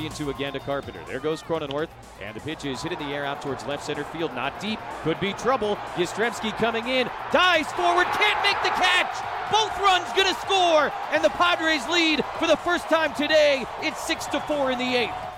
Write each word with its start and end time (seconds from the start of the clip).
3 0.00 0.06
and 0.06 0.16
2 0.16 0.30
again 0.30 0.52
to 0.54 0.60
Carpenter. 0.60 1.00
There 1.06 1.20
goes 1.20 1.42
Cronenworth, 1.42 1.88
and 2.22 2.34
the 2.34 2.40
pitch 2.40 2.64
is 2.64 2.82
hit 2.82 2.92
in 2.92 2.98
the 2.98 3.14
air 3.14 3.26
out 3.26 3.42
towards 3.42 3.66
left 3.66 3.84
center 3.84 4.04
field. 4.04 4.32
Not 4.34 4.58
deep. 4.58 4.78
Could 5.02 5.20
be 5.20 5.34
trouble. 5.34 5.76
Yastrzemski 5.96 6.56
coming 6.56 6.88
in. 6.88 7.10
Dives 7.32 7.70
forward. 7.72 8.06
Can't 8.06 8.42
make 8.42 8.56
the 8.62 8.70
catch. 8.70 9.14
Both 9.52 9.78
runs 9.80 10.10
to 10.14 10.34
score, 10.40 10.92
and 11.12 11.22
the 11.22 11.28
Padres 11.30 11.86
lead 11.88 12.24
for 12.38 12.46
the 12.46 12.56
first 12.56 12.88
time 12.88 13.12
today. 13.14 13.66
It's 13.82 14.00
6 14.06 14.26
to 14.26 14.40
4 14.40 14.70
in 14.70 14.78
the 14.78 14.96
eighth. 14.96 15.29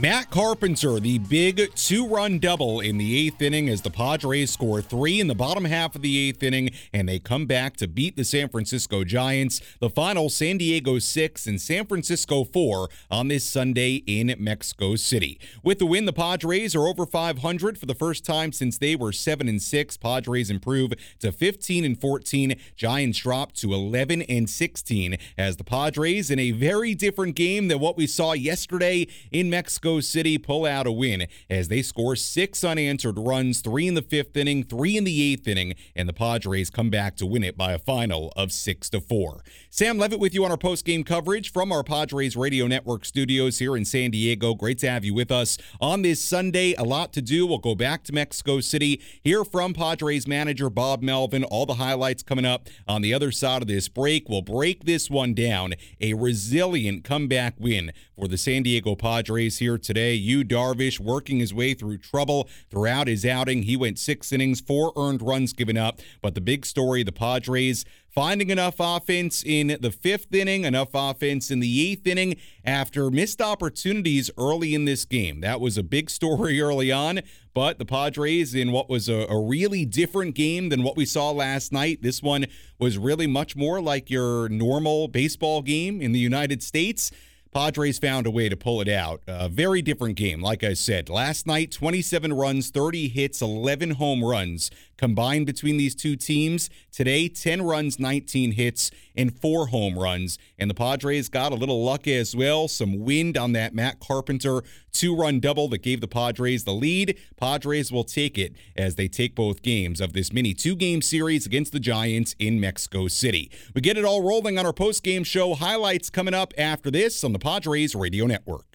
Matt 0.00 0.30
Carpenter, 0.30 0.98
the 0.98 1.18
big 1.18 1.74
two 1.74 2.06
run 2.06 2.38
double 2.38 2.80
in 2.80 2.96
the 2.96 3.18
eighth 3.18 3.42
inning 3.42 3.68
as 3.68 3.82
the 3.82 3.90
Padres 3.90 4.50
score 4.50 4.80
three 4.80 5.20
in 5.20 5.26
the 5.26 5.34
bottom 5.34 5.66
half 5.66 5.94
of 5.94 6.00
the 6.00 6.16
eighth 6.26 6.42
inning 6.42 6.70
and 6.90 7.06
they 7.06 7.18
come 7.18 7.44
back 7.44 7.76
to 7.76 7.86
beat 7.86 8.16
the 8.16 8.24
San 8.24 8.48
Francisco 8.48 9.04
Giants. 9.04 9.60
The 9.78 9.90
final 9.90 10.30
San 10.30 10.56
Diego 10.56 11.00
six 11.00 11.46
and 11.46 11.60
San 11.60 11.84
Francisco 11.84 12.44
four 12.44 12.88
on 13.10 13.28
this 13.28 13.44
Sunday 13.44 13.96
in 14.06 14.34
Mexico 14.38 14.96
City. 14.96 15.38
With 15.62 15.78
the 15.78 15.84
win, 15.84 16.06
the 16.06 16.14
Padres 16.14 16.74
are 16.74 16.88
over 16.88 17.04
500 17.04 17.76
for 17.76 17.84
the 17.84 17.94
first 17.94 18.24
time 18.24 18.52
since 18.52 18.78
they 18.78 18.96
were 18.96 19.12
7 19.12 19.48
and 19.48 19.60
6. 19.60 19.96
Padres 19.98 20.48
improve 20.48 20.94
to 21.18 21.30
15 21.30 21.84
and 21.84 22.00
14. 22.00 22.58
Giants 22.74 23.18
drop 23.18 23.52
to 23.52 23.74
11 23.74 24.22
and 24.22 24.48
16 24.48 25.18
as 25.36 25.58
the 25.58 25.64
Padres 25.64 26.30
in 26.30 26.38
a 26.38 26.52
very 26.52 26.94
different 26.94 27.36
game 27.36 27.68
than 27.68 27.80
what 27.80 27.98
we 27.98 28.06
saw 28.06 28.32
yesterday 28.32 29.06
in 29.30 29.50
Mexico 29.50 29.89
Mexico 29.90 30.00
City 30.08 30.38
pull 30.38 30.66
out 30.66 30.86
a 30.86 30.92
win 30.92 31.26
as 31.48 31.66
they 31.66 31.82
score 31.82 32.14
six 32.14 32.62
unanswered 32.62 33.18
runs, 33.18 33.60
three 33.60 33.88
in 33.88 33.94
the 33.94 34.02
fifth 34.02 34.36
inning, 34.36 34.62
three 34.62 34.96
in 34.96 35.02
the 35.02 35.32
eighth 35.32 35.48
inning, 35.48 35.74
and 35.96 36.08
the 36.08 36.12
Padres 36.12 36.70
come 36.70 36.90
back 36.90 37.16
to 37.16 37.26
win 37.26 37.42
it 37.42 37.56
by 37.56 37.72
a 37.72 37.78
final 37.78 38.32
of 38.36 38.52
six 38.52 38.88
to 38.90 39.00
four. 39.00 39.42
Sam 39.72 39.98
Levitt 39.98 40.18
with 40.18 40.34
you 40.34 40.44
on 40.44 40.50
our 40.50 40.56
post 40.56 40.84
game 40.84 41.04
coverage 41.04 41.52
from 41.52 41.70
our 41.70 41.84
Padres 41.84 42.36
Radio 42.36 42.66
Network 42.66 43.04
studios 43.04 43.60
here 43.60 43.76
in 43.76 43.84
San 43.84 44.10
Diego. 44.10 44.52
Great 44.52 44.78
to 44.78 44.90
have 44.90 45.04
you 45.04 45.14
with 45.14 45.30
us 45.30 45.58
on 45.80 46.02
this 46.02 46.20
Sunday. 46.20 46.74
A 46.74 46.82
lot 46.82 47.12
to 47.12 47.22
do. 47.22 47.46
We'll 47.46 47.58
go 47.58 47.76
back 47.76 48.02
to 48.04 48.12
Mexico 48.12 48.58
City, 48.58 49.00
hear 49.22 49.44
from 49.44 49.72
Padres 49.72 50.26
manager 50.26 50.70
Bob 50.70 51.02
Melvin. 51.02 51.44
All 51.44 51.66
the 51.66 51.74
highlights 51.74 52.24
coming 52.24 52.44
up 52.44 52.66
on 52.88 53.00
the 53.00 53.14
other 53.14 53.30
side 53.30 53.62
of 53.62 53.68
this 53.68 53.88
break. 53.88 54.28
We'll 54.28 54.42
break 54.42 54.86
this 54.86 55.08
one 55.08 55.34
down. 55.34 55.74
A 56.00 56.14
resilient 56.14 57.04
comeback 57.04 57.54
win 57.60 57.92
for 58.16 58.26
the 58.26 58.36
San 58.36 58.64
Diego 58.64 58.96
Padres 58.96 59.58
here 59.58 59.78
today. 59.78 60.14
Yu 60.14 60.42
Darvish 60.42 60.98
working 60.98 61.38
his 61.38 61.54
way 61.54 61.74
through 61.74 61.98
trouble 61.98 62.48
throughout 62.68 63.06
his 63.06 63.24
outing. 63.24 63.62
He 63.62 63.76
went 63.76 64.00
six 64.00 64.32
innings, 64.32 64.60
four 64.60 64.92
earned 64.96 65.22
runs 65.22 65.52
given 65.52 65.76
up. 65.76 66.00
But 66.20 66.34
the 66.34 66.40
big 66.40 66.66
story 66.66 67.04
the 67.04 67.12
Padres 67.12 67.84
finding 68.10 68.50
enough 68.50 68.76
offense 68.78 69.42
in 69.44 69.78
the 69.80 69.90
fifth 69.90 70.34
inning, 70.34 70.64
enough 70.64 70.90
offense 70.94 71.50
in 71.50 71.60
the 71.60 71.90
eighth 71.90 72.06
inning 72.06 72.36
after 72.64 73.10
missed 73.10 73.40
opportunities 73.40 74.30
early 74.36 74.74
in 74.74 74.84
this 74.84 75.04
game. 75.04 75.40
That 75.40 75.60
was 75.60 75.78
a 75.78 75.82
big 75.82 76.10
story 76.10 76.60
early 76.60 76.90
on, 76.90 77.20
but 77.54 77.78
the 77.78 77.84
Padres, 77.84 78.54
in 78.54 78.72
what 78.72 78.88
was 78.88 79.08
a, 79.08 79.26
a, 79.28 79.40
really 79.40 79.84
different 79.84 80.34
game 80.34 80.68
than 80.68 80.82
what 80.82 80.96
we 80.96 81.04
saw 81.04 81.30
last 81.30 81.72
night, 81.72 82.02
this 82.02 82.22
one 82.22 82.46
was 82.78 82.98
really 82.98 83.26
much 83.26 83.56
more 83.56 83.80
like 83.80 84.10
your 84.10 84.48
normal 84.48 85.08
baseball 85.08 85.62
game 85.62 86.00
in 86.00 86.12
the 86.12 86.18
United 86.18 86.62
States. 86.62 87.10
Padres 87.52 87.98
found 87.98 88.26
a 88.26 88.30
way 88.30 88.48
to 88.48 88.56
pull 88.56 88.80
it 88.80 88.88
out. 88.88 89.22
A 89.26 89.48
very 89.48 89.82
different 89.82 90.14
game, 90.14 90.40
like 90.40 90.62
I 90.62 90.74
said. 90.74 91.08
Last 91.08 91.48
night, 91.48 91.72
27 91.72 92.32
runs, 92.32 92.70
30 92.70 93.08
hits, 93.08 93.42
11 93.42 93.92
home 93.92 94.22
runs 94.22 94.70
combined 95.00 95.46
between 95.46 95.78
these 95.78 95.94
two 95.94 96.14
teams. 96.14 96.68
Today, 96.92 97.26
10 97.26 97.62
runs, 97.62 97.98
19 97.98 98.52
hits, 98.52 98.90
and 99.16 99.34
four 99.34 99.68
home 99.68 99.98
runs. 99.98 100.38
And 100.58 100.68
the 100.68 100.74
Padres 100.74 101.30
got 101.30 101.52
a 101.52 101.54
little 101.54 101.82
luck 101.82 102.06
as 102.06 102.36
well. 102.36 102.68
Some 102.68 102.98
wind 103.00 103.38
on 103.38 103.52
that 103.52 103.74
Matt 103.74 103.98
Carpenter 103.98 104.62
two 104.92 105.16
run 105.16 105.40
double 105.40 105.68
that 105.68 105.82
gave 105.82 106.02
the 106.02 106.08
Padres 106.08 106.64
the 106.64 106.74
lead. 106.74 107.18
Padres 107.38 107.90
will 107.90 108.04
take 108.04 108.36
it 108.36 108.54
as 108.76 108.96
they 108.96 109.08
take 109.08 109.34
both 109.34 109.62
games 109.62 110.02
of 110.02 110.12
this 110.12 110.34
mini 110.34 110.52
two 110.52 110.76
game 110.76 111.00
series 111.00 111.46
against 111.46 111.72
the 111.72 111.80
Giants 111.80 112.36
in 112.38 112.60
Mexico 112.60 113.08
City. 113.08 113.50
We 113.74 113.80
get 113.80 113.96
it 113.96 114.04
all 114.04 114.22
rolling 114.22 114.58
on 114.58 114.66
our 114.66 114.74
post 114.74 115.02
game 115.02 115.24
show. 115.24 115.54
Highlights 115.54 116.10
coming 116.10 116.34
up 116.34 116.52
after 116.58 116.90
this 116.90 117.24
on 117.24 117.32
the 117.32 117.38
Padres 117.38 117.94
Radio 117.94 118.26
Network. 118.26 118.66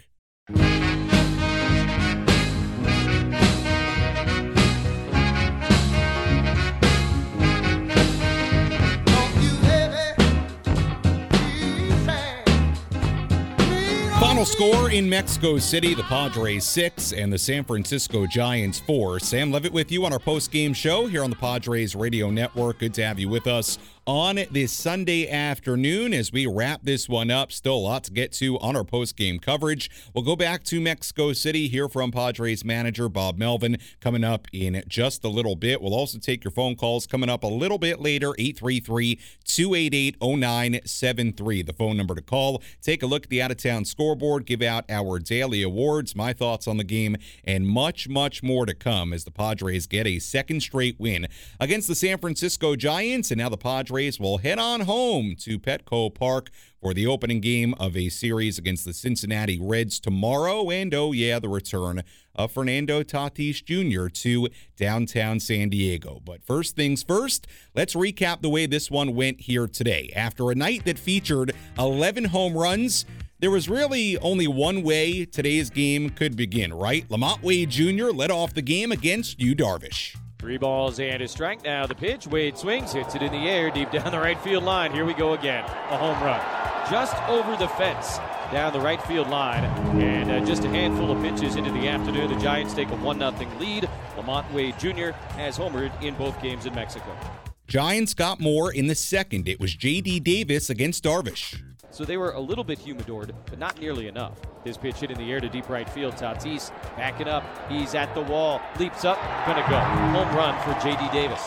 Final 14.45 14.71
score 14.71 14.91
in 14.91 15.09
Mexico 15.09 15.57
City 15.57 15.95
the 15.95 16.03
Padres 16.03 16.65
6 16.65 17.13
and 17.13 17.33
the 17.33 17.37
San 17.37 17.63
Francisco 17.63 18.27
Giants 18.27 18.79
4. 18.79 19.19
Sam 19.19 19.51
Levitt 19.51 19.73
with 19.73 19.91
you 19.91 20.05
on 20.05 20.13
our 20.13 20.19
post 20.19 20.51
game 20.51 20.71
show 20.71 21.07
here 21.07 21.23
on 21.23 21.31
the 21.31 21.35
Padres 21.35 21.95
Radio 21.95 22.29
Network. 22.29 22.77
Good 22.77 22.93
to 22.95 23.05
have 23.05 23.17
you 23.17 23.27
with 23.27 23.47
us 23.47 23.79
on 24.07 24.39
this 24.51 24.71
Sunday 24.71 25.27
afternoon 25.27 26.13
as 26.13 26.31
we 26.31 26.45
wrap 26.45 26.81
this 26.83 27.09
one 27.09 27.31
up. 27.31 27.51
Still 27.51 27.73
a 27.73 27.77
lot 27.77 28.03
to 28.03 28.11
get 28.11 28.31
to 28.33 28.59
on 28.59 28.75
our 28.75 28.83
post 28.83 29.15
game 29.15 29.39
coverage. 29.39 29.89
We'll 30.13 30.23
go 30.23 30.35
back 30.35 30.63
to 30.65 30.79
Mexico 30.79 31.33
City, 31.33 31.67
hear 31.67 31.89
from 31.89 32.11
Padres 32.11 32.63
manager 32.63 33.09
Bob 33.09 33.39
Melvin 33.39 33.77
coming 34.01 34.23
up 34.23 34.47
in 34.53 34.83
just 34.87 35.23
a 35.23 35.27
little 35.27 35.55
bit. 35.55 35.81
We'll 35.81 35.95
also 35.95 36.19
take 36.19 36.43
your 36.43 36.51
phone 36.51 36.75
calls 36.75 37.07
coming 37.07 37.29
up 37.29 37.43
a 37.43 37.47
little 37.47 37.79
bit 37.79 37.99
later 37.99 38.35
833 38.37 39.19
288 39.43 40.17
0973, 40.21 41.63
the 41.63 41.73
phone 41.73 41.97
number 41.97 42.13
to 42.13 42.21
call. 42.21 42.61
Take 42.83 43.01
a 43.01 43.07
look 43.07 43.23
at 43.23 43.29
the 43.29 43.41
out 43.41 43.49
of 43.49 43.57
town 43.57 43.85
scoreboard, 43.85 44.45
give 44.45 44.61
out 44.61 44.85
our 44.87 45.17
daily 45.17 45.63
awards, 45.63 46.15
my 46.15 46.31
thoughts 46.31 46.67
on 46.67 46.77
the 46.77 46.83
game, 46.83 47.17
and 47.43 47.67
much, 47.67 48.07
much 48.07 48.43
more 48.43 48.67
to 48.67 48.75
come 48.75 49.13
as 49.13 49.23
the 49.23 49.31
Padres 49.31 49.87
get 49.87 50.05
a 50.05 50.19
second 50.19 50.61
straight 50.61 50.99
win 50.99 51.27
against 51.59 51.87
the 51.87 51.95
San 51.95 52.19
Francisco 52.19 52.75
Giants. 52.75 53.31
And 53.31 53.39
now 53.39 53.49
the 53.49 53.57
Padres 53.57 53.94
Padres 53.95 54.19
will 54.19 54.39
head 54.39 54.59
on 54.59 54.81
home 54.81 55.37
to 55.39 55.57
Petco 55.57 56.13
Park 56.13 56.49
for 56.81 56.93
the 56.93 57.07
opening 57.07 57.39
game 57.39 57.73
of 57.79 57.95
a 57.95 58.09
series 58.09 58.57
against 58.57 58.83
the 58.83 58.91
Cincinnati 58.91 59.57
Reds 59.57 60.01
tomorrow. 60.01 60.69
And 60.69 60.93
oh, 60.93 61.13
yeah, 61.13 61.39
the 61.39 61.47
return 61.47 62.03
of 62.35 62.51
Fernando 62.51 63.03
Tatis 63.03 63.63
Jr. 63.63 64.09
to 64.09 64.49
downtown 64.75 65.39
San 65.39 65.69
Diego. 65.69 66.21
But 66.25 66.43
first 66.43 66.75
things 66.75 67.03
first, 67.03 67.47
let's 67.73 67.95
recap 67.95 68.41
the 68.41 68.49
way 68.49 68.65
this 68.65 68.91
one 68.91 69.15
went 69.15 69.39
here 69.39 69.65
today. 69.65 70.11
After 70.13 70.51
a 70.51 70.55
night 70.55 70.83
that 70.83 70.99
featured 70.99 71.53
11 71.79 72.25
home 72.25 72.53
runs, 72.53 73.05
there 73.39 73.51
was 73.51 73.69
really 73.69 74.17
only 74.17 74.49
one 74.49 74.83
way 74.83 75.23
today's 75.23 75.69
game 75.69 76.09
could 76.09 76.35
begin, 76.35 76.73
right? 76.73 77.09
Lamont 77.09 77.41
Wade 77.41 77.69
Jr. 77.69 78.07
led 78.07 78.29
off 78.29 78.53
the 78.53 78.61
game 78.61 78.91
against 78.91 79.39
Yu 79.39 79.55
Darvish. 79.55 80.17
Three 80.45 80.57
balls 80.59 80.99
and 80.99 81.23
a 81.23 81.27
strike. 81.27 81.63
Now 81.63 81.87
the 81.87 81.95
pitch. 81.95 82.27
Wade 82.27 82.55
swings, 82.55 82.93
hits 82.93 83.15
it 83.15 83.23
in 83.23 83.31
the 83.31 83.49
air, 83.49 83.71
deep 83.71 83.89
down 83.89 84.11
the 84.11 84.19
right 84.19 84.39
field 84.41 84.63
line. 84.63 84.91
Here 84.91 85.03
we 85.03 85.15
go 85.15 85.33
again. 85.33 85.63
A 85.63 85.97
home 85.97 86.21
run. 86.23 86.39
Just 86.87 87.17
over 87.27 87.55
the 87.55 87.67
fence 87.69 88.19
down 88.51 88.71
the 88.71 88.79
right 88.79 89.01
field 89.07 89.27
line. 89.27 89.63
And 89.99 90.29
uh, 90.29 90.45
just 90.45 90.63
a 90.63 90.69
handful 90.69 91.09
of 91.09 91.19
pitches 91.23 91.55
into 91.55 91.71
the 91.71 91.87
afternoon. 91.87 92.31
The 92.31 92.39
Giants 92.39 92.75
take 92.75 92.89
a 92.89 92.95
1 92.95 93.17
0 93.17 93.33
lead. 93.57 93.89
Lamont 94.17 94.53
Wade 94.53 94.77
Jr. 94.77 95.13
has 95.33 95.57
homered 95.57 95.99
in 96.03 96.13
both 96.13 96.39
games 96.43 96.67
in 96.67 96.75
Mexico. 96.75 97.17
Giants 97.65 98.13
got 98.13 98.39
more 98.39 98.71
in 98.71 98.85
the 98.85 98.93
second. 98.93 99.47
It 99.47 99.59
was 99.59 99.73
J.D. 99.73 100.19
Davis 100.19 100.69
against 100.69 101.03
Darvish. 101.05 101.59
So 101.95 102.03
they 102.03 102.17
were 102.17 102.31
a 102.31 102.41
little 102.41 102.65
bit 102.65 102.77
humidored, 102.77 103.31
but 103.45 103.57
not 103.57 103.79
nearly 103.79 104.09
enough. 104.09 104.37
His 104.65 104.77
pitch 104.77 104.97
hit 104.97 105.11
in 105.11 105.17
the 105.17 105.31
air 105.31 105.39
to 105.39 105.47
deep 105.47 105.69
right 105.69 105.89
field. 105.89 106.15
Tatis 106.15 106.69
backing 106.97 107.29
up. 107.29 107.45
He's 107.69 107.95
at 107.95 108.13
the 108.13 108.19
wall. 108.19 108.59
Leaps 108.77 109.05
up. 109.05 109.17
Gonna 109.45 109.65
go. 109.69 109.79
Home 109.79 110.35
run 110.35 110.61
for 110.63 110.77
J.D. 110.83 111.07
Davis. 111.13 111.41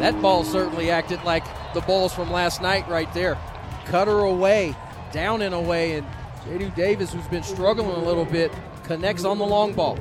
That 0.00 0.20
ball 0.20 0.42
certainly 0.42 0.90
acted 0.90 1.22
like 1.22 1.44
the 1.72 1.82
balls 1.82 2.12
from 2.12 2.32
last 2.32 2.62
night 2.62 2.88
right 2.88 3.14
there. 3.14 3.38
Cut 3.84 4.08
her 4.08 4.24
away, 4.24 4.74
down 5.12 5.42
and 5.42 5.54
away, 5.54 5.98
and 5.98 6.06
J.D. 6.44 6.72
Davis, 6.74 7.12
who's 7.12 7.28
been 7.28 7.44
struggling 7.44 7.90
a 7.90 8.04
little 8.04 8.24
bit, 8.24 8.50
connects 8.82 9.24
on 9.24 9.38
the 9.38 9.46
long 9.46 9.72
ball. 9.72 9.96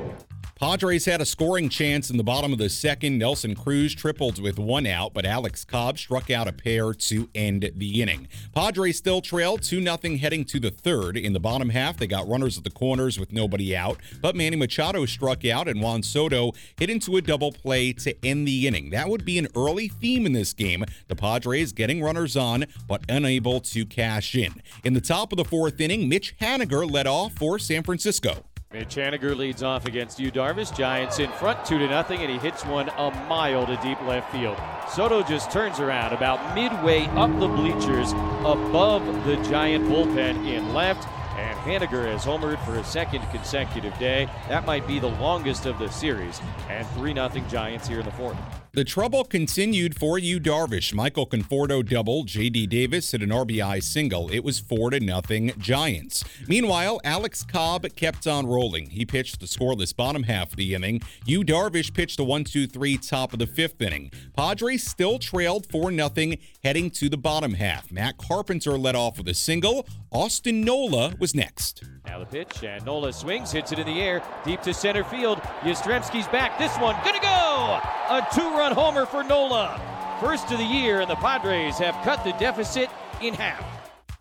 Padres 0.62 1.06
had 1.06 1.22
a 1.22 1.26
scoring 1.26 1.70
chance 1.70 2.12
in 2.12 2.18
the 2.18 2.24
bottom 2.24 2.54
of 2.54 2.60
the 2.60 2.70
second. 2.70 3.18
Nelson 3.18 3.56
Cruz 3.56 3.96
tripled 3.96 4.40
with 4.40 4.60
one 4.60 4.86
out, 4.86 5.12
but 5.12 5.26
Alex 5.26 5.66
Cobb 5.66 5.98
struck 5.98 6.30
out 6.30 6.48
a 6.48 6.54
pair 6.54 6.94
to 6.94 7.28
end 7.34 7.72
the 7.76 8.00
inning. 8.00 8.28
Padres 8.54 8.96
still 8.96 9.22
trail 9.22 9.58
2 9.58 9.82
0 9.82 10.18
heading 10.18 10.46
to 10.46 10.60
the 10.60 10.70
third. 10.70 11.18
In 11.18 11.34
the 11.34 11.40
bottom 11.40 11.70
half, 11.70 11.98
they 11.98 12.06
got 12.06 12.28
runners 12.28 12.60
at 12.60 12.64
the 12.64 12.70
corners 12.70 13.20
with 13.20 13.32
nobody 13.32 13.76
out, 13.76 13.98
but 14.22 14.36
Manny 14.36 14.56
Machado 14.56 15.08
struck 15.08 15.44
out 15.46 15.68
and 15.68 15.82
Juan 15.82 16.04
Soto 16.04 16.52
hit 16.78 16.92
into 16.92 17.18
a 17.18 17.24
double 17.24 17.52
play 17.52 17.92
to 17.94 18.16
end 18.24 18.48
the 18.48 18.68
inning. 18.68 18.92
That 18.92 19.10
would 19.10 19.26
be 19.26 19.40
an 19.40 19.48
early 19.56 19.88
theme 19.88 20.28
in 20.28 20.34
this 20.34 20.54
game. 20.54 20.86
The 21.08 21.16
Padres 21.16 21.74
getting 21.74 22.04
runners 22.04 22.38
on, 22.38 22.66
but 22.88 23.02
unable 23.10 23.62
to 23.62 23.84
cash 23.84 24.36
in. 24.36 24.62
In 24.84 24.94
the 24.94 25.02
top 25.02 25.34
of 25.34 25.38
the 25.38 25.46
fourth 25.46 25.82
inning, 25.82 26.08
Mitch 26.08 26.38
Haniger 26.38 26.88
led 26.88 27.08
off 27.08 27.34
for 27.34 27.58
San 27.58 27.82
Francisco. 27.82 28.46
Mitch 28.74 28.96
Haniger 28.96 29.36
leads 29.36 29.64
off 29.64 29.86
against 29.86 30.18
Yu 30.18 30.32
Darvish. 30.32 30.74
Giants 30.74 31.20
in 31.20 31.30
front, 31.32 31.66
two 31.66 31.78
to 31.78 31.90
nothing, 31.90 32.22
and 32.22 32.32
he 32.32 32.38
hits 32.38 32.66
one 32.66 32.88
a 32.88 33.12
mile 33.28 33.66
to 33.66 33.76
deep 33.84 34.02
left 34.04 34.32
field. 34.32 34.58
Soto 34.90 35.22
just 35.24 35.52
turns 35.52 35.82
around 35.82 36.14
about 36.14 36.56
midway 36.56 37.06
up 37.08 37.30
the 37.42 37.50
bleachers 37.50 38.14
above 38.46 39.04
the 39.26 39.36
Giant 39.50 39.84
bullpen 39.90 40.48
in 40.48 40.74
left. 40.74 41.06
and 41.38 41.58
Haniger 41.60 42.06
has 42.06 42.24
homered 42.24 42.64
for 42.66 42.78
a 42.78 42.84
second 42.84 43.24
consecutive 43.32 43.98
day. 43.98 44.30
That 44.48 44.66
might 44.66 44.88
be 44.88 45.00
the 45.00 45.08
longest 45.08 45.66
of 45.66 45.78
the 45.78 45.90
series, 45.90 46.40
and 46.70 46.88
3 46.92 47.14
0 47.14 47.30
Giants 47.50 47.90
here 47.90 48.00
in 48.00 48.06
the 48.06 48.12
fourth. 48.12 48.38
The 48.74 48.86
trouble 48.86 49.26
continued 49.26 50.00
for 50.00 50.18
Yu 50.18 50.40
Darvish. 50.40 50.94
Michael 50.94 51.28
Conforto 51.28 51.86
double, 51.86 52.24
J.D. 52.24 52.68
Davis 52.68 53.12
hit 53.12 53.22
an 53.22 53.28
RBI 53.28 53.84
single. 53.84 54.32
It 54.32 54.46
was 54.46 54.62
4 54.62 54.92
to 54.92 55.02
nothing 55.02 55.52
Giants. 55.58 56.24
Meanwhile, 56.48 57.02
Alex 57.04 57.44
Cobb 57.44 57.86
kept 57.98 58.28
on 58.28 58.48
rolling. 58.48 58.92
He 58.92 59.06
pitched 59.06 59.42
the 59.42 59.46
scoreless 59.46 59.94
bottom 59.94 60.24
half 60.24 60.52
of 60.52 60.56
the 60.56 60.74
inning. 60.74 61.02
Yu 61.26 61.44
Darvish 61.44 61.94
pitched 61.94 62.16
the 62.16 62.24
1-2-3 62.24 63.06
top 63.10 63.34
of 63.34 63.40
the 63.40 63.48
fifth 63.48 63.82
inning. 63.82 64.10
Padres 64.38 64.88
still 64.88 65.20
trailed 65.20 65.70
4 65.70 65.92
nothing 65.92 66.38
heading 66.64 66.90
to 66.92 67.10
the 67.10 67.18
bottom 67.18 67.56
half. 67.56 67.92
Matt 67.92 68.18
Carpenter 68.18 68.78
led 68.78 68.96
off 68.96 69.18
with 69.18 69.28
a 69.28 69.34
single. 69.34 69.86
Austin 70.14 70.62
Nola 70.62 71.14
was 71.20 71.36
next. 71.36 71.84
Now 72.06 72.20
the 72.20 72.26
pitch, 72.26 72.64
and 72.64 72.86
Nola 72.86 73.14
swings, 73.14 73.52
hits 73.52 73.72
it 73.72 73.80
in 73.80 73.86
the 73.86 74.02
air, 74.02 74.24
deep 74.44 74.62
to 74.64 74.74
center 74.74 75.04
field. 75.04 75.40
Yastrzemski's 75.62 76.28
back. 76.30 76.58
This 76.58 76.76
one, 76.78 76.96
gonna 77.06 77.22
go! 77.22 77.80
A 78.10 78.28
two-run 78.62 78.76
homer 78.76 79.06
for 79.08 79.24
Nola. 79.24 79.82
First 80.20 80.52
of 80.52 80.60
the 80.60 80.64
year, 80.64 81.02
and 81.02 81.10
the 81.10 81.16
Padres 81.16 81.80
have 81.80 81.96
cut 82.04 82.24
the 82.24 82.32
deficit 82.34 82.90
in 83.20 83.34
half. 83.34 83.64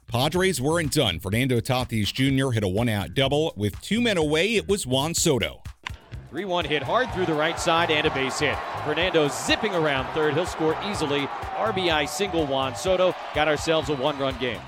Padres 0.07 0.63
weren't 0.63 0.93
done. 0.93 1.21
Fernando 1.21 1.61
Tatis 1.61 2.13
Jr. 2.13 2.51
hit 2.53 2.65
a 2.65 2.69
one-out 2.69 3.13
double. 3.15 3.53
With 3.55 3.79
two 3.83 4.01
men 4.01 4.17
away, 4.17 4.55
it 4.55 4.67
was 4.67 4.87
Juan 4.87 5.15
Soto. 5.15 5.63
3 6.31 6.45
1 6.45 6.65
hit 6.65 6.83
hard 6.83 7.13
through 7.13 7.27
the 7.27 7.35
right 7.35 7.59
side 7.61 7.91
and 7.91 8.07
a 8.07 8.11
base 8.15 8.39
hit. 8.39 8.57
Fernando 8.85 9.29
zipping 9.29 9.75
around 9.75 10.11
third. 10.15 10.33
He'll 10.33 10.47
score 10.47 10.77
easily. 10.89 11.27
RBI 11.57 12.09
single 12.09 12.47
Juan 12.47 12.75
Soto. 12.77 13.15
Got 13.35 13.49
ourselves 13.49 13.91
a 13.91 13.97
one 13.97 14.19
run 14.19 14.39
game. 14.39 14.61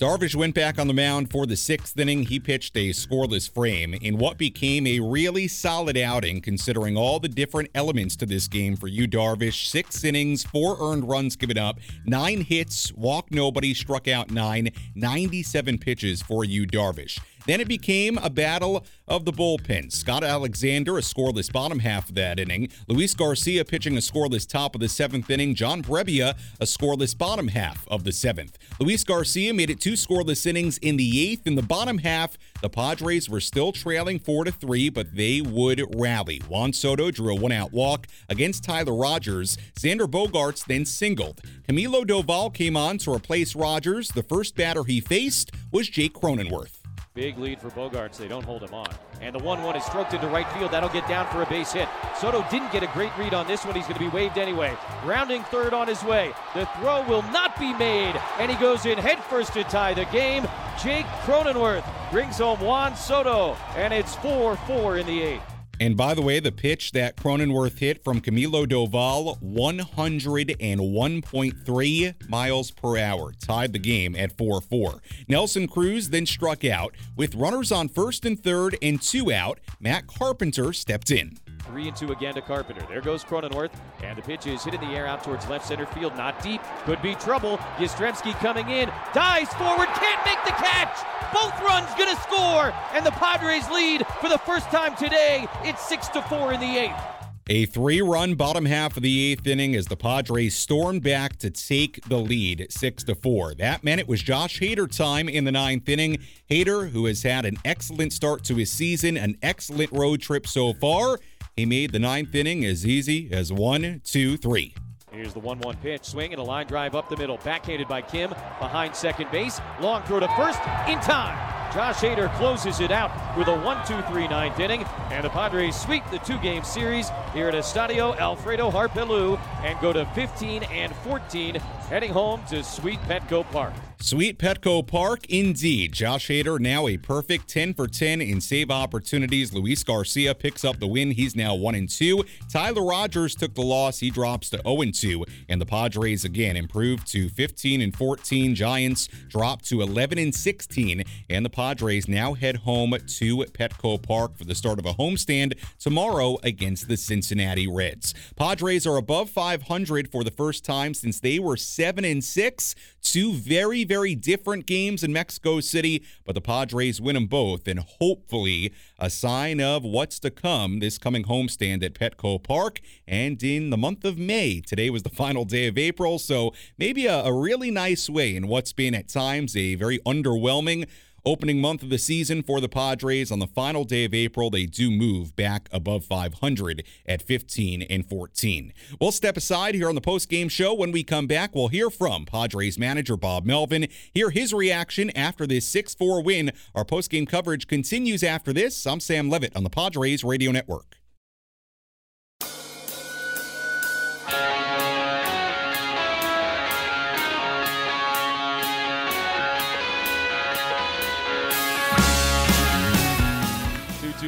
Darvish 0.00 0.34
went 0.34 0.54
back 0.54 0.78
on 0.78 0.88
the 0.88 0.94
mound 0.94 1.30
for 1.30 1.44
the 1.44 1.58
sixth 1.58 1.98
inning. 1.98 2.22
He 2.22 2.40
pitched 2.40 2.74
a 2.74 2.88
scoreless 2.88 3.50
frame 3.50 3.92
in 3.92 4.16
what 4.16 4.38
became 4.38 4.86
a 4.86 4.98
really 4.98 5.46
solid 5.46 5.98
outing, 5.98 6.40
considering 6.40 6.96
all 6.96 7.20
the 7.20 7.28
different 7.28 7.68
elements 7.74 8.16
to 8.16 8.24
this 8.24 8.48
game 8.48 8.76
for 8.76 8.88
Yu, 8.88 9.06
Darvish. 9.06 9.66
Six 9.66 10.02
innings, 10.02 10.42
four 10.42 10.78
earned 10.80 11.06
runs 11.06 11.36
given 11.36 11.58
up, 11.58 11.80
nine 12.06 12.40
hits, 12.40 12.94
walked 12.94 13.30
nobody, 13.30 13.74
struck 13.74 14.08
out 14.08 14.30
nine, 14.30 14.70
97 14.94 15.76
pitches 15.76 16.22
for 16.22 16.46
Yu, 16.46 16.66
Darvish. 16.66 17.20
Then 17.46 17.60
it 17.60 17.68
became 17.68 18.18
a 18.18 18.30
battle 18.30 18.84
of 19.08 19.24
the 19.24 19.32
bullpen. 19.32 19.92
Scott 19.92 20.22
Alexander, 20.22 20.98
a 20.98 21.00
scoreless 21.00 21.52
bottom 21.52 21.80
half 21.80 22.08
of 22.08 22.14
that 22.14 22.38
inning. 22.38 22.68
Luis 22.88 23.14
Garcia 23.14 23.64
pitching 23.64 23.96
a 23.96 24.00
scoreless 24.00 24.48
top 24.48 24.74
of 24.74 24.80
the 24.80 24.88
seventh 24.88 25.30
inning. 25.30 25.54
John 25.54 25.82
Brebbia, 25.82 26.36
a 26.60 26.64
scoreless 26.64 27.16
bottom 27.16 27.48
half 27.48 27.86
of 27.88 28.04
the 28.04 28.12
seventh. 28.12 28.58
Luis 28.78 29.04
Garcia 29.04 29.52
made 29.52 29.70
it 29.70 29.80
two 29.80 29.94
scoreless 29.94 30.46
innings 30.46 30.78
in 30.78 30.96
the 30.96 31.28
eighth. 31.28 31.46
In 31.46 31.54
the 31.54 31.62
bottom 31.62 31.98
half, 31.98 32.38
the 32.62 32.68
Padres 32.68 33.28
were 33.28 33.40
still 33.40 33.72
trailing 33.72 34.18
four 34.18 34.44
to 34.44 34.52
three, 34.52 34.88
but 34.88 35.14
they 35.14 35.40
would 35.40 35.82
rally. 35.96 36.40
Juan 36.48 36.72
Soto 36.72 37.10
drew 37.10 37.36
a 37.36 37.40
one-out 37.40 37.72
walk 37.72 38.06
against 38.28 38.64
Tyler 38.64 38.94
Rogers. 38.94 39.56
Xander 39.78 40.06
Bogaerts 40.06 40.64
then 40.66 40.84
singled. 40.84 41.40
Camilo 41.68 42.04
Doval 42.04 42.52
came 42.52 42.76
on 42.76 42.98
to 42.98 43.12
replace 43.12 43.56
Rogers. 43.56 44.08
The 44.08 44.22
first 44.22 44.56
batter 44.56 44.84
he 44.84 45.00
faced 45.00 45.52
was 45.72 45.88
Jake 45.88 46.14
Cronenworth. 46.14 46.79
Big 47.12 47.38
lead 47.38 47.60
for 47.60 47.70
Bogaerts. 47.70 48.16
They 48.16 48.28
don't 48.28 48.44
hold 48.44 48.62
him 48.62 48.72
on. 48.72 48.86
And 49.20 49.34
the 49.34 49.42
1 49.42 49.64
1 49.64 49.76
is 49.76 49.84
stroked 49.84 50.14
into 50.14 50.28
right 50.28 50.48
field. 50.52 50.70
That'll 50.70 50.88
get 50.88 51.08
down 51.08 51.26
for 51.32 51.42
a 51.42 51.46
base 51.46 51.72
hit. 51.72 51.88
Soto 52.16 52.46
didn't 52.52 52.70
get 52.70 52.84
a 52.84 52.86
great 52.92 53.10
read 53.18 53.34
on 53.34 53.48
this 53.48 53.64
one. 53.64 53.74
He's 53.74 53.84
going 53.84 53.98
to 53.98 54.00
be 54.00 54.08
waved 54.08 54.38
anyway. 54.38 54.76
Rounding 55.04 55.42
third 55.44 55.74
on 55.74 55.88
his 55.88 56.04
way. 56.04 56.32
The 56.54 56.66
throw 56.78 57.04
will 57.08 57.22
not 57.22 57.58
be 57.58 57.74
made. 57.74 58.14
And 58.38 58.48
he 58.48 58.56
goes 58.58 58.86
in 58.86 58.96
headfirst 58.96 59.54
to 59.54 59.64
tie 59.64 59.92
the 59.92 60.04
game. 60.06 60.46
Jake 60.80 61.06
Cronenworth 61.24 61.84
brings 62.12 62.38
home 62.38 62.60
Juan 62.60 62.94
Soto. 62.94 63.56
And 63.74 63.92
it's 63.92 64.14
4 64.16 64.54
4 64.54 64.98
in 64.98 65.06
the 65.06 65.20
eighth. 65.20 65.49
And 65.80 65.96
by 65.96 66.12
the 66.12 66.20
way, 66.20 66.40
the 66.40 66.52
pitch 66.52 66.92
that 66.92 67.16
Cronenworth 67.16 67.78
hit 67.78 68.04
from 68.04 68.20
Camilo 68.20 68.66
Doval, 68.66 69.42
101.3 69.42 72.28
miles 72.28 72.70
per 72.70 72.98
hour, 72.98 73.32
tied 73.40 73.72
the 73.72 73.78
game 73.78 74.14
at 74.14 74.36
4 74.36 74.60
4. 74.60 75.00
Nelson 75.26 75.66
Cruz 75.66 76.10
then 76.10 76.26
struck 76.26 76.66
out. 76.66 76.94
With 77.16 77.34
runners 77.34 77.72
on 77.72 77.88
first 77.88 78.26
and 78.26 78.38
third 78.38 78.76
and 78.82 79.00
two 79.00 79.32
out, 79.32 79.58
Matt 79.80 80.06
Carpenter 80.06 80.74
stepped 80.74 81.10
in. 81.10 81.38
Three 81.70 81.86
and 81.86 81.96
two 81.96 82.10
again 82.10 82.34
to 82.34 82.42
Carpenter. 82.42 82.84
There 82.88 83.00
goes 83.00 83.22
Cronenworth, 83.22 83.70
and 84.02 84.18
the 84.18 84.22
pitch 84.22 84.44
is 84.48 84.64
hit 84.64 84.74
in 84.74 84.80
the 84.80 84.88
air 84.88 85.06
out 85.06 85.22
towards 85.22 85.48
left 85.48 85.64
center 85.64 85.86
field. 85.86 86.16
Not 86.16 86.42
deep. 86.42 86.60
Could 86.84 87.00
be 87.00 87.14
trouble. 87.14 87.58
Yastrzemski 87.76 88.32
coming 88.40 88.68
in. 88.70 88.90
Dives 89.14 89.54
forward. 89.54 89.86
Can't 89.86 90.26
make 90.26 90.44
the 90.44 90.50
catch. 90.50 90.98
Both 91.32 91.60
runs 91.62 91.88
gonna 91.96 92.16
score, 92.22 92.74
and 92.92 93.06
the 93.06 93.12
Padres 93.12 93.70
lead 93.70 94.04
for 94.20 94.28
the 94.28 94.38
first 94.38 94.66
time 94.70 94.96
today. 94.96 95.46
It's 95.62 95.80
six 95.86 96.08
to 96.08 96.22
four 96.22 96.52
in 96.52 96.58
the 96.58 96.76
eighth. 96.76 97.20
A 97.52 97.66
three 97.66 98.00
run 98.00 98.36
bottom 98.36 98.64
half 98.64 98.96
of 98.96 99.02
the 99.02 99.32
eighth 99.32 99.44
inning 99.44 99.74
as 99.74 99.86
the 99.86 99.96
Padres 99.96 100.54
stormed 100.54 101.02
back 101.02 101.36
to 101.38 101.50
take 101.50 102.00
the 102.08 102.16
lead 102.16 102.68
6 102.70 103.02
to 103.02 103.16
4. 103.16 103.54
That 103.54 103.82
meant 103.82 104.00
it 104.00 104.06
was 104.06 104.22
Josh 104.22 104.60
Hader 104.60 104.88
time 104.88 105.28
in 105.28 105.42
the 105.42 105.50
ninth 105.50 105.88
inning. 105.88 106.18
Hader, 106.48 106.90
who 106.90 107.06
has 107.06 107.24
had 107.24 107.44
an 107.44 107.56
excellent 107.64 108.12
start 108.12 108.44
to 108.44 108.54
his 108.54 108.70
season, 108.70 109.16
an 109.16 109.36
excellent 109.42 109.90
road 109.90 110.20
trip 110.20 110.46
so 110.46 110.72
far, 110.74 111.18
he 111.60 111.66
made 111.66 111.92
the 111.92 111.98
ninth 111.98 112.34
inning 112.34 112.64
as 112.64 112.86
easy 112.86 113.30
as 113.30 113.52
one, 113.52 114.00
two, 114.02 114.38
three. 114.38 114.74
Here's 115.12 115.34
the 115.34 115.40
1 115.40 115.58
1 115.58 115.76
pitch. 115.76 116.04
Swing 116.04 116.32
and 116.32 116.40
a 116.40 116.42
line 116.42 116.66
drive 116.66 116.94
up 116.94 117.10
the 117.10 117.16
middle. 117.18 117.36
Backhanded 117.44 117.86
by 117.86 118.00
Kim 118.00 118.30
behind 118.30 118.96
second 118.96 119.30
base. 119.30 119.60
Long 119.78 120.02
throw 120.04 120.20
to 120.20 120.28
first 120.28 120.58
in 120.88 120.98
time. 121.00 121.36
Josh 121.74 121.96
Hader 121.96 122.34
closes 122.36 122.80
it 122.80 122.90
out 122.90 123.10
with 123.36 123.48
a 123.48 123.54
1 123.60 123.86
2 123.86 124.00
3 124.00 124.28
ninth 124.28 124.58
inning. 124.58 124.84
And 125.10 125.22
the 125.22 125.28
Padres 125.28 125.78
sweep 125.78 126.02
the 126.10 126.18
two 126.20 126.38
game 126.38 126.64
series 126.64 127.10
here 127.34 127.48
at 127.48 127.54
Estadio 127.54 128.16
Alfredo 128.16 128.70
Harp 128.70 128.92
Helú 128.92 129.38
and 129.62 129.78
go 129.80 129.92
to 129.92 130.06
15 130.14 130.62
and 130.62 130.94
14, 130.96 131.56
heading 131.90 132.10
home 132.10 132.42
to 132.48 132.64
Sweet 132.64 133.00
Petco 133.02 133.44
Park. 133.50 133.74
Sweet 134.02 134.38
Petco 134.38 134.84
Park, 134.84 135.26
indeed. 135.28 135.92
Josh 135.92 136.28
Hader 136.28 136.58
now 136.58 136.88
a 136.88 136.96
perfect 136.96 137.48
10 137.48 137.74
for 137.74 137.86
10 137.86 138.22
in 138.22 138.40
save 138.40 138.70
opportunities. 138.70 139.52
Luis 139.52 139.84
Garcia 139.84 140.34
picks 140.34 140.64
up 140.64 140.80
the 140.80 140.86
win. 140.86 141.10
He's 141.10 141.36
now 141.36 141.54
1 141.54 141.74
and 141.74 141.88
2. 141.88 142.24
Tyler 142.50 142.82
Rogers 142.82 143.34
took 143.34 143.54
the 143.54 143.60
loss. 143.60 143.98
He 143.98 144.08
drops 144.08 144.48
to 144.50 144.62
0 144.62 144.80
and 144.80 144.94
2. 144.94 145.26
And 145.50 145.60
the 145.60 145.66
Padres 145.66 146.24
again 146.24 146.56
improved 146.56 147.06
to 147.08 147.28
15 147.28 147.82
and 147.82 147.94
14. 147.94 148.54
Giants 148.54 149.06
drop 149.28 149.60
to 149.62 149.82
11 149.82 150.16
and 150.16 150.34
16. 150.34 151.04
And 151.28 151.44
the 151.44 151.50
Padres 151.50 152.08
now 152.08 152.32
head 152.32 152.56
home 152.56 152.92
to 152.92 153.36
Petco 153.52 154.02
Park 154.02 154.34
for 154.34 154.44
the 154.44 154.54
start 154.54 154.78
of 154.78 154.86
a 154.86 154.94
homestand 154.94 155.58
tomorrow 155.78 156.38
against 156.42 156.88
the 156.88 156.96
Cincinnati 156.96 157.68
Reds. 157.68 158.14
Padres 158.34 158.86
are 158.86 158.96
above 158.96 159.28
500 159.28 160.10
for 160.10 160.24
the 160.24 160.30
first 160.30 160.64
time 160.64 160.94
since 160.94 161.20
they 161.20 161.38
were 161.38 161.58
7 161.58 162.02
and 162.02 162.24
6. 162.24 162.74
Two 163.02 163.32
very, 163.32 163.84
very 163.90 164.14
different 164.14 164.66
games 164.66 165.02
in 165.02 165.12
Mexico 165.12 165.58
City, 165.58 166.00
but 166.24 166.36
the 166.36 166.40
Padres 166.40 167.00
win 167.00 167.14
them 167.14 167.26
both, 167.26 167.66
and 167.66 167.80
hopefully 167.80 168.72
a 169.00 169.10
sign 169.10 169.60
of 169.60 169.82
what's 169.82 170.20
to 170.20 170.30
come 170.30 170.78
this 170.78 170.96
coming 170.96 171.24
homestand 171.24 171.82
at 171.82 171.94
Petco 171.94 172.40
Park 172.40 172.80
and 173.08 173.42
in 173.42 173.70
the 173.70 173.76
month 173.76 174.04
of 174.04 174.16
May. 174.16 174.60
Today 174.60 174.90
was 174.90 175.02
the 175.02 175.08
final 175.24 175.44
day 175.44 175.66
of 175.66 175.76
April, 175.76 176.20
so 176.20 176.54
maybe 176.78 177.06
a, 177.06 177.24
a 177.24 177.32
really 177.32 177.72
nice 177.72 178.08
way 178.08 178.36
in 178.36 178.46
what's 178.46 178.72
been 178.72 178.94
at 178.94 179.08
times 179.08 179.56
a 179.56 179.74
very 179.74 179.98
underwhelming 180.06 180.86
Opening 181.24 181.60
month 181.60 181.82
of 181.82 181.90
the 181.90 181.98
season 181.98 182.42
for 182.42 182.60
the 182.60 182.68
Padres 182.68 183.30
on 183.30 183.40
the 183.40 183.46
final 183.46 183.84
day 183.84 184.06
of 184.06 184.14
April, 184.14 184.48
they 184.48 184.64
do 184.64 184.90
move 184.90 185.36
back 185.36 185.68
above 185.70 186.04
500 186.04 186.82
at 187.04 187.20
15 187.20 187.82
and 187.82 188.08
14. 188.08 188.72
We'll 188.98 189.12
step 189.12 189.36
aside 189.36 189.74
here 189.74 189.90
on 189.90 189.94
the 189.94 190.00
post-game 190.00 190.48
show. 190.48 190.72
When 190.72 190.92
we 190.92 191.04
come 191.04 191.26
back, 191.26 191.54
we'll 191.54 191.68
hear 191.68 191.90
from 191.90 192.24
Padres 192.24 192.78
manager 192.78 193.18
Bob 193.18 193.44
Melvin, 193.44 193.88
hear 194.14 194.30
his 194.30 194.54
reaction 194.54 195.10
after 195.16 195.46
this 195.46 195.70
6-4 195.70 196.24
win. 196.24 196.52
Our 196.74 196.86
post-game 196.86 197.26
coverage 197.26 197.66
continues 197.66 198.22
after 198.22 198.54
this. 198.54 198.86
I'm 198.86 199.00
Sam 199.00 199.28
Levitt 199.28 199.54
on 199.54 199.64
the 199.64 199.70
Padres 199.70 200.24
Radio 200.24 200.52
Network. 200.52 200.99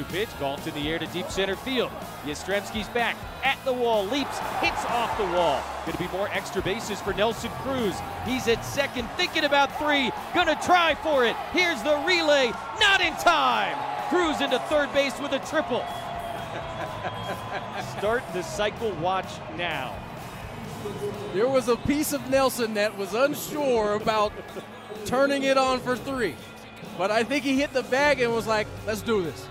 Pitch, 0.04 0.28
golfed 0.40 0.66
in 0.66 0.74
the 0.74 0.88
air 0.90 0.98
to 0.98 1.06
deep 1.08 1.28
center 1.30 1.54
field. 1.54 1.90
Yastrzemski's 2.24 2.88
back, 2.88 3.16
at 3.44 3.58
the 3.64 3.72
wall, 3.72 4.04
leaps, 4.06 4.38
hits 4.60 4.84
off 4.86 5.16
the 5.18 5.24
wall. 5.24 5.62
Going 5.84 5.96
to 5.96 6.02
be 6.02 6.08
more 6.16 6.28
extra 6.32 6.62
bases 6.62 7.00
for 7.00 7.12
Nelson 7.12 7.50
Cruz. 7.62 7.94
He's 8.24 8.48
at 8.48 8.64
second, 8.64 9.08
thinking 9.18 9.44
about 9.44 9.76
three, 9.78 10.10
gonna 10.34 10.58
try 10.64 10.94
for 10.94 11.26
it. 11.26 11.36
Here's 11.52 11.82
the 11.82 11.96
relay, 12.06 12.50
not 12.80 13.00
in 13.02 13.12
time. 13.16 13.76
Cruz 14.08 14.40
into 14.40 14.58
third 14.70 14.92
base 14.94 15.18
with 15.20 15.32
a 15.32 15.38
triple. 15.40 15.82
Start 17.98 18.22
the 18.32 18.42
cycle 18.42 18.92
watch 18.92 19.28
now. 19.56 19.94
There 21.34 21.48
was 21.48 21.68
a 21.68 21.76
piece 21.76 22.12
of 22.12 22.28
Nelson 22.30 22.74
that 22.74 22.96
was 22.96 23.14
unsure 23.14 23.94
about 23.94 24.32
turning 25.04 25.42
it 25.44 25.58
on 25.58 25.80
for 25.80 25.96
three. 25.96 26.34
but 26.98 27.10
I 27.10 27.24
think 27.24 27.44
he 27.44 27.58
hit 27.58 27.72
the 27.72 27.82
bag 27.84 28.20
and 28.20 28.32
was 28.32 28.46
like, 28.46 28.66
let's 28.86 29.02
do 29.02 29.22
this. 29.22 29.46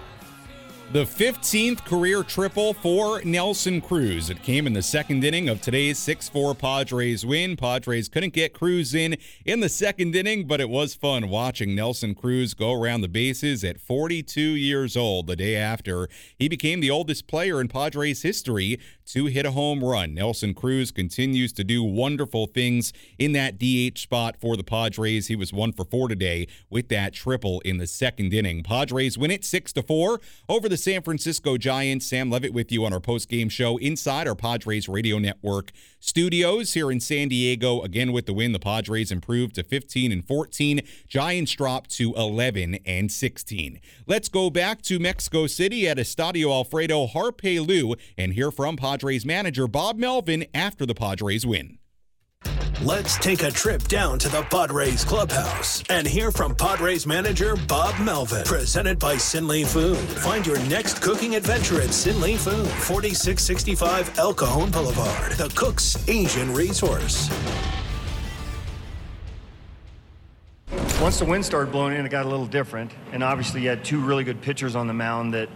The 0.92 1.06
15th 1.06 1.86
career 1.86 2.22
triple 2.22 2.74
for 2.74 3.22
Nelson 3.24 3.80
Cruz. 3.80 4.30
It 4.30 4.44
came 4.44 4.68
in 4.68 4.74
the 4.74 4.82
second 4.82 5.24
inning 5.24 5.48
of 5.48 5.62
today's 5.62 5.98
6 5.98 6.28
4 6.28 6.54
Padres 6.54 7.26
win. 7.26 7.56
Padres 7.56 8.10
couldn't 8.10 8.34
get 8.34 8.52
Cruz 8.52 8.94
in 8.94 9.16
in 9.46 9.62
the 9.62 9.70
second 9.70 10.14
inning, 10.14 10.48
but 10.48 10.60
it 10.60 10.68
was 10.68 10.94
fun 10.94 11.30
watching 11.30 11.74
Nelson 11.74 12.14
Cruz 12.14 12.54
go 12.54 12.74
around 12.74 13.00
the 13.00 13.08
bases 13.08 13.64
at 13.64 13.80
42 13.80 14.42
years 14.42 14.98
old 14.98 15.28
the 15.28 15.38
day 15.38 15.56
after. 15.56 16.10
He 16.38 16.50
became 16.50 16.82
the 16.82 16.92
oldest 16.92 17.26
player 17.26 17.62
in 17.62 17.70
Padres 17.70 18.24
history 18.24 18.78
to 19.14 19.26
hit 19.26 19.46
a 19.46 19.52
home 19.52 19.84
run. 19.84 20.14
Nelson 20.14 20.54
Cruz 20.54 20.92
continues 20.92 21.52
to 21.54 21.64
do 21.64 21.84
wonderful 21.84 22.46
things 22.46 22.94
in 23.20 23.34
that 23.34 23.58
DH 23.58 23.98
spot 23.98 24.38
for 24.40 24.56
the 24.56 24.64
Padres. 24.64 25.28
He 25.28 25.36
was 25.36 25.52
one 25.52 25.74
for 25.74 25.84
four 25.84 26.08
today 26.08 26.48
with 26.70 26.88
that 26.90 27.14
triple 27.14 27.60
in 27.62 27.78
the 27.78 27.88
second 27.88 28.34
inning. 28.34 28.64
Padres 28.64 29.18
win 29.18 29.32
it 29.32 29.44
6 29.44 29.74
to 29.74 29.84
4 29.84 30.22
over 30.48 30.70
the 30.70 30.78
San 30.78 31.02
Francisco 31.02 31.58
Giants. 31.58 32.06
Sam 32.06 32.30
Levitt 32.30 32.54
with 32.54 32.72
you 32.72 32.86
on 32.86 32.94
our 32.94 33.02
post-game 33.02 33.50
show 33.50 33.78
inside 33.78 34.28
our 34.28 34.36
Padres 34.36 34.88
Radio 34.88 35.20
Network 35.20 35.72
studios 36.02 36.74
here 36.74 36.92
in 36.92 37.00
San 37.00 37.30
Diego. 37.30 37.82
Again 37.82 38.12
with 38.12 38.26
the 38.26 38.34
win, 38.34 38.52
the 38.52 38.60
Padres 38.60 39.12
improved 39.12 39.56
to 39.56 39.64
15 39.64 40.12
and 40.12 40.28
14. 40.28 40.82
Giants 41.08 41.54
dropped 41.54 41.90
to 41.92 42.14
11 42.16 42.80
and 42.86 43.10
16. 43.10 43.80
Let's 44.06 44.28
go 44.28 44.50
back 44.50 44.82
to 44.82 45.00
Mexico 45.00 45.48
City 45.48 45.88
at 45.88 45.98
Estadio 45.98 46.52
Alfredo 46.52 47.08
Harp 47.08 47.42
Helú 47.42 47.96
and 48.18 48.34
hear 48.34 48.52
from 48.52 48.76
Padres 48.76 49.26
manager 49.26 49.68
Bob 49.68 49.98
Melvin 49.98 50.46
after 50.54 50.86
the 50.86 50.96
Padres 50.96 51.46
win. 51.46 51.78
Let's 52.84 53.16
take 53.18 53.44
a 53.44 53.52
trip 53.52 53.84
down 53.84 54.18
to 54.18 54.28
the 54.28 54.42
Padres 54.42 55.06
clubhouse 55.06 55.84
and 55.92 56.08
hear 56.08 56.32
from 56.32 56.56
Padres 56.56 57.06
manager 57.06 57.56
Bob 57.68 57.94
Melvin. 58.04 58.44
Presented 58.44 58.98
by 58.98 59.18
Sinley 59.18 59.68
Food. 59.68 60.00
Find 60.00 60.48
your 60.48 60.58
next 60.62 61.00
cooking 61.00 61.36
adventure 61.36 61.80
at 61.80 61.90
Sinley 61.90 62.38
Food, 62.38 62.68
4665 62.68 64.18
El 64.18 64.34
Cajon 64.34 64.72
Boulevard, 64.72 65.34
the 65.34 65.50
Cook's 65.56 66.10
Asian 66.10 66.52
Resource. 66.56 67.30
Once 71.00 71.20
the 71.20 71.26
wind 71.26 71.46
started 71.46 71.72
blowing 71.72 71.96
in, 71.96 72.04
it 72.04 72.10
got 72.10 72.26
a 72.26 72.30
little 72.30 72.48
different. 72.48 72.92
And 73.12 73.24
obviously, 73.24 73.62
you 73.62 73.70
had 73.70 73.86
two 73.86 74.00
really 74.00 74.24
good 74.24 74.42
pitchers 74.42 74.76
on 74.76 74.88
the 74.88 74.94
mound 74.96 75.36
that 75.36 75.50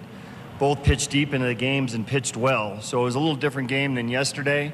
both 0.60 0.84
pitched 0.84 1.10
deep 1.10 1.34
into 1.34 1.48
the 1.48 1.56
games 1.56 1.96
and 1.96 2.06
pitched 2.06 2.38
well. 2.38 2.80
So 2.82 3.02
it 3.02 3.06
was 3.06 3.16
a 3.16 3.20
little 3.20 3.36
different 3.36 3.68
game 3.68 3.96
than 3.96 4.10
yesterday. 4.10 4.72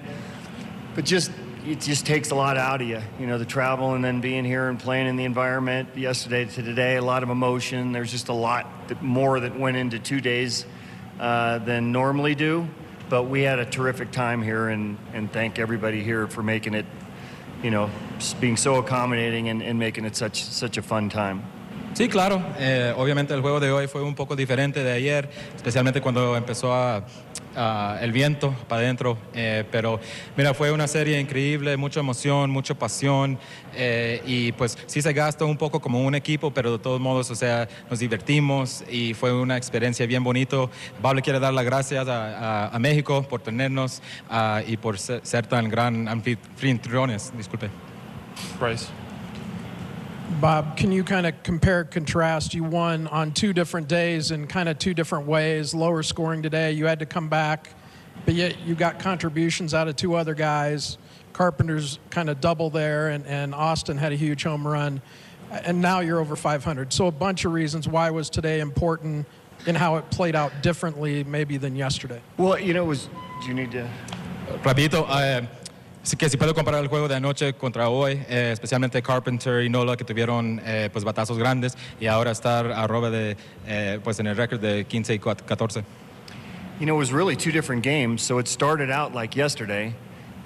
But 0.95 1.05
just 1.05 1.31
it 1.65 1.79
just 1.79 2.05
takes 2.05 2.31
a 2.31 2.35
lot 2.35 2.57
out 2.57 2.81
of 2.81 2.87
you, 2.87 3.01
you 3.19 3.27
know, 3.27 3.37
the 3.37 3.45
travel 3.45 3.93
and 3.93 4.03
then 4.03 4.21
being 4.21 4.43
here 4.43 4.67
and 4.67 4.79
playing 4.79 5.07
in 5.07 5.15
the 5.15 5.25
environment 5.25 5.89
yesterday 5.95 6.45
to 6.45 6.63
today, 6.63 6.95
a 6.95 7.03
lot 7.03 7.23
of 7.23 7.29
emotion. 7.29 7.91
There's 7.91 8.11
just 8.11 8.29
a 8.29 8.33
lot 8.33 8.65
that, 8.87 9.01
more 9.01 9.39
that 9.39 9.59
went 9.59 9.77
into 9.77 9.99
two 9.99 10.21
days 10.21 10.65
uh, 11.19 11.59
than 11.59 11.91
normally 11.91 12.35
do. 12.35 12.67
But 13.09 13.23
we 13.23 13.41
had 13.41 13.59
a 13.59 13.65
terrific 13.65 14.11
time 14.11 14.41
here, 14.41 14.69
and, 14.69 14.97
and 15.13 15.31
thank 15.31 15.59
everybody 15.59 16.01
here 16.01 16.27
for 16.27 16.41
making 16.41 16.73
it, 16.73 16.85
you 17.61 17.69
know, 17.69 17.89
being 18.39 18.55
so 18.55 18.75
accommodating 18.75 19.49
and, 19.49 19.61
and 19.61 19.77
making 19.77 20.05
it 20.05 20.15
such, 20.15 20.43
such 20.43 20.77
a 20.77 20.81
fun 20.81 21.09
time. 21.09 21.43
Sí, 21.93 22.07
claro. 22.07 22.41
Eh, 22.57 22.93
obviamente 22.95 23.33
el 23.33 23.41
juego 23.41 23.59
de 23.59 23.69
hoy 23.69 23.87
fue 23.87 24.01
un 24.01 24.15
poco 24.15 24.37
diferente 24.37 24.81
de 24.81 24.93
ayer, 24.93 25.29
especialmente 25.53 25.99
cuando 25.99 26.37
empezó 26.37 26.73
a, 26.73 27.03
a 27.55 27.99
el 28.01 28.11
viento 28.11 28.55
para 28.67 28.81
adentro. 28.81 29.17
Eh, 29.33 29.63
pero 29.71 29.99
mira, 30.37 30.53
fue 30.53 30.71
una 30.71 30.87
serie 30.87 31.19
increíble, 31.19 31.77
mucha 31.77 31.99
emoción, 31.99 32.49
mucha 32.49 32.73
pasión. 32.73 33.37
Eh, 33.75 34.21
y 34.25 34.51
pues 34.53 34.77
sí 34.85 35.01
se 35.01 35.13
gastó 35.13 35.47
un 35.47 35.57
poco 35.57 35.79
como 35.79 36.03
un 36.03 36.15
equipo, 36.15 36.51
pero 36.51 36.73
de 36.73 36.79
todos 36.79 36.99
modos, 36.99 37.31
o 37.31 37.35
sea, 37.35 37.67
nos 37.89 37.99
divertimos 37.99 38.83
y 38.89 39.13
fue 39.13 39.33
una 39.33 39.57
experiencia 39.57 40.05
bien 40.05 40.23
bonito. 40.23 40.69
Le 41.13 41.21
quiere 41.21 41.39
dar 41.39 41.53
las 41.53 41.65
gracias 41.65 42.07
a, 42.07 42.67
a, 42.67 42.75
a 42.75 42.79
México 42.79 43.23
por 43.23 43.41
tenernos 43.41 44.01
uh, 44.29 44.59
y 44.65 44.77
por 44.77 44.97
ser, 44.97 45.19
ser 45.23 45.45
tan 45.45 45.69
gran 45.69 46.07
anfitriones. 46.07 47.33
Disculpe. 47.35 47.69
Bryce. 48.59 48.87
Bob, 50.39 50.77
can 50.77 50.91
you 50.91 51.03
kind 51.03 51.27
of 51.27 51.43
compare 51.43 51.83
contrast? 51.83 52.53
You 52.53 52.63
won 52.63 53.07
on 53.07 53.31
two 53.31 53.53
different 53.53 53.87
days 53.87 54.31
in 54.31 54.47
kind 54.47 54.69
of 54.69 54.79
two 54.79 54.93
different 54.93 55.27
ways. 55.27 55.73
Lower 55.73 56.01
scoring 56.01 56.41
today, 56.41 56.71
you 56.71 56.85
had 56.85 56.99
to 56.99 57.05
come 57.05 57.27
back, 57.27 57.69
but 58.25 58.33
yet 58.33 58.59
you 58.61 58.73
got 58.73 58.99
contributions 58.99 59.73
out 59.73 59.87
of 59.87 59.95
two 59.95 60.15
other 60.15 60.33
guys. 60.33 60.97
Carpenter's 61.33 61.99
kind 62.09 62.29
of 62.29 62.41
double 62.41 62.69
there, 62.69 63.09
and, 63.09 63.25
and 63.27 63.53
Austin 63.53 63.97
had 63.97 64.11
a 64.11 64.15
huge 64.15 64.43
home 64.43 64.67
run. 64.67 65.01
And 65.51 65.81
now 65.81 65.99
you're 65.99 66.19
over 66.19 66.35
500. 66.35 66.93
So, 66.93 67.07
a 67.07 67.11
bunch 67.11 67.45
of 67.45 67.51
reasons 67.51 67.87
why 67.87 68.09
was 68.09 68.29
today 68.29 68.61
important 68.61 69.27
and 69.67 69.77
how 69.77 69.97
it 69.97 70.09
played 70.09 70.35
out 70.35 70.63
differently, 70.63 71.23
maybe, 71.23 71.57
than 71.57 71.75
yesterday. 71.75 72.21
Well, 72.37 72.57
you 72.57 72.73
know, 72.73 72.83
it 72.83 72.87
was. 72.87 73.09
Do 73.41 73.47
you 73.47 73.53
need 73.53 73.71
to? 73.71 73.87
Rapidito. 74.63 75.05
Uh, 75.07 75.45
Que 76.17 76.29
si 76.29 76.35
puedo 76.35 76.55
comparar 76.55 76.81
el 76.81 76.87
juego 76.87 77.07
de 77.07 77.15
anoche 77.15 77.53
contra 77.53 77.87
hoy, 77.87 78.13
eh, 78.27 78.49
especialmente 78.51 79.01
Carpenter 79.03 79.63
y 79.63 79.69
Nola 79.69 79.95
que 79.95 80.03
tuvieron 80.03 80.59
eh, 80.65 80.89
pues 80.91 81.05
batazos 81.05 81.37
grandes 81.37 81.77
y 81.99 82.07
ahora 82.07 82.31
estar 82.31 82.71
arroba 82.71 83.11
de 83.11 83.37
eh, 83.67 83.99
pues 84.03 84.19
en 84.19 84.25
el 84.25 84.35
récord 84.35 84.59
de 84.59 84.85
15 84.85 85.13
y 85.13 85.19
14. 85.19 85.83
You 86.79 86.87
know, 86.87 86.95
it 86.95 86.99
was 86.99 87.13
really 87.13 87.35
two 87.35 87.51
different 87.51 87.83
games. 87.83 88.23
So 88.23 88.39
it 88.39 88.47
started 88.47 88.89
out 88.89 89.13
like 89.13 89.35
yesterday, 89.35 89.93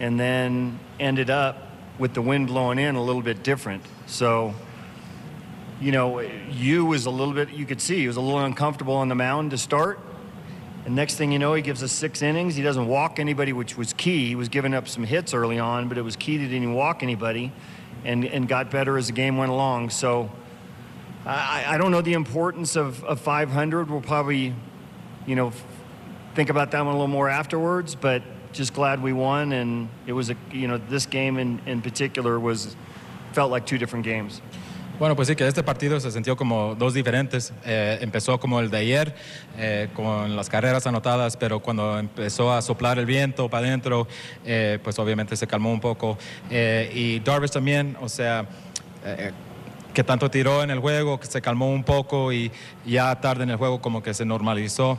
and 0.02 0.20
then 0.20 0.78
ended 1.00 1.30
up 1.30 1.56
with 1.98 2.14
the 2.14 2.22
wind 2.22 2.48
blowing 2.48 2.78
in 2.78 2.96
a 2.96 3.02
little 3.02 3.22
bit 3.22 3.42
different. 3.42 3.82
So, 4.08 4.54
you 5.80 5.94
know, 5.94 6.20
you 6.52 6.86
was 6.86 7.06
a 7.06 7.12
little 7.12 7.34
bit. 7.34 7.50
You 7.52 7.66
could 7.66 7.80
see 7.80 8.00
he 8.00 8.08
was 8.08 8.18
a 8.18 8.22
little 8.22 8.44
uncomfortable 8.44 8.96
on 8.96 9.08
the 9.08 9.16
mound 9.16 9.52
to 9.52 9.58
start. 9.58 10.00
And 10.86 10.96
next 10.96 11.16
thing 11.16 11.32
you 11.32 11.40
know, 11.40 11.56
he 11.56 11.64
gives 11.64 11.82
us 11.82 11.92
six 11.92 12.22
innings. 12.22 12.56
He 12.56 12.62
doesn't 12.62 12.88
walk 12.88 13.20
anybody, 13.20 13.54
which 13.54 13.76
was 13.76 13.92
key. 13.94 14.28
He 14.28 14.36
was 14.36 14.50
giving 14.50 14.74
up 14.74 14.88
some 14.88 15.04
hits 15.04 15.34
early 15.34 15.58
on, 15.58 15.90
but 15.90 15.98
it 15.98 16.04
was 16.04 16.16
key. 16.16 16.38
that 16.38 16.44
He 16.44 16.50
didn't 16.50 16.76
walk 16.76 17.02
anybody 17.02 17.52
and, 18.04 18.24
and 18.24 18.48
got 18.48 18.70
better 18.70 18.98
as 18.98 19.08
the 19.08 19.14
game 19.14 19.36
went 19.38 19.52
along. 19.52 19.90
So 19.90 20.32
I, 21.26 21.66
I 21.68 21.78
don't 21.80 21.90
know 21.92 22.02
the 22.02 22.14
importance 22.14 22.76
of, 22.76 23.04
of 23.04 23.20
500. 23.20 23.90
We'll 23.90 24.00
probably, 24.02 24.54
you 25.26 25.36
know, 25.36 25.52
think 26.36 26.52
about 26.52 26.70
that 26.72 26.86
one 26.86 26.94
a 26.94 26.98
little 26.98 27.08
more 27.08 27.30
afterwards, 27.30 27.96
but 27.96 28.22
just 28.54 28.76
glad 28.76 29.02
we 29.02 29.12
won. 29.12 29.54
And 29.54 29.90
it 30.06 30.14
was 30.14 30.30
a, 30.30 30.36
you 30.52 30.68
know, 30.68 30.78
this 30.78 31.08
game 31.08 31.40
in, 31.40 31.60
in 31.66 31.82
particular 31.82 32.40
was, 32.40 32.76
felt 33.34 33.50
like 33.50 33.66
two 33.66 33.80
different 33.80 34.06
games. 34.06 34.40
Bueno, 34.98 35.14
pues 35.18 35.28
sí, 35.28 35.36
que 35.36 35.46
este 35.46 35.62
partido 35.62 36.00
se 36.00 36.10
sintió 36.10 36.38
como 36.38 36.74
dos 36.76 36.94
diferentes. 36.94 37.52
Eh, 37.66 37.98
empezó 38.00 38.40
como 38.40 38.62
el 38.62 38.70
de 38.70 38.78
ayer, 38.78 39.14
eh, 39.58 39.90
con 39.94 40.38
las 40.38 40.48
carreras 40.48 40.88
anotadas, 40.88 41.36
pero 41.36 41.60
cuando 41.60 42.00
empezó 42.00 42.54
a 42.54 42.62
soplar 42.62 42.98
el 42.98 43.06
viento 43.06 43.50
para 43.50 43.68
adentro, 43.68 44.08
eh, 44.46 44.80
pues 44.82 44.98
obviamente 44.98 45.36
se 45.36 45.48
calmó 45.48 45.72
un 45.74 45.82
poco. 45.82 46.18
y 46.50 47.20
Darvish 47.20 47.52
también, 47.52 47.98
o 48.00 48.08
sea, 48.08 48.46
que 49.94 50.04
tanto 50.04 50.32
tiró 50.32 50.64
en 50.64 50.72
el 50.72 50.80
juego, 50.80 51.20
que 51.20 51.28
se 51.28 51.42
calmó 51.42 51.70
un 51.70 51.84
poco 51.84 52.32
y 52.32 52.52
ya 52.86 53.20
tarde 53.20 53.44
en 53.44 53.50
el 53.50 53.58
juego 53.58 53.82
como 53.82 54.02
que 54.02 54.14
se 54.14 54.24
normalizó. 54.24 54.98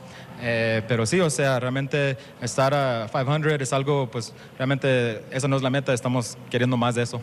pero 0.88 1.06
sí, 1.06 1.20
o 1.20 1.30
sea, 1.30 1.58
realmente 1.58 2.18
estar 2.42 2.74
a 2.74 3.08
500 3.10 3.62
es 3.62 3.72
algo, 3.72 4.10
pues 4.10 4.34
realmente 4.58 5.22
esa 5.30 5.48
no 5.48 5.56
es 5.56 5.62
la 5.62 5.70
meta, 5.70 5.94
estamos 5.94 6.36
queriendo 6.50 6.76
más 6.76 6.94
de 6.96 7.02
eso. 7.02 7.20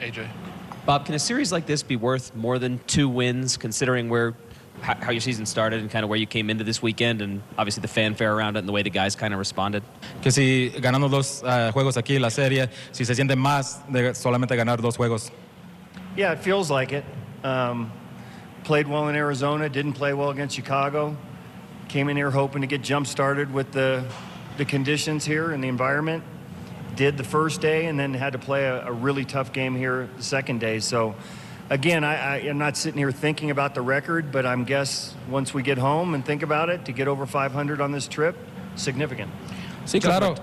AJ. 0.00 0.53
Bob, 0.86 1.06
can 1.06 1.14
a 1.14 1.18
series 1.18 1.50
like 1.50 1.64
this 1.64 1.82
be 1.82 1.96
worth 1.96 2.34
more 2.36 2.58
than 2.58 2.78
two 2.86 3.08
wins, 3.08 3.56
considering 3.56 4.10
where 4.10 4.34
how 4.82 5.10
your 5.10 5.20
season 5.20 5.46
started 5.46 5.80
and 5.80 5.90
kind 5.90 6.02
of 6.02 6.10
where 6.10 6.18
you 6.18 6.26
came 6.26 6.50
into 6.50 6.62
this 6.62 6.82
weekend, 6.82 7.22
and 7.22 7.40
obviously 7.56 7.80
the 7.80 7.88
fanfare 7.88 8.34
around 8.34 8.56
it 8.56 8.58
and 8.58 8.68
the 8.68 8.72
way 8.72 8.82
the 8.82 8.90
guys 8.90 9.16
kind 9.16 9.32
of 9.32 9.38
responded? 9.38 9.82
Que 10.20 10.30
si 10.30 10.70
ganando 10.76 11.10
dos 11.10 11.42
uh, 11.42 11.72
juegos 11.72 11.96
aquí 11.96 12.20
la 12.20 12.28
serie, 12.28 12.68
si 12.92 13.04
se 13.04 13.14
siente 13.14 13.34
más 13.34 13.80
de 13.90 14.12
solamente 14.12 14.54
ganar 14.56 14.76
dos 14.76 14.98
juegos. 14.98 15.30
Yeah, 16.16 16.32
it 16.32 16.40
feels 16.40 16.70
like 16.70 16.92
it. 16.92 17.04
Um, 17.42 17.90
played 18.62 18.86
well 18.86 19.08
in 19.08 19.16
Arizona, 19.16 19.70
didn't 19.70 19.94
play 19.94 20.12
well 20.12 20.28
against 20.28 20.54
Chicago. 20.54 21.16
Came 21.88 22.10
in 22.10 22.16
here 22.16 22.30
hoping 22.30 22.60
to 22.60 22.66
get 22.66 22.82
jump 22.82 23.06
started 23.06 23.54
with 23.54 23.72
the 23.72 24.04
the 24.58 24.66
conditions 24.66 25.24
here 25.24 25.50
and 25.50 25.64
the 25.64 25.68
environment 25.68 26.22
did 26.96 27.16
the 27.16 27.24
first 27.24 27.60
day 27.60 27.86
and 27.86 27.98
then 27.98 28.14
had 28.14 28.32
to 28.32 28.38
play 28.38 28.64
a, 28.64 28.86
a 28.86 28.92
really 28.92 29.24
tough 29.24 29.52
game 29.52 29.74
here 29.76 30.08
the 30.16 30.22
second 30.22 30.60
day. 30.60 30.80
So, 30.80 31.14
again, 31.70 32.04
I, 32.04 32.14
I, 32.14 32.36
am 32.40 32.58
not 32.58 32.76
sitting 32.76 32.98
here 32.98 33.12
thinking 33.12 33.50
about 33.50 33.74
the 33.74 33.82
record, 33.82 34.30
but 34.30 34.46
I'm 34.46 34.64
guess 34.64 35.14
once 35.28 35.52
we 35.54 35.62
get 35.62 35.78
home 35.78 36.14
and 36.14 36.24
think 36.24 36.42
about 36.42 36.68
it, 36.70 36.84
to 36.86 36.92
get 36.92 37.08
over 37.08 37.26
500 37.26 37.80
on 37.80 37.92
this 37.92 38.08
trip, 38.08 38.36
significant. 38.76 39.30
Sí, 39.84 40.00
claro. 40.00 40.34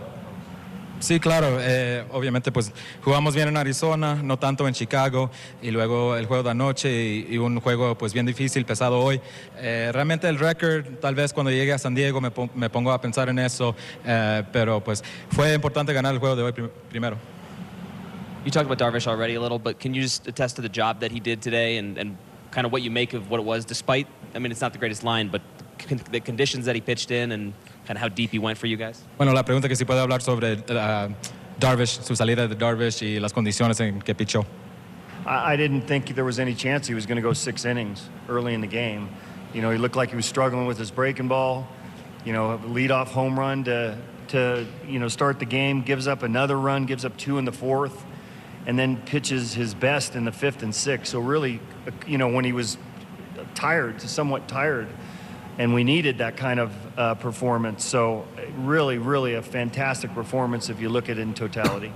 Sí, 1.01 1.19
claro. 1.19 1.57
Eh, 1.59 2.05
obviamente, 2.11 2.51
pues 2.51 2.71
jugamos 3.03 3.33
bien 3.33 3.47
en 3.47 3.57
Arizona, 3.57 4.21
no 4.21 4.37
tanto 4.37 4.67
en 4.67 4.75
Chicago, 4.75 5.31
y 5.59 5.71
luego 5.71 6.15
el 6.15 6.27
juego 6.27 6.43
de 6.43 6.51
anoche 6.51 6.91
y, 6.91 7.27
y 7.33 7.37
un 7.39 7.59
juego 7.59 7.97
pues 7.97 8.13
bien 8.13 8.27
difícil, 8.27 8.65
pesado 8.65 8.99
hoy. 8.99 9.19
Eh, 9.57 9.89
realmente 9.91 10.29
el 10.29 10.37
récord, 10.37 10.85
tal 11.01 11.15
vez 11.15 11.33
cuando 11.33 11.51
llegue 11.51 11.73
a 11.73 11.79
San 11.79 11.95
Diego 11.95 12.21
me, 12.21 12.31
me 12.53 12.69
pongo 12.69 12.91
a 12.91 13.01
pensar 13.01 13.29
en 13.29 13.39
eso, 13.39 13.75
eh, 14.05 14.43
pero 14.53 14.83
pues 14.83 15.03
fue 15.31 15.55
importante 15.55 15.91
ganar 15.91 16.13
el 16.13 16.19
juego 16.19 16.35
de 16.35 16.43
hoy 16.43 16.51
prim 16.51 16.69
primero. 16.91 17.17
You 18.45 18.51
talked 18.51 18.67
about 18.67 18.77
Darvish 18.77 19.07
already 19.07 19.33
a 19.33 19.41
little, 19.41 19.59
but 19.59 19.79
can 19.79 19.95
you 19.95 20.03
just 20.03 20.27
attest 20.27 20.55
to 20.57 20.61
the 20.61 20.69
job 20.69 20.99
that 20.99 21.11
he 21.11 21.19
did 21.19 21.41
today 21.41 21.79
and, 21.79 21.97
and 21.97 22.15
kind 22.51 22.67
of 22.67 22.71
what 22.71 22.83
you 22.83 22.91
make 22.91 23.13
of 23.13 23.27
what 23.31 23.39
it 23.39 23.45
was, 23.45 23.65
despite, 23.65 24.05
I 24.35 24.39
mean, 24.39 24.51
it's 24.51 24.61
not 24.61 24.71
the 24.71 24.79
greatest 24.79 25.03
line, 25.03 25.29
but 25.29 25.41
con- 25.79 26.01
the 26.11 26.19
conditions 26.19 26.65
that 26.65 26.75
he 26.75 26.81
pitched 26.81 27.09
in 27.09 27.31
and 27.31 27.53
kind 27.85 27.97
of 27.97 28.01
how 28.01 28.09
deep 28.09 28.31
he 28.31 28.39
went 28.39 28.57
for 28.57 28.67
you 28.67 28.77
guys? 28.77 29.03
Bueno, 29.17 29.33
la 29.33 29.43
pregunta 29.43 29.67
que 29.67 29.75
si 29.75 29.85
puede 29.85 29.99
hablar 29.99 30.21
sobre 30.21 30.53
uh, 30.53 31.09
Darvish, 31.59 32.01
su 32.03 32.15
salida 32.15 32.47
de 32.47 32.55
Darvish 32.55 33.01
y 33.01 33.19
las 33.19 33.33
condiciones 33.33 33.79
en 33.81 34.01
que 34.01 34.15
pichó. 34.15 34.45
I, 35.25 35.53
I 35.53 35.55
didn't 35.55 35.81
think 35.81 36.15
there 36.15 36.25
was 36.25 36.39
any 36.39 36.55
chance 36.55 36.87
he 36.87 36.95
was 36.95 37.05
going 37.05 37.17
to 37.17 37.21
go 37.21 37.33
six 37.33 37.65
innings 37.65 38.09
early 38.27 38.53
in 38.53 38.61
the 38.61 38.67
game. 38.67 39.09
You 39.53 39.61
know, 39.61 39.69
he 39.69 39.77
looked 39.77 39.95
like 39.95 40.09
he 40.09 40.15
was 40.15 40.25
struggling 40.25 40.65
with 40.65 40.77
his 40.77 40.91
breaking 40.91 41.27
ball. 41.27 41.67
You 42.25 42.33
know, 42.33 42.59
lead 42.67 42.91
off 42.91 43.11
home 43.11 43.37
run 43.37 43.63
to, 43.65 43.97
to 44.29 44.65
you 44.87 44.99
know, 44.99 45.07
start 45.07 45.39
the 45.39 45.45
game, 45.45 45.81
gives 45.81 46.07
up 46.07 46.23
another 46.23 46.57
run, 46.57 46.85
gives 46.85 47.03
up 47.03 47.17
two 47.17 47.37
in 47.37 47.45
the 47.45 47.51
fourth, 47.51 48.05
and 48.65 48.77
then 48.77 48.97
pitches 48.97 49.53
his 49.53 49.73
best 49.73 50.15
in 50.15 50.23
the 50.25 50.31
fifth 50.31 50.63
and 50.63 50.73
sixth. 50.73 51.11
So 51.11 51.19
really, 51.19 51.59
you 52.07 52.17
know, 52.17 52.27
when 52.27 52.45
he 52.45 52.53
was 52.53 52.77
tired, 53.55 54.01
somewhat 54.01 54.47
tired, 54.47 54.87
and 55.57 55.73
we 55.73 55.83
needed 55.83 56.17
that 56.19 56.37
kind 56.37 56.59
of 56.59 56.73
uh, 56.97 57.15
performance. 57.15 57.83
So 57.83 58.25
really, 58.57 58.97
really 58.97 59.35
a 59.35 59.41
fantastic 59.41 60.13
performance 60.13 60.69
if 60.69 60.79
you 60.79 60.89
look 60.89 61.09
at 61.09 61.17
it 61.17 61.21
in 61.21 61.33
totality. 61.33 61.91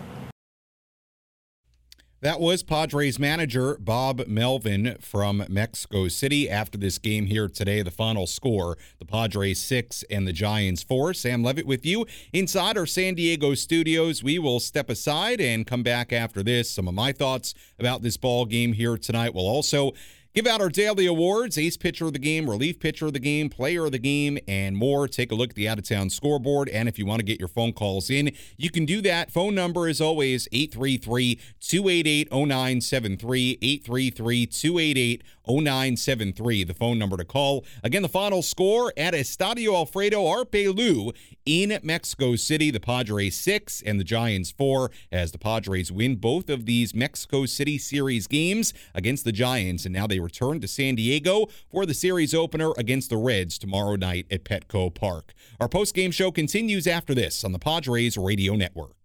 That 2.22 2.40
was 2.40 2.64
Padres 2.64 3.20
manager 3.20 3.78
Bob 3.80 4.26
Melvin 4.26 4.98
from 5.00 5.44
Mexico 5.48 6.08
City. 6.08 6.50
After 6.50 6.76
this 6.76 6.98
game 6.98 7.28
here 7.28 7.48
today, 7.48 7.84
the 7.84 7.92
final 7.92 8.26
score 8.26 8.80
the 8.98 9.06
Padres 9.06 9.60
six 9.60 10.04
and 10.10 10.28
the 10.28 10.34
Giants 10.34 10.82
four. 10.82 11.14
Sam 11.14 11.44
Levitt 11.44 11.68
with 11.68 11.86
you 11.86 12.08
inside 12.34 12.80
our 12.80 12.88
San 12.88 13.14
Diego 13.14 13.54
studios. 13.54 14.24
We 14.24 14.40
will 14.40 14.60
step 14.60 14.90
aside 14.90 15.40
and 15.40 15.68
come 15.68 15.84
back 15.84 16.12
after 16.12 16.42
this. 16.42 16.72
Some 16.72 16.88
of 16.88 16.96
my 16.96 17.12
thoughts 17.12 17.54
about 17.78 18.02
this 18.02 18.18
ball 18.18 18.46
game 18.46 18.74
here 18.74 18.98
tonight. 18.98 19.36
We'll 19.36 19.48
also 19.48 19.92
Give 20.36 20.48
out 20.48 20.60
our 20.60 20.68
daily 20.68 21.06
awards 21.06 21.58
ace 21.58 21.78
pitcher 21.78 22.08
of 22.08 22.12
the 22.12 22.20
game, 22.20 22.50
relief 22.50 22.78
pitcher 22.78 23.06
of 23.06 23.14
the 23.14 23.20
game, 23.20 23.48
player 23.48 23.86
of 23.86 23.94
the 23.94 24.00
game, 24.00 24.38
and 24.50 24.76
more. 24.76 25.08
Take 25.08 25.32
a 25.32 25.36
look 25.36 25.52
at 25.52 25.56
the 25.56 25.70
out 25.70 25.78
of 25.78 25.88
town 25.88 26.10
scoreboard. 26.10 26.68
And 26.68 26.90
if 26.90 27.00
you 27.00 27.06
want 27.06 27.20
to 27.20 27.26
get 27.26 27.40
your 27.40 27.48
phone 27.48 27.72
calls 27.72 28.10
in, 28.10 28.34
you 28.58 28.70
can 28.70 28.84
do 28.84 29.02
that. 29.04 29.32
Phone 29.32 29.56
number 29.56 29.88
is 29.88 30.02
always 30.02 30.50
833 30.52 31.40
288 31.62 32.34
0973. 32.34 33.60
833 33.62 34.46
288 34.46 35.24
0973, 35.48 36.64
the 36.64 36.74
phone 36.74 36.98
number 36.98 37.18
to 37.18 37.26
call. 37.26 37.66
Again, 37.84 38.02
the 38.02 38.10
final 38.10 38.42
score 38.42 38.94
at 38.98 39.14
Estadio 39.14 39.74
Alfredo 39.74 40.26
Harp 40.26 40.52
Helú 40.52 41.16
in 41.46 41.80
Mexico 41.84 42.36
City. 42.36 42.72
The 42.72 42.80
Padres 42.80 43.36
6 43.36 43.84
and 43.86 44.00
the 44.00 44.04
Giants 44.04 44.52
4 44.52 44.92
as 45.12 45.32
the 45.32 45.38
Padres 45.38 45.92
win 45.92 46.16
both 46.16 46.50
of 46.50 46.66
these 46.66 46.94
Mexico 46.94 47.46
City 47.46 47.78
Series 47.78 48.28
games 48.28 48.74
against 48.94 49.24
the 49.24 49.32
Giants. 49.32 49.86
And 49.86 49.94
now 49.94 50.08
they 50.08 50.20
return 50.20 50.60
to 50.62 50.68
San 50.68 50.96
Diego 50.96 51.48
for 51.70 51.86
the 51.86 51.94
series 51.94 52.34
opener 52.34 52.72
against 52.78 53.10
the 53.10 53.18
Reds 53.18 53.58
tomorrow 53.58 53.96
night 53.96 54.26
at 54.32 54.44
Petco 54.44 54.94
Park. 54.94 55.34
Our 55.60 55.70
post 55.70 55.94
game 55.94 56.12
show 56.12 56.32
continues 56.32 56.88
after 56.88 57.14
this 57.14 57.44
on 57.44 57.52
the 57.52 57.60
Padres 57.60 58.18
Radio 58.18 58.56
Network. 58.56 58.96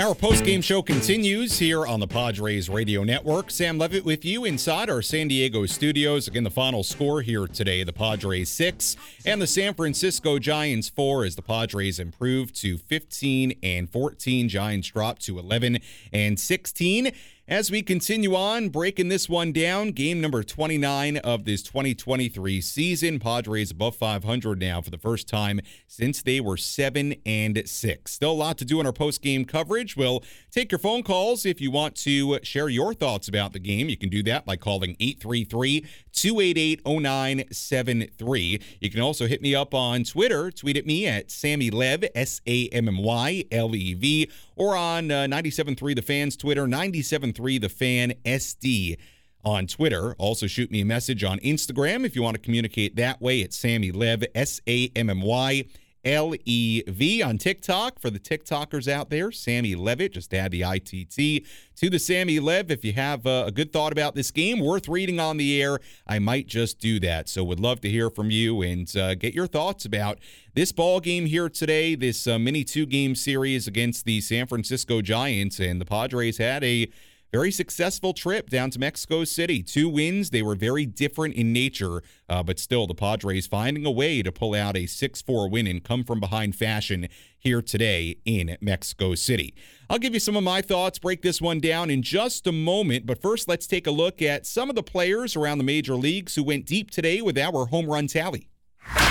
Our 0.00 0.14
post-game 0.14 0.62
show 0.62 0.80
continues 0.80 1.58
here 1.58 1.84
on 1.84 1.98
the 1.98 2.06
Padres 2.06 2.70
Radio 2.70 3.02
Network. 3.02 3.50
Sam 3.50 3.78
Levitt 3.78 4.04
with 4.04 4.24
you 4.24 4.44
inside 4.44 4.88
our 4.88 5.02
San 5.02 5.26
Diego 5.26 5.66
studios. 5.66 6.28
Again, 6.28 6.44
the 6.44 6.50
final 6.50 6.84
score 6.84 7.20
here 7.20 7.48
today, 7.48 7.82
the 7.82 7.92
Padres 7.92 8.48
6 8.48 8.96
and 9.26 9.42
the 9.42 9.46
San 9.46 9.74
Francisco 9.74 10.38
Giants 10.38 10.88
4 10.88 11.24
as 11.24 11.34
the 11.34 11.42
Padres 11.42 11.98
improved 11.98 12.54
to 12.60 12.78
15 12.78 13.58
and 13.62 13.90
14. 13.90 14.48
Giants 14.48 14.88
dropped 14.88 15.22
to 15.26 15.38
11 15.38 15.78
and 16.12 16.38
16. 16.38 17.10
As 17.48 17.70
we 17.70 17.80
continue 17.80 18.34
on, 18.34 18.68
breaking 18.68 19.08
this 19.08 19.26
one 19.26 19.52
down, 19.52 19.92
game 19.92 20.20
number 20.20 20.42
29 20.42 21.16
of 21.16 21.46
this 21.46 21.62
2023 21.62 22.60
season. 22.60 23.18
Padres 23.18 23.70
above 23.70 23.96
500 23.96 24.60
now 24.60 24.82
for 24.82 24.90
the 24.90 24.98
first 24.98 25.26
time 25.26 25.62
since 25.86 26.20
they 26.20 26.40
were 26.40 26.58
7 26.58 27.14
and 27.24 27.62
6. 27.64 28.12
Still 28.12 28.32
a 28.32 28.34
lot 28.34 28.58
to 28.58 28.66
do 28.66 28.80
in 28.80 28.86
our 28.86 28.92
post 28.92 29.22
game 29.22 29.46
coverage. 29.46 29.96
We'll 29.96 30.22
take 30.50 30.70
your 30.70 30.78
phone 30.78 31.02
calls 31.02 31.46
if 31.46 31.58
you 31.58 31.70
want 31.70 31.94
to 31.96 32.38
share 32.42 32.68
your 32.68 32.92
thoughts 32.92 33.28
about 33.28 33.54
the 33.54 33.60
game. 33.60 33.88
You 33.88 33.96
can 33.96 34.10
do 34.10 34.22
that 34.24 34.44
by 34.44 34.56
calling 34.56 34.94
833 35.00 35.86
288 36.18 36.84
0973. 36.84 38.60
You 38.80 38.90
can 38.90 39.00
also 39.00 39.26
hit 39.26 39.40
me 39.40 39.54
up 39.54 39.72
on 39.72 40.02
Twitter. 40.02 40.50
Tweet 40.50 40.76
at 40.76 40.84
me 40.84 41.06
at 41.06 41.30
Sammy 41.30 41.70
Lev, 41.70 42.04
S 42.14 42.40
A 42.46 42.68
M 42.68 42.88
M 42.88 42.98
Y 42.98 43.44
L 43.52 43.74
E 43.76 43.94
V, 43.94 44.30
or 44.56 44.76
on 44.76 45.10
uh, 45.12 45.26
97.3 45.26 45.94
The 45.94 46.02
Fans 46.02 46.36
Twitter, 46.36 46.66
97.3 46.66 47.60
The 47.60 47.68
Fan 47.68 48.14
SD 48.24 48.96
on 49.44 49.68
Twitter. 49.68 50.14
Also, 50.18 50.48
shoot 50.48 50.72
me 50.72 50.80
a 50.80 50.84
message 50.84 51.22
on 51.22 51.38
Instagram 51.38 52.04
if 52.04 52.16
you 52.16 52.22
want 52.22 52.34
to 52.34 52.42
communicate 52.42 52.96
that 52.96 53.22
way. 53.22 53.40
It's 53.40 53.56
Sammy 53.56 53.92
Lev, 53.92 54.24
S 54.34 54.60
A 54.66 54.90
M 54.96 55.08
M 55.08 55.22
Y 55.22 55.66
L 56.08 56.34
E 56.44 56.82
V 56.88 57.22
on 57.22 57.36
TikTok 57.36 57.98
for 57.98 58.08
the 58.08 58.18
TikTokers 58.18 58.88
out 58.90 59.10
there. 59.10 59.30
Sammy 59.30 59.74
Levitt, 59.74 60.14
just 60.14 60.32
add 60.32 60.52
the 60.52 60.62
ITT 60.62 61.44
to 61.76 61.90
the 61.90 61.98
Sammy 61.98 62.40
Lev. 62.40 62.70
If 62.70 62.84
you 62.84 62.94
have 62.94 63.26
uh, 63.26 63.44
a 63.46 63.52
good 63.52 63.72
thought 63.72 63.92
about 63.92 64.14
this 64.14 64.30
game, 64.30 64.60
worth 64.60 64.88
reading 64.88 65.20
on 65.20 65.36
the 65.36 65.60
air, 65.60 65.78
I 66.06 66.18
might 66.18 66.46
just 66.46 66.78
do 66.78 66.98
that. 67.00 67.28
So, 67.28 67.44
would 67.44 67.60
love 67.60 67.80
to 67.82 67.90
hear 67.90 68.08
from 68.08 68.30
you 68.30 68.62
and 68.62 68.94
uh, 68.96 69.14
get 69.14 69.34
your 69.34 69.46
thoughts 69.46 69.84
about 69.84 70.18
this 70.54 70.72
ball 70.72 71.00
game 71.00 71.26
here 71.26 71.48
today, 71.48 71.94
this 71.94 72.26
uh, 72.26 72.38
mini 72.38 72.64
two 72.64 72.86
game 72.86 73.14
series 73.14 73.66
against 73.66 74.06
the 74.06 74.20
San 74.20 74.46
Francisco 74.46 75.02
Giants. 75.02 75.60
And 75.60 75.80
the 75.80 75.84
Padres 75.84 76.38
had 76.38 76.64
a 76.64 76.88
very 77.32 77.50
successful 77.50 78.12
trip 78.12 78.48
down 78.48 78.70
to 78.70 78.78
Mexico 78.78 79.24
City. 79.24 79.62
Two 79.62 79.88
wins. 79.88 80.30
They 80.30 80.42
were 80.42 80.54
very 80.54 80.86
different 80.86 81.34
in 81.34 81.52
nature, 81.52 82.02
uh, 82.28 82.42
but 82.42 82.58
still, 82.58 82.86
the 82.86 82.94
Padres 82.94 83.46
finding 83.46 83.84
a 83.84 83.90
way 83.90 84.22
to 84.22 84.32
pull 84.32 84.54
out 84.54 84.76
a 84.76 84.86
6 84.86 85.22
4 85.22 85.48
win 85.48 85.66
and 85.66 85.84
come 85.84 86.04
from 86.04 86.20
behind 86.20 86.56
fashion 86.56 87.08
here 87.38 87.62
today 87.62 88.16
in 88.24 88.56
Mexico 88.60 89.14
City. 89.14 89.54
I'll 89.90 89.98
give 89.98 90.14
you 90.14 90.20
some 90.20 90.36
of 90.36 90.44
my 90.44 90.62
thoughts, 90.62 90.98
break 90.98 91.22
this 91.22 91.40
one 91.40 91.60
down 91.60 91.90
in 91.90 92.02
just 92.02 92.46
a 92.46 92.52
moment, 92.52 93.06
but 93.06 93.20
first, 93.20 93.48
let's 93.48 93.66
take 93.66 93.86
a 93.86 93.90
look 93.90 94.22
at 94.22 94.46
some 94.46 94.68
of 94.68 94.74
the 94.74 94.82
players 94.82 95.36
around 95.36 95.58
the 95.58 95.64
major 95.64 95.94
leagues 95.94 96.34
who 96.34 96.42
went 96.42 96.66
deep 96.66 96.90
today 96.90 97.20
with 97.20 97.38
our 97.38 97.66
home 97.66 97.86
run 97.86 98.06
tally. 98.06 98.48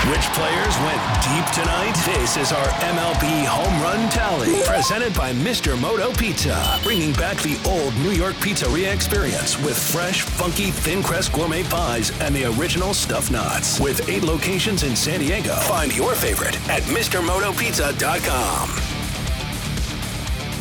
Which 0.08 0.22
players 0.32 0.74
went 0.78 1.02
deep 1.22 1.44
tonight? 1.52 1.92
This 2.06 2.38
is 2.38 2.50
our 2.50 2.66
MLB 2.80 3.44
home 3.44 3.82
run 3.82 4.08
tally. 4.08 4.62
Presented 4.64 5.12
by 5.12 5.34
Mr. 5.34 5.78
Moto 5.78 6.14
Pizza. 6.14 6.80
Bringing 6.82 7.12
back 7.12 7.36
the 7.38 7.60
old 7.68 7.94
New 7.96 8.12
York 8.12 8.34
pizzeria 8.36 8.94
experience 8.94 9.58
with 9.62 9.76
fresh, 9.76 10.22
funky, 10.22 10.70
thin 10.70 11.02
crust 11.02 11.34
gourmet 11.34 11.62
pies 11.64 12.10
and 12.22 12.34
the 12.34 12.46
original 12.46 12.94
stuffed 12.94 13.30
knots. 13.30 13.78
With 13.80 14.08
eight 14.08 14.22
locations 14.22 14.82
in 14.82 14.96
San 14.96 15.20
Diego. 15.20 15.54
Find 15.56 15.94
your 15.94 16.14
favorite 16.14 16.56
at 16.70 16.84
MrMotoPizza.com. 16.84 18.97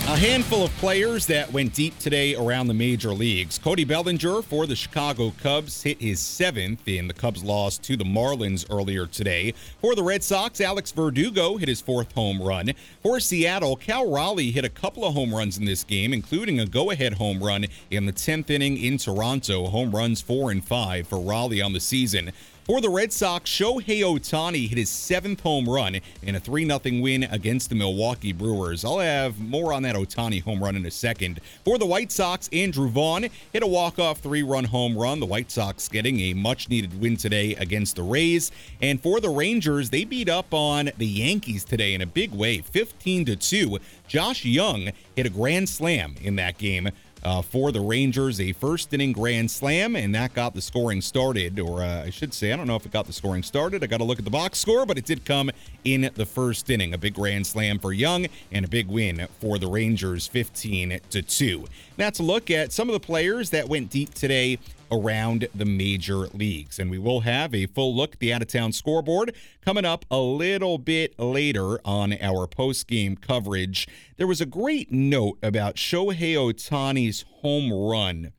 A 0.08 0.16
handful 0.16 0.64
of 0.64 0.72
players 0.78 1.26
that 1.26 1.52
went 1.52 1.74
deep 1.74 2.00
today 2.00 2.34
around 2.34 2.68
the 2.68 2.74
major 2.74 3.12
leagues. 3.12 3.60
Cody 3.60 3.84
Bellinger 3.84 4.42
for 4.42 4.66
the 4.66 4.74
Chicago 4.74 5.34
Cubs 5.44 5.84
hit 5.84 6.00
his 6.00 6.22
seventh 6.22 6.88
in 6.88 7.10
the 7.10 7.14
Cubs' 7.14 7.44
loss 7.44 7.78
to 7.80 7.98
the 7.98 8.06
Marlins 8.06 8.66
earlier 8.70 9.06
today. 9.06 9.54
For 9.82 9.96
the 9.96 10.04
Red 10.04 10.24
Sox, 10.24 10.62
Alex 10.62 10.94
Verdugo 10.94 11.58
hit 11.58 11.68
his 11.68 11.82
fourth 11.82 12.14
home 12.14 12.42
run. 12.42 12.72
For 13.04 13.20
Seattle, 13.20 13.76
Cal 13.76 14.10
Raleigh 14.10 14.52
hit 14.52 14.64
a 14.64 14.70
couple 14.70 15.04
of 15.04 15.14
home 15.14 15.36
runs 15.36 15.58
in 15.58 15.66
this 15.66 15.84
game, 15.84 16.14
including 16.14 16.58
a 16.62 16.66
go-ahead 16.66 17.16
home 17.16 17.44
run 17.44 17.66
in 17.92 18.06
the 18.06 18.14
10th 18.14 18.50
inning 18.50 18.78
in 18.78 18.98
Toronto. 18.98 19.68
Home 19.68 19.94
runs 19.94 20.22
four 20.22 20.52
and 20.52 20.64
five 20.64 21.06
for 21.06 21.20
Raleigh 21.20 21.62
on 21.62 21.74
the 21.74 21.82
season. 21.82 22.32
For 22.68 22.82
the 22.82 22.90
Red 22.90 23.14
Sox, 23.14 23.50
Shohei 23.50 24.02
Ohtani 24.02 24.68
hit 24.68 24.78
his 24.78 24.90
seventh 24.90 25.40
home 25.40 25.70
run 25.70 26.02
in 26.22 26.36
a 26.36 26.40
3 26.42 26.66
0 26.66 27.02
win 27.02 27.24
against 27.24 27.70
the 27.70 27.76
Milwaukee 27.76 28.34
Brewers. 28.34 28.84
I'll 28.84 29.00
have 29.00 29.40
more 29.40 29.72
on 29.72 29.84
that 29.84 29.96
Ohtani 29.96 30.44
home 30.44 30.62
run 30.62 30.76
in 30.76 30.86
a 30.86 30.92
second. 30.92 31.40
For 31.64 31.78
the 31.78 31.86
White 31.86 32.12
Sox, 32.12 32.50
Andrew 32.52 32.90
Vaughn 32.90 33.28
hit 33.54 33.64
a 33.64 33.68
walk-off 33.68 34.20
three-run 34.20 34.66
home 34.66 34.98
run. 34.98 35.22
The 35.22 35.26
White 35.26 35.50
Sox 35.50 35.88
getting 35.88 36.20
a 36.20 36.34
much-needed 36.34 37.00
win 37.00 37.16
today 37.16 37.56
against 37.56 37.96
the 37.96 38.04
Rays. 38.04 38.52
And 38.82 39.02
for 39.02 39.22
the 39.22 39.30
Rangers, 39.30 39.90
they 39.90 40.04
beat 40.04 40.28
up 40.28 40.54
on 40.54 40.92
the 40.98 41.08
Yankees 41.08 41.64
today 41.64 41.94
in 41.94 42.02
a 42.02 42.06
big 42.06 42.34
way, 42.34 42.60
15 42.60 43.24
to 43.28 43.38
2. 43.38 43.80
Josh 44.10 44.44
Jung 44.44 44.92
hit 45.16 45.26
a 45.26 45.30
grand 45.30 45.70
slam 45.70 46.16
in 46.22 46.36
that 46.36 46.58
game 46.58 46.90
uh, 47.24 47.42
for 47.42 47.72
the 47.72 47.82
Rangers, 47.82 48.40
a 48.40 48.54
first 48.54 48.94
inning 48.94 49.14
grand 49.14 49.52
slam, 49.52 49.96
and 49.96 50.14
that 50.16 50.34
got 50.34 50.54
the 50.54 50.62
scoring 50.62 51.02
started. 51.02 51.60
Or 51.60 51.82
uh, 51.82 52.06
I 52.06 52.10
should 52.10 52.34
say, 52.34 52.52
I 52.52 52.56
don't 52.56 52.68
know 52.68 52.76
if 52.76 52.86
it 52.86 52.92
got 52.92 53.06
the 53.06 53.14
scoring 53.14 53.44
started. 53.44 53.84
I 53.84 53.88
got 53.88 53.98
to 53.98 54.04
look 54.04 54.20
at 54.20 54.26
the 54.26 54.32
box 54.32 54.60
score, 54.60 54.86
but 54.86 54.98
it 54.98 55.06
did 55.06 55.26
come 55.26 55.52
in 55.84 56.10
the 56.16 56.26
first 56.26 56.70
inning. 56.70 56.94
A 56.94 56.98
big 56.98 57.14
grand 57.14 57.48
slam 57.48 57.80
for 57.80 57.94
Jung 57.94 58.28
and 58.52 58.66
a 58.66 58.68
big 58.68 58.88
win 58.88 59.28
for 59.40 59.58
the 59.58 59.68
Rangers, 59.68 60.28
15 60.28 61.00
to 61.10 61.22
2. 61.22 61.66
That's 61.98 62.20
a 62.20 62.24
look 62.24 62.52
at 62.52 62.72
some 62.72 62.90
of 62.90 62.94
the 62.94 63.00
players 63.00 63.50
that 63.50 63.68
went 63.68 63.90
deep 63.90 64.14
today 64.14 64.60
around 64.92 65.48
the 65.54 65.66
major 65.66 66.28
leagues. 66.28 66.78
And 66.78 66.92
we 66.92 67.00
will 67.00 67.22
have 67.22 67.56
a 67.56 67.66
full 67.66 67.96
look 67.96 68.14
at 68.14 68.20
the 68.20 68.32
out 68.32 68.44
of 68.44 68.48
town 68.48 68.72
scoreboard 68.72 69.36
coming 69.62 69.84
up 69.84 70.06
a 70.12 70.20
little 70.20 70.78
bit 70.78 71.20
later 71.20 71.80
on 71.84 72.14
our 72.22 72.46
post 72.46 72.88
game 72.88 73.18
coverage. 73.18 73.88
There 74.16 74.28
was 74.28 74.40
a 74.40 74.46
great 74.46 74.92
note 74.92 75.40
about 75.42 75.76
Shohei 75.76 76.36
Ohtani's 76.36 77.26
home 77.42 77.74
run 77.74 78.32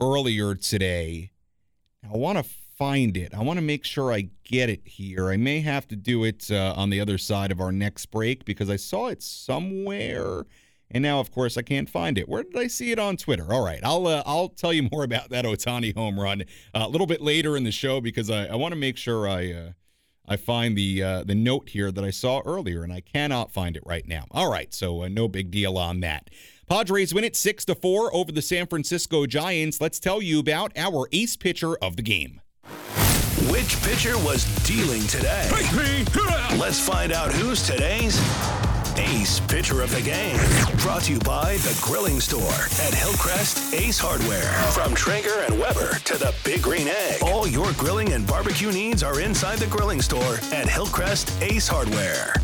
earlier 0.00 0.54
today. 0.54 1.32
I 2.04 2.16
want 2.16 2.38
to 2.38 2.44
find 2.76 3.16
it. 3.16 3.34
I 3.34 3.42
want 3.42 3.58
to 3.58 3.64
make 3.64 3.84
sure 3.84 4.12
I 4.12 4.28
get 4.44 4.68
it 4.68 4.82
here. 4.86 5.30
I 5.30 5.36
may 5.36 5.60
have 5.60 5.88
to 5.88 5.96
do 5.96 6.22
it 6.22 6.48
uh, 6.50 6.74
on 6.76 6.90
the 6.90 7.00
other 7.00 7.18
side 7.18 7.50
of 7.50 7.60
our 7.60 7.72
next 7.72 8.06
break 8.06 8.44
because 8.44 8.70
I 8.70 8.76
saw 8.76 9.08
it 9.08 9.22
somewhere. 9.22 10.44
And 10.94 11.02
now, 11.02 11.18
of 11.18 11.32
course, 11.32 11.56
I 11.56 11.62
can't 11.62 11.90
find 11.90 12.16
it. 12.16 12.28
Where 12.28 12.44
did 12.44 12.56
I 12.56 12.68
see 12.68 12.92
it 12.92 13.00
on 13.00 13.16
Twitter? 13.16 13.52
All 13.52 13.64
right, 13.64 13.80
I'll 13.82 14.06
uh, 14.06 14.22
I'll 14.24 14.48
tell 14.48 14.72
you 14.72 14.88
more 14.92 15.02
about 15.02 15.28
that 15.30 15.44
Ohtani 15.44 15.94
home 15.94 16.18
run 16.18 16.42
uh, 16.72 16.84
a 16.86 16.88
little 16.88 17.08
bit 17.08 17.20
later 17.20 17.56
in 17.56 17.64
the 17.64 17.72
show 17.72 18.00
because 18.00 18.30
I, 18.30 18.46
I 18.46 18.54
want 18.54 18.72
to 18.72 18.76
make 18.76 18.96
sure 18.96 19.28
I 19.28 19.52
uh, 19.52 19.72
I 20.26 20.36
find 20.36 20.78
the 20.78 21.02
uh, 21.02 21.24
the 21.24 21.34
note 21.34 21.70
here 21.70 21.90
that 21.90 22.04
I 22.04 22.10
saw 22.10 22.42
earlier, 22.46 22.84
and 22.84 22.92
I 22.92 23.00
cannot 23.00 23.50
find 23.50 23.76
it 23.76 23.82
right 23.84 24.06
now. 24.06 24.26
All 24.30 24.48
right, 24.50 24.72
so 24.72 25.02
uh, 25.02 25.08
no 25.08 25.26
big 25.26 25.50
deal 25.50 25.76
on 25.76 25.98
that. 26.00 26.30
Padres 26.68 27.12
win 27.12 27.24
it 27.24 27.34
six 27.34 27.64
to 27.66 27.74
four 27.74 28.14
over 28.14 28.30
the 28.30 28.40
San 28.40 28.66
Francisco 28.68 29.26
Giants. 29.26 29.80
Let's 29.80 29.98
tell 29.98 30.22
you 30.22 30.38
about 30.38 30.72
our 30.76 31.08
ace 31.12 31.36
pitcher 31.36 31.74
of 31.76 31.96
the 31.96 32.02
game. 32.02 32.40
Which 33.50 33.82
pitcher 33.82 34.16
was 34.18 34.44
dealing 34.62 35.02
today? 35.08 35.48
Let's 36.56 36.80
find 36.80 37.12
out 37.12 37.32
who's 37.32 37.66
today's 37.66 38.18
Ace 38.98 39.40
Pitcher 39.40 39.82
of 39.82 39.90
the 39.90 40.02
Game. 40.02 40.38
Brought 40.78 41.02
to 41.04 41.12
you 41.12 41.18
by 41.20 41.56
The 41.58 41.78
Grilling 41.82 42.20
Store 42.20 42.42
at 42.86 42.94
Hillcrest 42.94 43.74
Ace 43.74 43.98
Hardware. 43.98 44.52
From 44.72 44.94
Traeger 44.94 45.34
and 45.46 45.58
Weber 45.58 45.94
to 46.04 46.16
the 46.16 46.34
Big 46.44 46.62
Green 46.62 46.88
Egg, 46.88 47.22
all 47.22 47.46
your 47.46 47.72
grilling 47.72 48.12
and 48.12 48.26
barbecue 48.26 48.70
needs 48.70 49.02
are 49.02 49.20
inside 49.20 49.58
The 49.58 49.66
Grilling 49.66 50.00
Store 50.02 50.38
at 50.52 50.68
Hillcrest 50.68 51.32
Ace 51.42 51.68
Hardware. 51.68 52.34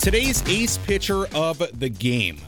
Today's 0.00 0.42
ace 0.48 0.78
pitcher 0.78 1.26
of 1.34 1.58
the 1.78 1.88
game. 1.88 2.38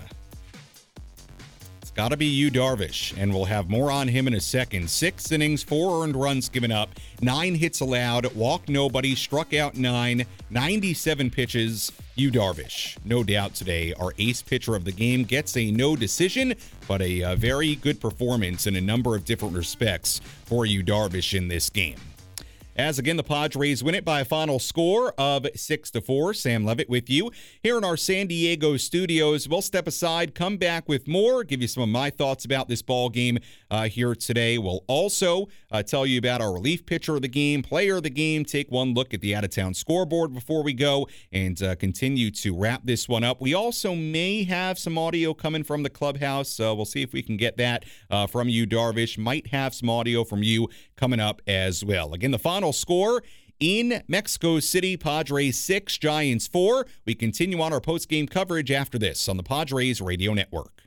Got 1.94 2.09
to 2.09 2.16
be 2.16 2.24
Yu, 2.24 2.50
Darvish, 2.50 3.14
and 3.18 3.35
we'll 3.35 3.44
have 3.44 3.68
more 3.68 3.90
on 3.90 4.09
him 4.09 4.26
in 4.26 4.33
a 4.33 4.40
second. 4.40 4.88
Six 4.88 5.31
innings, 5.31 5.62
four 5.62 6.02
earned 6.02 6.16
runs 6.16 6.48
given 6.48 6.72
up, 6.72 6.88
nine 7.20 7.55
hits 7.55 7.81
allowed, 7.81 8.35
walked 8.35 8.70
nobody, 8.70 9.14
struck 9.14 9.52
out 9.52 9.76
nine, 9.76 10.24
97 10.48 11.28
pitches. 11.28 11.92
Yu, 12.14 12.31
Darvish, 12.31 12.96
no 13.05 13.22
doubt 13.22 13.55
today, 13.55 13.92
our 13.94 14.14
ace 14.18 14.40
pitcher 14.40 14.74
of 14.74 14.87
the 14.87 14.92
game, 14.92 15.24
gets 15.24 15.55
a 15.59 15.70
no 15.70 15.94
decision, 15.94 16.55
but 16.88 17.02
a, 17.02 17.22
uh 17.22 17.37
very 17.37 17.74
good 17.74 18.00
performance 18.00 18.66
in 18.66 18.74
a 18.76 18.81
number 18.81 19.14
of 19.14 19.26
different 19.26 19.55
respects 19.55 20.22
for 20.46 20.64
Yu, 20.64 20.83
Darvish 20.83 21.37
in 21.37 21.48
this 21.48 21.68
game. 21.68 21.96
As 22.74 22.98
again, 22.98 23.18
the 23.18 23.22
Padres 23.22 23.85
win 23.85 23.94
it 23.94 24.02
by 24.02 24.22
a 24.22 24.24
final 24.24 24.58
score 24.58 25.12
of 25.18 25.46
six 25.54 25.90
to 25.90 26.00
four. 26.00 26.32
Sam 26.32 26.64
Levitt 26.64 26.88
with 26.88 27.11
you 27.11 27.30
here 27.62 27.76
in 27.76 27.85
our 27.85 27.98
San 27.98 28.28
Diego 28.28 28.78
studios. 28.78 29.46
We'll 29.46 29.61
step 29.61 29.87
aside, 29.87 30.35
come 30.35 30.56
back 30.56 30.88
with 30.88 31.06
more, 31.06 31.44
give 31.44 31.61
you 31.61 31.68
some 31.68 31.82
of 31.82 31.90
my 31.90 32.08
thoughts 32.08 32.46
about 32.46 32.68
this 32.68 32.80
ball 32.80 33.11
game 33.11 33.38
uh, 33.70 33.88
here 33.88 34.14
today. 34.14 34.56
We'll 34.56 34.85
also 34.87 35.48
uh, 35.70 35.82
tell 35.82 36.06
you 36.06 36.18
about 36.18 36.40
our 36.40 36.50
relief 36.50 36.87
pitcher 36.87 37.16
of 37.16 37.20
the 37.20 37.28
game, 37.28 37.62
player 37.62 37.96
of 37.96 38.04
the 38.04 38.11
game, 38.11 38.42
take 38.42 38.70
one 38.70 38.94
look 38.94 39.12
at 39.12 39.20
the 39.20 39.35
out 39.35 39.44
of 39.44 39.50
town 39.50 39.74
scoreboard 39.74 40.32
before 40.32 40.62
we 40.62 40.72
go, 40.72 41.08
and 41.30 41.62
uh, 41.62 41.74
continue 41.74 42.30
to 42.30 42.56
wrap 42.56 42.82
this 42.85 43.06
one 43.06 43.22
up. 43.22 43.38
We 43.42 43.52
also 43.52 43.94
may 43.94 44.44
have 44.44 44.78
some 44.78 44.96
audio 44.96 45.35
coming 45.35 45.62
from 45.62 45.82
the 45.82 45.90
clubhouse, 45.90 46.48
so 46.48 46.74
we'll 46.74 46.87
see 46.87 47.02
if 47.02 47.12
we 47.12 47.22
can 47.22 47.37
get 47.37 47.58
that 47.58 47.85
uh, 48.11 48.26
from 48.26 48.48
Yu, 48.48 48.66
Darvish. 48.66 49.18
Might 49.18 49.48
have 49.48 49.74
some 49.74 49.90
audio 49.90 50.24
from 50.24 50.42
you 50.42 50.70
coming 50.96 51.20
up 51.20 51.42
as 51.46 51.85
well. 51.85 52.14
Again, 52.14 52.30
the 52.30 52.38
final 52.38 52.62
score 52.70 53.25
in 53.59 54.03
Mexico 54.07 54.61
City 54.61 54.96
Padres 54.96 55.59
6, 55.59 55.98
Giants 55.98 56.46
4. 56.46 56.87
We 57.07 57.14
continue 57.14 57.61
on 57.61 57.72
our 57.72 57.81
post 57.81 58.09
game 58.09 58.29
coverage 58.29 58.70
after 58.70 58.98
this 58.98 59.29
on 59.29 59.37
the 59.37 59.42
Padres 59.42 60.01
Radio 60.01 60.35
Network. 60.35 60.81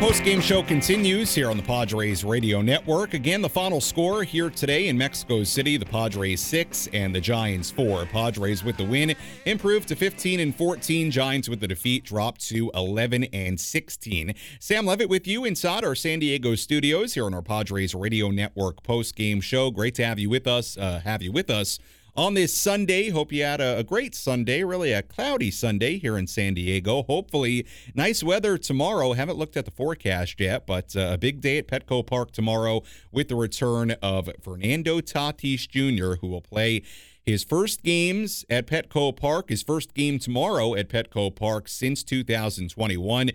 Post-game 0.00 0.40
show 0.40 0.62
continues 0.62 1.34
here 1.34 1.50
on 1.50 1.58
the 1.58 1.62
Padres 1.62 2.24
Radio 2.24 2.62
Network. 2.62 3.12
Again, 3.12 3.42
the 3.42 3.48
final 3.50 3.82
score 3.82 4.24
here 4.24 4.48
today 4.48 4.88
in 4.88 4.96
Mexico 4.96 5.44
City: 5.44 5.76
the 5.76 5.84
Padres 5.84 6.40
six 6.40 6.88
and 6.94 7.14
the 7.14 7.20
Giants 7.20 7.70
four. 7.70 8.06
Padres 8.06 8.64
with 8.64 8.78
the 8.78 8.84
win 8.84 9.14
improved 9.44 9.88
to 9.88 9.96
15 9.96 10.40
and 10.40 10.56
14. 10.56 11.10
Giants 11.10 11.50
with 11.50 11.60
the 11.60 11.68
defeat 11.68 12.02
dropped 12.02 12.40
to 12.48 12.70
11 12.74 13.24
and 13.24 13.60
16. 13.60 14.34
Sam 14.58 14.86
Levitt 14.86 15.10
with 15.10 15.26
you 15.26 15.44
inside 15.44 15.84
our 15.84 15.94
San 15.94 16.18
Diego 16.18 16.54
studios 16.54 17.12
here 17.12 17.26
on 17.26 17.34
our 17.34 17.42
Padres 17.42 17.94
Radio 17.94 18.30
Network 18.30 18.82
post-game 18.82 19.42
show. 19.42 19.70
Great 19.70 19.94
to 19.96 20.04
have 20.06 20.18
you 20.18 20.30
with 20.30 20.46
us. 20.46 20.78
Uh, 20.78 21.02
have 21.04 21.20
you 21.20 21.30
with 21.30 21.50
us 21.50 21.78
on 22.20 22.34
this 22.34 22.52
Sunday. 22.52 23.08
Hope 23.08 23.32
you 23.32 23.42
had 23.42 23.62
a, 23.62 23.78
a, 23.78 23.82
great 23.82 24.14
Sunday, 24.14 24.62
really 24.62 24.92
a 24.92 25.00
cloudy 25.00 25.50
Sunday 25.50 25.96
here 25.98 26.18
in 26.18 26.26
San 26.26 26.52
Diego. 26.52 27.02
Hopefully, 27.04 27.66
nice 27.94 28.22
weather 28.22 28.58
tomorrow. 28.58 29.14
Haven't 29.14 29.38
looked 29.38 29.56
at 29.56 29.64
the 29.64 29.70
forecast 29.70 30.38
yet, 30.38 30.66
but 30.66 30.94
uh, 30.94 31.12
a 31.12 31.16
big 31.16 31.40
day 31.40 31.56
at 31.56 31.66
Petco 31.66 32.06
Park 32.06 32.32
tomorrow 32.32 32.82
with 33.10 33.28
the 33.28 33.36
return 33.36 33.92
of 34.02 34.28
Fernando 34.42 35.00
Tatis 35.00 35.66
Jr., 35.66 36.20
who 36.20 36.26
will 36.26 36.42
play. 36.42 36.82
His 37.24 37.42
first 37.42 37.82
games 37.82 38.44
at 38.50 38.66
Petco 38.66 39.16
Park, 39.16 39.48
his 39.48 39.62
first 39.62 39.94
game 39.94 40.18
tomorrow 40.18 40.74
at 40.74 40.90
Petco 40.90 41.34
Park 41.34 41.68
since 41.68 42.02
2021. 42.02 43.30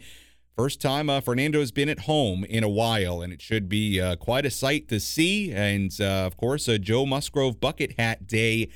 First 0.55 0.79
time 0.79 1.09
uh, 1.09 1.19
Fernando's 1.19 1.71
been 1.71 1.89
at 1.89 1.99
home 2.01 2.45
in 2.45 2.63
a 2.63 2.69
while, 2.69 3.21
and 3.21 3.33
it 3.33 3.41
should 3.41 3.67
be 3.67 3.99
uh, 3.99 4.15
quite 4.15 4.45
a 4.45 4.49
sight 4.49 4.87
to 4.87 5.01
see. 5.01 5.51
And 5.51 5.91
uh, 5.99 6.25
of 6.25 6.37
course, 6.37 6.69
a 6.69 6.79
Joe 6.79 7.05
Musgrove 7.05 7.59
bucket 7.59 7.99
hat 7.99 8.25
day 8.25 8.69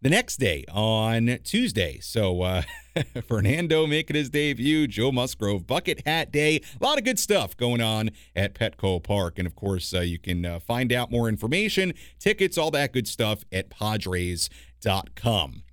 the 0.00 0.10
next 0.10 0.36
day 0.36 0.64
on 0.70 1.38
Tuesday. 1.42 1.98
So 2.00 2.42
uh, 2.42 2.62
Fernando 3.26 3.84
making 3.84 4.14
his 4.14 4.30
debut, 4.30 4.86
Joe 4.86 5.10
Musgrove 5.10 5.66
bucket 5.66 6.06
hat 6.06 6.30
day. 6.30 6.60
A 6.80 6.84
lot 6.84 6.98
of 6.98 7.04
good 7.04 7.18
stuff 7.18 7.56
going 7.56 7.80
on 7.80 8.10
at 8.36 8.54
Petco 8.54 9.02
Park. 9.02 9.38
And 9.38 9.46
of 9.46 9.56
course, 9.56 9.92
uh, 9.92 10.00
you 10.00 10.20
can 10.20 10.46
uh, 10.46 10.60
find 10.60 10.92
out 10.92 11.10
more 11.10 11.28
information, 11.28 11.94
tickets, 12.20 12.56
all 12.56 12.70
that 12.70 12.92
good 12.92 13.08
stuff 13.08 13.44
at 13.50 13.70
Padres.com. 13.70 15.64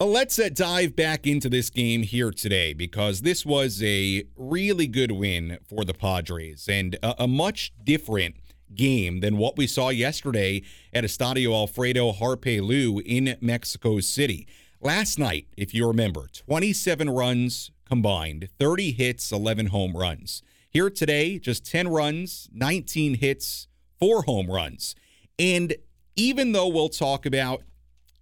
Well, 0.00 0.08
let's 0.08 0.38
uh, 0.38 0.48
dive 0.48 0.96
back 0.96 1.26
into 1.26 1.50
this 1.50 1.68
game 1.68 2.04
here 2.04 2.30
today 2.30 2.72
because 2.72 3.20
this 3.20 3.44
was 3.44 3.82
a 3.82 4.24
really 4.34 4.86
good 4.86 5.12
win 5.12 5.58
for 5.68 5.84
the 5.84 5.92
Padres 5.92 6.70
and 6.70 6.94
a, 7.02 7.24
a 7.24 7.28
much 7.28 7.74
different 7.84 8.36
game 8.74 9.20
than 9.20 9.36
what 9.36 9.58
we 9.58 9.66
saw 9.66 9.90
yesterday 9.90 10.62
at 10.94 11.04
Estadio 11.04 11.52
Alfredo 11.52 12.12
Harp 12.12 12.46
Helú 12.46 13.02
in 13.04 13.36
Mexico 13.42 14.00
City. 14.00 14.48
Last 14.80 15.18
night, 15.18 15.48
if 15.58 15.74
you 15.74 15.86
remember, 15.86 16.28
27 16.32 17.10
runs 17.10 17.70
combined, 17.84 18.48
30 18.58 18.92
hits, 18.92 19.30
11 19.30 19.66
home 19.66 19.94
runs. 19.94 20.42
Here 20.70 20.88
today, 20.88 21.38
just 21.38 21.70
10 21.70 21.88
runs, 21.88 22.48
19 22.54 23.16
hits, 23.16 23.68
4 23.98 24.22
home 24.22 24.50
runs. 24.50 24.94
And 25.38 25.74
even 26.16 26.52
though 26.52 26.68
we'll 26.68 26.88
talk 26.88 27.26
about 27.26 27.64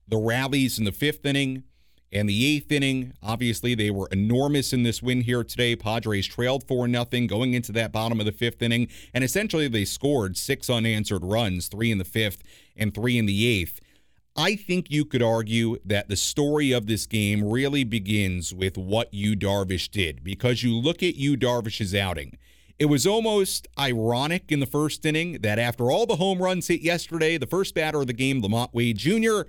the 0.08 0.16
rallies 0.16 0.78
in 0.78 0.84
the 0.84 0.92
fifth 0.92 1.24
inning 1.24 1.64
and 2.10 2.28
the 2.28 2.46
eighth 2.46 2.72
inning, 2.72 3.12
obviously 3.22 3.74
they 3.74 3.90
were 3.90 4.08
enormous 4.10 4.72
in 4.72 4.82
this 4.82 5.02
win 5.02 5.22
here 5.22 5.44
today. 5.44 5.76
Padres 5.76 6.26
trailed 6.26 6.66
4 6.66 6.88
nothing 6.88 7.26
going 7.26 7.52
into 7.52 7.72
that 7.72 7.92
bottom 7.92 8.18
of 8.18 8.26
the 8.26 8.32
fifth 8.32 8.62
inning, 8.62 8.88
and 9.12 9.22
essentially 9.22 9.68
they 9.68 9.84
scored 9.84 10.36
six 10.36 10.70
unanswered 10.70 11.24
runs, 11.24 11.68
three 11.68 11.92
in 11.92 11.98
the 11.98 12.04
fifth 12.04 12.42
and 12.76 12.94
three 12.94 13.18
in 13.18 13.26
the 13.26 13.46
eighth. 13.46 13.80
I 14.36 14.54
think 14.54 14.90
you 14.90 15.04
could 15.04 15.22
argue 15.22 15.78
that 15.84 16.08
the 16.08 16.16
story 16.16 16.72
of 16.72 16.86
this 16.86 17.06
game 17.06 17.44
really 17.44 17.84
begins 17.84 18.54
with 18.54 18.78
what 18.78 19.12
Yu 19.12 19.34
Darvish 19.34 19.90
did 19.90 20.22
because 20.22 20.62
you 20.62 20.76
look 20.76 21.02
at 21.02 21.16
Yu 21.16 21.36
Darvish's 21.36 21.94
outing. 21.94 22.38
It 22.78 22.86
was 22.86 23.04
almost 23.04 23.66
ironic 23.76 24.52
in 24.52 24.60
the 24.60 24.66
first 24.66 25.04
inning 25.04 25.40
that 25.42 25.58
after 25.58 25.90
all 25.90 26.06
the 26.06 26.16
home 26.16 26.40
runs 26.40 26.68
hit 26.68 26.80
yesterday, 26.80 27.36
the 27.36 27.48
first 27.48 27.74
batter 27.74 28.00
of 28.00 28.06
the 28.06 28.12
game, 28.12 28.40
Lamont 28.40 28.72
Wade 28.72 28.96
Jr., 28.96 29.40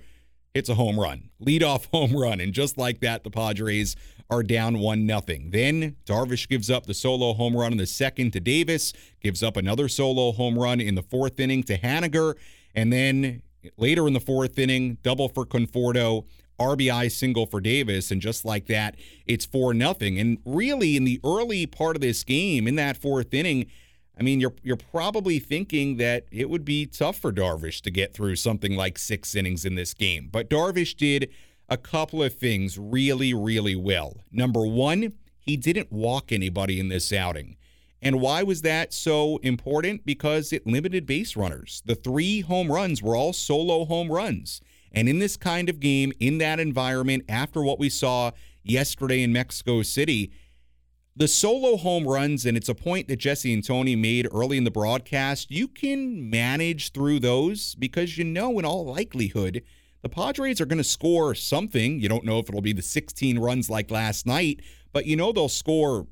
hits 0.54 0.68
a 0.68 0.74
home 0.74 0.98
run, 0.98 1.30
leadoff 1.42 1.86
home 1.92 2.14
run, 2.14 2.40
and 2.40 2.52
just 2.52 2.78
like 2.78 3.00
that, 3.00 3.24
the 3.24 3.30
Padres 3.30 3.96
are 4.28 4.42
down 4.42 4.78
one 4.78 5.06
nothing. 5.06 5.50
Then 5.50 5.96
Darvish 6.06 6.48
gives 6.48 6.70
up 6.70 6.86
the 6.86 6.94
solo 6.94 7.34
home 7.34 7.56
run 7.56 7.72
in 7.72 7.78
the 7.78 7.86
second 7.86 8.32
to 8.32 8.40
Davis, 8.40 8.92
gives 9.20 9.42
up 9.42 9.56
another 9.56 9.88
solo 9.88 10.32
home 10.32 10.58
run 10.58 10.80
in 10.80 10.94
the 10.94 11.02
fourth 11.02 11.40
inning 11.40 11.62
to 11.64 11.76
Haniger, 11.78 12.34
and 12.74 12.92
then 12.92 13.42
later 13.76 14.06
in 14.06 14.12
the 14.12 14.20
fourth 14.20 14.58
inning, 14.58 14.98
double 15.02 15.28
for 15.28 15.44
Conforto, 15.44 16.26
RBI 16.60 17.10
single 17.10 17.46
for 17.46 17.60
Davis, 17.60 18.10
and 18.10 18.20
just 18.20 18.44
like 18.44 18.66
that, 18.66 18.96
it's 19.26 19.46
4 19.46 19.74
nothing. 19.74 20.18
And 20.18 20.38
really, 20.44 20.96
in 20.96 21.04
the 21.04 21.18
early 21.24 21.66
part 21.66 21.96
of 21.96 22.02
this 22.02 22.22
game, 22.22 22.68
in 22.68 22.76
that 22.76 22.98
fourth 22.98 23.32
inning, 23.32 23.66
I 24.20 24.22
mean, 24.22 24.38
you're 24.38 24.54
you're 24.62 24.76
probably 24.76 25.38
thinking 25.38 25.96
that 25.96 26.26
it 26.30 26.50
would 26.50 26.64
be 26.64 26.84
tough 26.84 27.16
for 27.16 27.32
Darvish 27.32 27.80
to 27.80 27.90
get 27.90 28.12
through 28.12 28.36
something 28.36 28.76
like 28.76 28.98
six 28.98 29.34
innings 29.34 29.64
in 29.64 29.76
this 29.76 29.94
game. 29.94 30.28
But 30.30 30.50
Darvish 30.50 30.94
did 30.94 31.30
a 31.70 31.78
couple 31.78 32.22
of 32.22 32.34
things 32.34 32.78
really, 32.78 33.32
really 33.32 33.74
well. 33.74 34.18
Number 34.30 34.66
one, 34.66 35.14
he 35.38 35.56
didn't 35.56 35.90
walk 35.90 36.32
anybody 36.32 36.78
in 36.78 36.88
this 36.88 37.12
outing. 37.14 37.56
And 38.02 38.20
why 38.20 38.42
was 38.42 38.60
that 38.62 38.92
so 38.92 39.38
important? 39.38 40.04
Because 40.04 40.52
it 40.52 40.66
limited 40.66 41.06
base 41.06 41.34
runners. 41.34 41.82
The 41.86 41.94
three 41.94 42.40
home 42.40 42.70
runs 42.70 43.02
were 43.02 43.16
all 43.16 43.32
solo 43.32 43.86
home 43.86 44.10
runs. 44.10 44.60
And 44.92 45.08
in 45.08 45.18
this 45.18 45.36
kind 45.36 45.68
of 45.70 45.80
game, 45.80 46.12
in 46.18 46.38
that 46.38 46.60
environment, 46.60 47.24
after 47.28 47.62
what 47.62 47.78
we 47.78 47.88
saw 47.88 48.32
yesterday 48.62 49.22
in 49.22 49.32
Mexico 49.32 49.82
City, 49.82 50.30
the 51.16 51.28
solo 51.28 51.76
home 51.76 52.06
runs, 52.06 52.46
and 52.46 52.56
it's 52.56 52.68
a 52.68 52.74
point 52.74 53.08
that 53.08 53.16
Jesse 53.16 53.52
and 53.52 53.64
Tony 53.64 53.96
made 53.96 54.28
early 54.32 54.56
in 54.56 54.64
the 54.64 54.70
broadcast, 54.70 55.50
you 55.50 55.68
can 55.68 56.30
manage 56.30 56.92
through 56.92 57.20
those 57.20 57.74
because 57.74 58.16
you 58.16 58.24
know, 58.24 58.58
in 58.58 58.64
all 58.64 58.86
likelihood, 58.86 59.62
the 60.02 60.08
Padres 60.08 60.60
are 60.60 60.66
going 60.66 60.78
to 60.78 60.84
score 60.84 61.34
something. 61.34 62.00
You 62.00 62.08
don't 62.08 62.24
know 62.24 62.38
if 62.38 62.48
it'll 62.48 62.62
be 62.62 62.72
the 62.72 62.82
16 62.82 63.38
runs 63.38 63.68
like 63.68 63.90
last 63.90 64.26
night, 64.26 64.60
but 64.92 65.06
you 65.06 65.16
know 65.16 65.32
they'll 65.32 65.48
score 65.48 66.06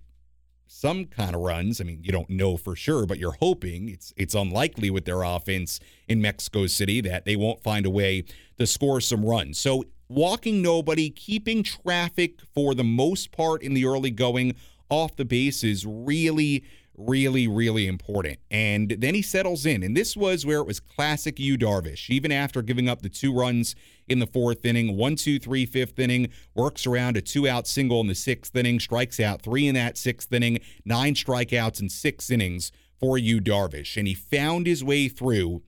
some 0.66 1.06
kind 1.06 1.34
of 1.34 1.40
runs. 1.40 1.80
I 1.80 1.84
mean, 1.84 2.00
you 2.02 2.12
don't 2.12 2.28
know 2.28 2.56
for 2.56 2.76
sure, 2.76 3.06
but 3.06 3.18
you're 3.18 3.36
hoping 3.40 3.88
it's 3.88 4.12
it's 4.16 4.34
unlikely 4.34 4.90
with 4.90 5.06
their 5.06 5.22
offense 5.22 5.80
in 6.06 6.20
Mexico 6.20 6.66
City 6.66 7.00
that 7.00 7.24
they 7.24 7.36
won't 7.36 7.62
find 7.62 7.86
a 7.86 7.90
way 7.90 8.24
to 8.58 8.66
score 8.66 9.00
some 9.00 9.24
runs. 9.24 9.58
So 9.58 9.84
walking 10.08 10.60
nobody, 10.60 11.08
keeping 11.10 11.62
traffic 11.62 12.40
for 12.54 12.74
the 12.74 12.84
most 12.84 13.32
part 13.32 13.62
in 13.62 13.74
the 13.74 13.86
early 13.86 14.10
going 14.10 14.54
off 14.90 15.16
the 15.16 15.24
base 15.24 15.64
is 15.64 15.84
really 15.86 16.64
really, 16.98 17.46
really 17.46 17.86
important. 17.86 18.38
And 18.50 18.90
then 18.90 19.14
he 19.14 19.22
settles 19.22 19.64
in. 19.64 19.82
And 19.82 19.96
this 19.96 20.16
was 20.16 20.44
where 20.44 20.58
it 20.58 20.66
was 20.66 20.80
classic 20.80 21.38
Yu 21.38 21.56
Darvish. 21.56 22.10
Even 22.10 22.32
after 22.32 22.60
giving 22.60 22.88
up 22.88 23.02
the 23.02 23.08
two 23.08 23.32
runs 23.32 23.76
in 24.08 24.18
the 24.18 24.26
fourth 24.26 24.66
inning, 24.66 24.96
one, 24.96 25.14
two, 25.14 25.38
three, 25.38 25.64
fifth 25.64 25.98
inning, 25.98 26.28
works 26.54 26.86
around 26.86 27.16
a 27.16 27.20
two 27.20 27.48
out 27.48 27.66
single 27.66 28.00
in 28.00 28.08
the 28.08 28.14
sixth 28.14 28.54
inning, 28.56 28.80
strikes 28.80 29.20
out 29.20 29.42
three 29.42 29.68
in 29.68 29.74
that 29.76 29.96
sixth 29.96 30.32
inning, 30.32 30.58
nine 30.84 31.14
strikeouts 31.14 31.80
in 31.80 31.88
six 31.88 32.30
innings 32.30 32.72
for 32.98 33.16
Yu 33.16 33.40
Darvish. 33.40 33.96
And 33.96 34.08
he 34.08 34.14
found 34.14 34.66
his 34.66 34.82
way 34.82 35.08
through 35.08 35.62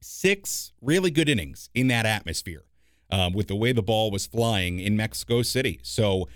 six 0.00 0.72
really 0.82 1.10
good 1.10 1.28
innings 1.28 1.70
in 1.72 1.86
that 1.88 2.04
atmosphere 2.04 2.64
um, 3.10 3.32
with 3.32 3.46
the 3.46 3.56
way 3.56 3.72
the 3.72 3.82
ball 3.82 4.10
was 4.10 4.26
flying 4.26 4.80
in 4.80 4.96
Mexico 4.96 5.42
City. 5.42 5.78
So, 5.82 6.28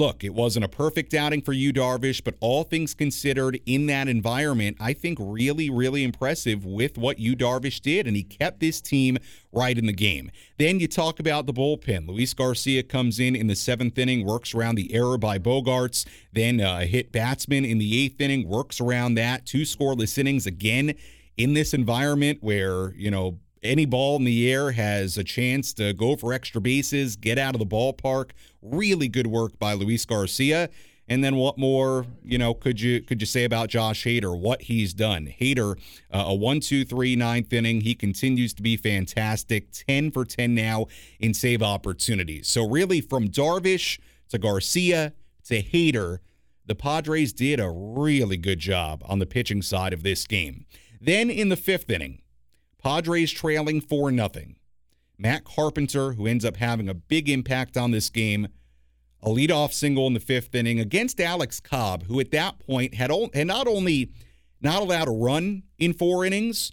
look, 0.00 0.24
it 0.24 0.32
wasn't 0.32 0.64
a 0.64 0.68
perfect 0.68 1.12
outing 1.12 1.42
for 1.42 1.52
Yu, 1.52 1.74
Darvish, 1.74 2.24
but 2.24 2.34
all 2.40 2.64
things 2.64 2.94
considered 2.94 3.60
in 3.66 3.84
that 3.86 4.08
environment, 4.08 4.78
I 4.80 4.94
think 4.94 5.18
really, 5.20 5.68
really 5.68 6.02
impressive 6.04 6.64
with 6.64 6.96
what 6.96 7.18
Yu, 7.18 7.36
Darvish 7.36 7.82
did, 7.82 8.06
and 8.06 8.16
he 8.16 8.22
kept 8.22 8.60
this 8.60 8.80
team 8.80 9.18
right 9.52 9.76
in 9.76 9.84
the 9.84 9.92
game. 9.92 10.30
Then 10.58 10.80
you 10.80 10.88
talk 10.88 11.20
about 11.20 11.44
the 11.44 11.52
bullpen. 11.52 12.08
Luis 12.08 12.32
Garcia 12.32 12.82
comes 12.82 13.20
in 13.20 13.36
in 13.36 13.46
the 13.46 13.54
seventh 13.54 13.98
inning, 13.98 14.24
works 14.24 14.54
around 14.54 14.76
the 14.76 14.94
error 14.94 15.18
by 15.18 15.38
Bogaerts, 15.38 16.06
then 16.32 16.62
uh, 16.62 16.80
hit 16.80 17.12
batsman 17.12 17.66
in 17.66 17.76
the 17.76 18.02
eighth 18.02 18.22
inning, 18.22 18.48
works 18.48 18.80
around 18.80 19.16
that, 19.16 19.44
two 19.44 19.62
scoreless 19.62 20.16
innings 20.16 20.46
again 20.46 20.94
in 21.36 21.52
this 21.52 21.74
environment 21.74 22.38
where, 22.40 22.94
you 22.94 23.10
know, 23.10 23.38
any 23.62 23.84
ball 23.84 24.16
in 24.16 24.24
the 24.24 24.50
air 24.50 24.72
has 24.72 25.18
a 25.18 25.24
chance 25.24 25.72
to 25.74 25.92
go 25.92 26.16
for 26.16 26.32
extra 26.32 26.60
bases, 26.60 27.16
get 27.16 27.38
out 27.38 27.54
of 27.54 27.58
the 27.58 27.66
ballpark. 27.66 28.30
Really 28.62 29.08
good 29.08 29.26
work 29.26 29.58
by 29.58 29.74
Luis 29.74 30.04
Garcia. 30.04 30.70
And 31.08 31.24
then 31.24 31.34
what 31.36 31.58
more, 31.58 32.06
you 32.22 32.38
know, 32.38 32.54
could 32.54 32.80
you 32.80 33.02
could 33.02 33.20
you 33.20 33.26
say 33.26 33.42
about 33.42 33.68
Josh 33.68 34.04
Hader? 34.04 34.38
What 34.38 34.62
he's 34.62 34.94
done. 34.94 35.26
Hader, 35.40 35.76
uh, 36.12 36.24
a 36.28 36.34
one, 36.34 36.60
two, 36.60 36.84
three, 36.84 37.16
ninth 37.16 37.52
inning. 37.52 37.80
He 37.80 37.96
continues 37.96 38.54
to 38.54 38.62
be 38.62 38.76
fantastic. 38.76 39.72
Ten 39.72 40.12
for 40.12 40.24
ten 40.24 40.54
now 40.54 40.86
in 41.18 41.34
save 41.34 41.62
opportunities. 41.62 42.46
So 42.46 42.68
really, 42.68 43.00
from 43.00 43.28
Darvish 43.28 43.98
to 44.28 44.38
Garcia 44.38 45.12
to 45.46 45.60
Hader, 45.60 46.18
the 46.66 46.76
Padres 46.76 47.32
did 47.32 47.58
a 47.58 47.68
really 47.68 48.36
good 48.36 48.60
job 48.60 49.02
on 49.04 49.18
the 49.18 49.26
pitching 49.26 49.62
side 49.62 49.92
of 49.92 50.04
this 50.04 50.28
game. 50.28 50.64
Then 51.00 51.28
in 51.28 51.48
the 51.48 51.56
fifth 51.56 51.90
inning, 51.90 52.22
Padres 52.82 53.30
trailing 53.30 53.80
4 53.80 54.10
0. 54.10 54.30
Matt 55.18 55.44
Carpenter, 55.44 56.12
who 56.12 56.26
ends 56.26 56.44
up 56.44 56.56
having 56.56 56.88
a 56.88 56.94
big 56.94 57.28
impact 57.28 57.76
on 57.76 57.90
this 57.90 58.08
game, 58.08 58.48
a 59.22 59.28
leadoff 59.28 59.72
single 59.72 60.06
in 60.06 60.14
the 60.14 60.20
fifth 60.20 60.54
inning 60.54 60.80
against 60.80 61.20
Alex 61.20 61.60
Cobb, 61.60 62.04
who 62.04 62.18
at 62.20 62.30
that 62.30 62.58
point 62.58 62.94
had, 62.94 63.10
had 63.34 63.46
not 63.46 63.66
only 63.66 64.10
not 64.62 64.80
allowed 64.80 65.08
a 65.08 65.12
run 65.12 65.62
in 65.78 65.92
four 65.92 66.24
innings, 66.24 66.72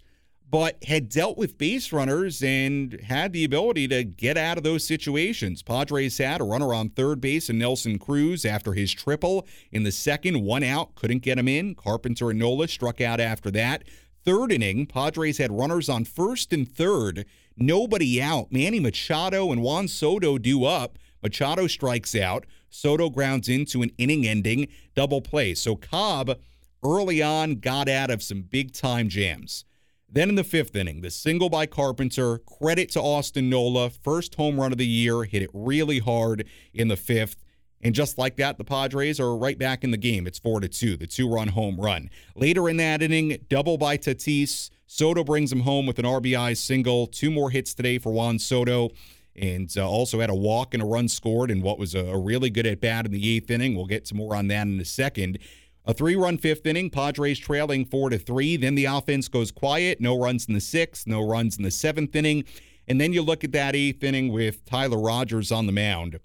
but 0.50 0.82
had 0.84 1.10
dealt 1.10 1.36
with 1.36 1.58
base 1.58 1.92
runners 1.92 2.42
and 2.42 2.98
had 3.02 3.34
the 3.34 3.44
ability 3.44 3.86
to 3.88 4.02
get 4.02 4.38
out 4.38 4.56
of 4.56 4.64
those 4.64 4.86
situations. 4.86 5.62
Padres 5.62 6.16
had 6.16 6.40
a 6.40 6.44
runner 6.44 6.72
on 6.72 6.88
third 6.88 7.20
base 7.20 7.50
and 7.50 7.58
Nelson 7.58 7.98
Cruz 7.98 8.46
after 8.46 8.72
his 8.72 8.92
triple 8.92 9.46
in 9.70 9.82
the 9.82 9.92
second, 9.92 10.42
one 10.42 10.62
out, 10.62 10.94
couldn't 10.94 11.22
get 11.22 11.38
him 11.38 11.48
in. 11.48 11.74
Carpenter 11.74 12.30
and 12.30 12.38
Nola 12.38 12.66
struck 12.66 13.00
out 13.00 13.20
after 13.20 13.50
that. 13.50 13.84
Third 14.24 14.52
inning, 14.52 14.86
Padres 14.86 15.38
had 15.38 15.52
runners 15.52 15.88
on 15.88 16.04
first 16.04 16.52
and 16.52 16.70
third, 16.70 17.24
nobody 17.56 18.20
out. 18.20 18.52
Manny 18.52 18.80
Machado 18.80 19.52
and 19.52 19.62
Juan 19.62 19.88
Soto 19.88 20.38
do 20.38 20.64
up. 20.64 20.98
Machado 21.22 21.66
strikes 21.66 22.14
out. 22.14 22.46
Soto 22.70 23.10
grounds 23.10 23.48
into 23.48 23.82
an 23.82 23.90
inning 23.98 24.26
ending 24.26 24.68
double 24.94 25.20
play. 25.20 25.54
So 25.54 25.76
Cobb 25.76 26.38
early 26.84 27.22
on 27.22 27.56
got 27.56 27.88
out 27.88 28.10
of 28.10 28.22
some 28.22 28.42
big 28.42 28.72
time 28.72 29.08
jams. 29.08 29.64
Then 30.10 30.30
in 30.30 30.34
the 30.36 30.44
fifth 30.44 30.74
inning, 30.74 31.02
the 31.02 31.10
single 31.10 31.50
by 31.50 31.66
Carpenter, 31.66 32.38
credit 32.38 32.90
to 32.92 33.00
Austin 33.00 33.50
Nola, 33.50 33.90
first 33.90 34.36
home 34.36 34.58
run 34.58 34.72
of 34.72 34.78
the 34.78 34.86
year, 34.86 35.24
hit 35.24 35.42
it 35.42 35.50
really 35.52 35.98
hard 35.98 36.46
in 36.72 36.88
the 36.88 36.96
fifth. 36.96 37.44
And 37.82 37.94
just 37.94 38.18
like 38.18 38.36
that, 38.36 38.58
the 38.58 38.64
Padres 38.64 39.20
are 39.20 39.36
right 39.36 39.58
back 39.58 39.84
in 39.84 39.90
the 39.90 39.96
game. 39.96 40.26
It's 40.26 40.38
4 40.38 40.60
to 40.60 40.68
2, 40.68 40.96
the 40.96 41.06
two 41.06 41.28
run 41.28 41.48
home 41.48 41.80
run. 41.80 42.10
Later 42.34 42.68
in 42.68 42.76
that 42.78 43.02
inning, 43.02 43.38
double 43.48 43.78
by 43.78 43.96
Tatis. 43.96 44.70
Soto 44.86 45.22
brings 45.22 45.52
him 45.52 45.60
home 45.60 45.86
with 45.86 45.98
an 45.98 46.04
RBI 46.04 46.56
single. 46.56 47.06
Two 47.06 47.30
more 47.30 47.50
hits 47.50 47.74
today 47.74 47.98
for 47.98 48.10
Juan 48.10 48.38
Soto. 48.38 48.90
And 49.36 49.72
uh, 49.76 49.88
also 49.88 50.18
had 50.18 50.30
a 50.30 50.34
walk 50.34 50.74
and 50.74 50.82
a 50.82 50.86
run 50.86 51.06
scored 51.06 51.50
in 51.50 51.62
what 51.62 51.78
was 51.78 51.94
a, 51.94 52.06
a 52.06 52.18
really 52.18 52.50
good 52.50 52.66
at 52.66 52.80
bat 52.80 53.06
in 53.06 53.12
the 53.12 53.36
eighth 53.36 53.50
inning. 53.50 53.76
We'll 53.76 53.86
get 53.86 54.06
to 54.06 54.16
more 54.16 54.34
on 54.34 54.48
that 54.48 54.66
in 54.66 54.80
a 54.80 54.84
second. 54.84 55.38
A 55.84 55.94
three-run 55.94 56.38
fifth 56.38 56.66
inning, 56.66 56.90
Padres 56.90 57.38
trailing 57.38 57.84
four 57.84 58.10
to 58.10 58.18
three. 58.18 58.56
Then 58.56 58.74
the 58.74 58.86
offense 58.86 59.28
goes 59.28 59.52
quiet. 59.52 60.00
No 60.00 60.18
runs 60.18 60.46
in 60.46 60.54
the 60.54 60.60
sixth, 60.60 61.06
no 61.06 61.26
runs 61.26 61.56
in 61.56 61.62
the 61.62 61.70
seventh 61.70 62.16
inning. 62.16 62.44
And 62.88 63.00
then 63.00 63.12
you 63.12 63.22
look 63.22 63.44
at 63.44 63.52
that 63.52 63.76
eighth 63.76 64.02
inning 64.02 64.32
with 64.32 64.64
Tyler 64.64 64.98
Rogers 64.98 65.52
on 65.52 65.66
the 65.66 65.72
mound. 65.72 66.18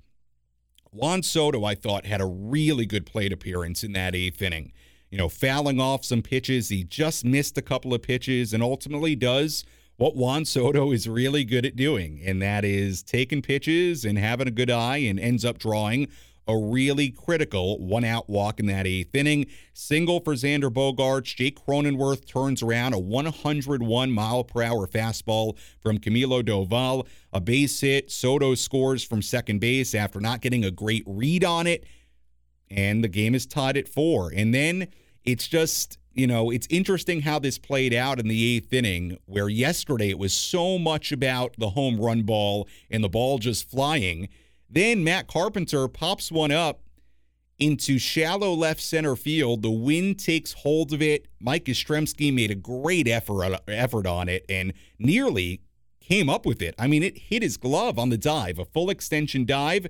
Juan 0.94 1.24
Soto, 1.24 1.66
I 1.66 1.74
thought, 1.74 2.06
had 2.06 2.22
a 2.22 2.26
really 2.26 2.86
good 2.86 3.06
plate 3.06 3.34
appearance 3.34 3.84
in 3.84 3.94
that 3.94 4.14
eighth 4.14 4.42
inning. 4.42 4.72
You 5.10 5.18
know, 5.18 5.28
fouling 5.28 5.82
off 5.82 6.06
some 6.06 6.22
pitches. 6.22 6.70
He 6.70 6.84
just 6.84 7.26
missed 7.26 7.58
a 7.58 7.64
couple 7.64 7.94
of 7.94 8.04
pitches 8.04 8.54
and 8.54 8.62
ultimately 8.62 9.16
does 9.16 9.64
what 9.98 10.16
Juan 10.16 10.46
Soto 10.46 10.92
is 10.92 11.08
really 11.08 11.44
good 11.44 11.66
at 11.66 11.76
doing, 11.76 12.22
and 12.24 12.42
that 12.42 12.64
is 12.64 13.04
taking 13.04 13.42
pitches 13.42 14.06
and 14.06 14.18
having 14.18 14.48
a 14.48 14.52
good 14.52 14.70
eye 14.70 14.98
and 14.98 15.20
ends 15.20 15.44
up 15.44 15.58
drawing 15.58 16.08
a 16.48 16.58
really 16.58 17.10
critical 17.10 17.80
one 17.80 18.04
out 18.04 18.30
walk 18.30 18.60
in 18.60 18.66
that 18.68 18.88
eighth 18.88 19.16
inning. 19.16 19.46
Single 19.74 20.20
for 20.20 20.34
Xander 20.34 20.70
Bogaerts. 20.70 21.36
Jake 21.36 21.60
Cronenworth 21.66 22.28
turns 22.28 22.62
around 22.62 22.94
a 22.94 23.00
101 23.00 24.12
mile 24.12 24.44
per 24.44 24.62
hour 24.62 24.88
fastball 24.88 25.58
from 25.80 25.98
Camilo 26.00 26.44
Doval. 26.44 27.08
A 27.32 27.42
base 27.42 27.80
hit. 27.82 28.12
Soto 28.12 28.56
scores 28.56 29.04
from 29.04 29.22
second 29.22 29.60
base 29.60 29.96
after 29.96 30.20
not 30.20 30.42
getting 30.42 30.66
a 30.66 30.72
great 30.72 31.04
read 31.06 31.44
on 31.44 31.68
it. 31.68 31.86
And 32.70 33.04
the 33.04 33.10
game 33.10 33.36
is 33.36 33.46
tied 33.46 33.78
at 33.78 33.88
four. 33.88 34.32
And 34.36 34.54
then 34.54 34.88
it's 35.24 35.48
just 35.48 35.98
you 36.14 36.28
know, 36.28 36.52
it's 36.52 36.68
interesting 36.70 37.22
how 37.22 37.40
this 37.40 37.58
played 37.58 37.94
out 37.94 38.20
in 38.20 38.28
the 38.28 38.56
eighth 38.56 38.72
inning, 38.72 39.18
where 39.26 39.50
yesterday 39.50 40.10
it 40.10 40.20
was 40.20 40.34
so 40.34 40.78
much 40.78 41.12
about 41.12 41.56
the 41.58 41.72
home 41.72 42.00
run 42.00 42.22
ball 42.22 42.68
and 42.92 43.04
the 43.04 43.10
ball 43.10 43.40
just 43.40 43.70
flying. 43.70 44.30
Then 44.70 45.04
Matt 45.04 45.28
Carpenter 45.28 45.88
pops 45.88 46.32
one 46.32 46.52
up 46.52 46.82
into 47.60 47.98
shallow 47.98 48.54
left 48.54 48.82
center 48.82 49.16
field. 49.16 49.62
The 49.62 49.72
wind 49.72 50.20
takes 50.20 50.54
hold 50.54 50.94
of 50.94 51.02
it. 51.02 51.28
Mike 51.40 51.66
Yastrzemski 51.66 52.34
made 52.34 52.52
a 52.52 52.56
great 52.56 53.08
effort 53.08 53.62
effort 53.68 54.08
on 54.08 54.28
it 54.30 54.46
and 54.50 54.74
nearly 55.00 55.62
came 56.00 56.30
up 56.30 56.46
with 56.46 56.62
it. 56.62 56.76
I 56.78 56.88
mean, 56.88 57.04
it 57.04 57.18
hit 57.18 57.44
his 57.44 57.58
glove 57.58 57.98
on 57.98 58.10
the 58.10 58.18
dive, 58.18 58.60
a 58.60 58.66
full 58.66 58.90
extension 58.90 59.46
dive. 59.46 59.88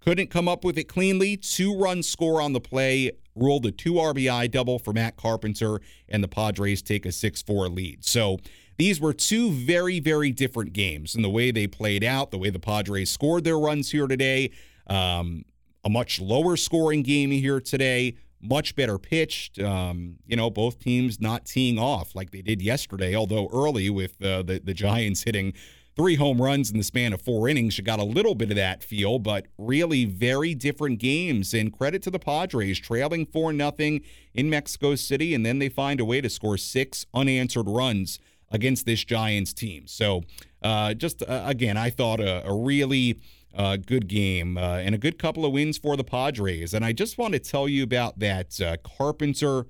Couldn't 0.00 0.30
come 0.30 0.48
up 0.48 0.64
with 0.64 0.78
it 0.78 0.84
cleanly. 0.84 1.36
Two 1.36 1.76
run 1.76 2.02
score 2.02 2.40
on 2.40 2.52
the 2.52 2.60
play, 2.60 3.10
ruled 3.34 3.66
a 3.66 3.72
two 3.72 3.94
RBI 3.94 4.50
double 4.50 4.78
for 4.78 4.92
Matt 4.92 5.16
Carpenter, 5.16 5.80
and 6.08 6.22
the 6.22 6.28
Padres 6.28 6.82
take 6.82 7.04
a 7.04 7.12
6 7.12 7.42
4 7.42 7.68
lead. 7.68 8.04
So 8.04 8.38
these 8.78 9.00
were 9.00 9.12
two 9.12 9.50
very, 9.50 9.98
very 9.98 10.30
different 10.30 10.72
games 10.72 11.14
in 11.16 11.22
the 11.22 11.28
way 11.28 11.50
they 11.50 11.66
played 11.66 12.04
out, 12.04 12.30
the 12.30 12.38
way 12.38 12.48
the 12.48 12.60
Padres 12.60 13.10
scored 13.10 13.42
their 13.44 13.58
runs 13.58 13.90
here 13.90 14.06
today. 14.06 14.52
Um, 14.86 15.44
a 15.84 15.90
much 15.90 16.20
lower 16.20 16.56
scoring 16.56 17.02
game 17.02 17.30
here 17.30 17.60
today, 17.60 18.14
much 18.40 18.76
better 18.76 18.98
pitched. 18.98 19.58
Um, 19.60 20.16
you 20.26 20.36
know, 20.36 20.48
both 20.48 20.78
teams 20.78 21.20
not 21.20 21.44
teeing 21.44 21.78
off 21.78 22.14
like 22.14 22.30
they 22.30 22.40
did 22.40 22.62
yesterday, 22.62 23.16
although 23.16 23.48
early 23.52 23.90
with 23.90 24.22
uh, 24.22 24.42
the, 24.42 24.60
the 24.62 24.74
Giants 24.74 25.24
hitting 25.24 25.54
three 25.96 26.14
home 26.14 26.40
runs 26.40 26.70
in 26.70 26.78
the 26.78 26.84
span 26.84 27.12
of 27.12 27.20
four 27.20 27.48
innings. 27.48 27.76
You 27.76 27.82
got 27.82 27.98
a 27.98 28.04
little 28.04 28.36
bit 28.36 28.50
of 28.50 28.56
that 28.56 28.84
feel, 28.84 29.18
but 29.18 29.46
really 29.58 30.04
very 30.04 30.54
different 30.54 31.00
games. 31.00 31.52
And 31.52 31.76
credit 31.76 32.02
to 32.04 32.10
the 32.12 32.20
Padres, 32.20 32.78
trailing 32.78 33.26
4 33.26 33.52
nothing 33.52 34.02
in 34.32 34.48
Mexico 34.48 34.94
City, 34.94 35.34
and 35.34 35.44
then 35.44 35.58
they 35.58 35.68
find 35.68 35.98
a 35.98 36.04
way 36.04 36.20
to 36.20 36.30
score 36.30 36.56
six 36.56 37.04
unanswered 37.12 37.66
runs 37.68 38.20
against 38.50 38.86
this 38.86 39.04
Giants 39.04 39.52
team. 39.52 39.86
So, 39.86 40.22
uh, 40.62 40.94
just 40.94 41.22
uh, 41.22 41.42
again, 41.44 41.76
I 41.76 41.90
thought 41.90 42.20
a, 42.20 42.46
a 42.46 42.54
really 42.54 43.20
uh, 43.54 43.76
good 43.76 44.08
game 44.08 44.56
uh, 44.56 44.78
and 44.78 44.94
a 44.94 44.98
good 44.98 45.18
couple 45.18 45.44
of 45.44 45.52
wins 45.52 45.78
for 45.78 45.96
the 45.96 46.04
Padres. 46.04 46.74
And 46.74 46.84
I 46.84 46.92
just 46.92 47.18
want 47.18 47.34
to 47.34 47.40
tell 47.40 47.68
you 47.68 47.82
about 47.82 48.18
that 48.20 48.60
uh, 48.60 48.76
Carpenter 48.82 49.66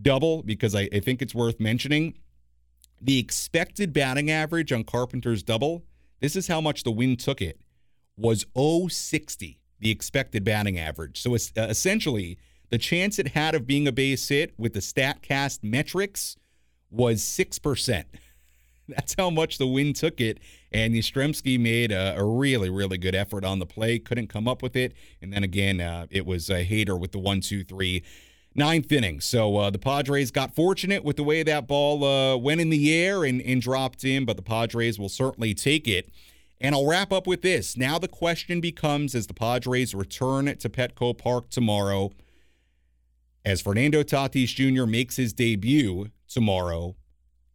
double 0.00 0.42
because 0.42 0.74
I, 0.74 0.88
I 0.92 1.00
think 1.00 1.22
it's 1.22 1.34
worth 1.34 1.60
mentioning. 1.60 2.14
The 3.00 3.18
expected 3.18 3.92
batting 3.92 4.30
average 4.30 4.72
on 4.72 4.84
Carpenter's 4.84 5.42
double, 5.42 5.84
this 6.20 6.36
is 6.36 6.48
how 6.48 6.60
much 6.60 6.82
the 6.82 6.90
wind 6.90 7.18
took 7.18 7.40
it, 7.40 7.60
was 8.16 8.44
060, 8.54 9.58
the 9.78 9.90
expected 9.90 10.44
batting 10.44 10.78
average. 10.78 11.20
So 11.20 11.34
it's 11.34 11.52
uh, 11.56 11.66
essentially 11.70 12.38
the 12.68 12.78
chance 12.78 13.18
it 13.18 13.28
had 13.28 13.54
of 13.54 13.66
being 13.66 13.88
a 13.88 13.92
base 13.92 14.28
hit 14.28 14.52
with 14.58 14.74
the 14.74 14.80
StatCast 14.80 15.60
metrics 15.62 16.36
was 16.90 17.22
6%. 17.22 18.04
That's 18.88 19.14
how 19.16 19.30
much 19.30 19.58
the 19.58 19.66
wind 19.66 19.96
took 19.96 20.20
it. 20.20 20.38
And 20.72 20.94
Yastrzemski 20.94 21.58
made 21.58 21.92
a, 21.92 22.16
a, 22.18 22.24
really, 22.24 22.70
really 22.70 22.98
good 22.98 23.14
effort 23.14 23.44
on 23.44 23.58
the 23.58 23.66
play. 23.66 23.98
Couldn't 23.98 24.28
come 24.28 24.48
up 24.48 24.62
with 24.62 24.76
it. 24.76 24.94
And 25.22 25.32
then 25.32 25.44
again, 25.44 25.80
uh, 25.80 26.06
it 26.10 26.26
was 26.26 26.50
a 26.50 26.64
Hader 26.64 26.98
with 26.98 27.12
the 27.12 27.18
one, 27.18 27.40
two, 27.40 27.64
three 27.64 28.02
ninth 28.54 28.90
inning. 28.90 29.20
So 29.20 29.56
uh, 29.56 29.70
the 29.70 29.78
Padres 29.78 30.30
got 30.30 30.54
fortunate 30.54 31.04
with 31.04 31.16
the 31.16 31.24
way 31.24 31.42
that 31.42 31.66
ball 31.66 32.04
uh, 32.04 32.36
went 32.36 32.60
in 32.60 32.70
the 32.70 32.92
air 32.92 33.24
and, 33.24 33.40
and 33.42 33.62
dropped 33.62 34.04
in, 34.04 34.24
but 34.24 34.36
the 34.36 34.42
Padres 34.42 34.98
will 34.98 35.08
certainly 35.08 35.54
take 35.54 35.86
it. 35.86 36.10
And 36.60 36.74
I'll 36.74 36.86
wrap 36.86 37.12
up 37.12 37.26
with 37.26 37.42
this. 37.42 37.76
Now 37.76 37.98
the 37.98 38.08
question 38.08 38.60
becomes 38.60 39.14
as 39.14 39.26
the 39.26 39.34
Padres 39.34 39.94
return 39.94 40.46
to 40.46 40.68
Petco 40.68 41.16
Park 41.16 41.48
tomorrow, 41.48 42.10
as 43.44 43.62
Fernando 43.62 44.02
Tatis 44.02 44.54
Jr. 44.54 44.84
makes 44.84 45.16
his 45.16 45.32
debut 45.32 46.10
tomorrow, 46.30 46.96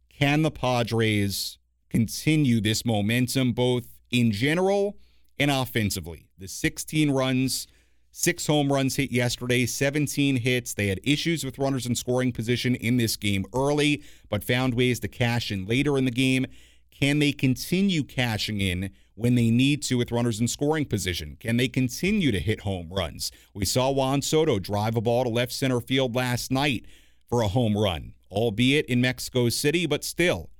can 0.08 0.42
the 0.42 0.50
Padres 0.50 1.58
continue 1.90 2.60
this 2.60 2.84
momentum 2.84 3.52
both 3.52 3.86
in 4.10 4.30
general 4.30 4.96
and 5.38 5.50
offensively? 5.50 6.28
The 6.38 6.48
16 6.48 7.10
runs 7.10 7.66
Six 8.18 8.46
home 8.46 8.72
runs 8.72 8.96
hit 8.96 9.12
yesterday, 9.12 9.66
17 9.66 10.36
hits. 10.36 10.72
They 10.72 10.86
had 10.86 11.00
issues 11.04 11.44
with 11.44 11.58
runners 11.58 11.84
in 11.84 11.94
scoring 11.94 12.32
position 12.32 12.74
in 12.74 12.96
this 12.96 13.14
game 13.14 13.44
early, 13.52 14.02
but 14.30 14.42
found 14.42 14.72
ways 14.72 15.00
to 15.00 15.08
cash 15.08 15.52
in 15.52 15.66
later 15.66 15.98
in 15.98 16.06
the 16.06 16.10
game. 16.10 16.46
Can 16.90 17.18
they 17.18 17.32
continue 17.32 18.02
cashing 18.02 18.62
in 18.62 18.88
when 19.16 19.34
they 19.34 19.50
need 19.50 19.82
to 19.82 19.98
with 19.98 20.12
runners 20.12 20.40
in 20.40 20.48
scoring 20.48 20.86
position? 20.86 21.36
Can 21.38 21.58
they 21.58 21.68
continue 21.68 22.32
to 22.32 22.40
hit 22.40 22.60
home 22.60 22.88
runs? 22.90 23.30
We 23.52 23.66
saw 23.66 23.90
Juan 23.90 24.22
Soto 24.22 24.58
drive 24.58 24.96
a 24.96 25.02
ball 25.02 25.24
to 25.24 25.28
left 25.28 25.52
center 25.52 25.82
field 25.82 26.14
last 26.14 26.50
night 26.50 26.86
for 27.28 27.42
a 27.42 27.48
home 27.48 27.76
run, 27.76 28.14
albeit 28.30 28.86
in 28.86 29.00
Mexico 29.00 29.48
City, 29.48 29.86
but 29.86 30.04
still. 30.04 30.50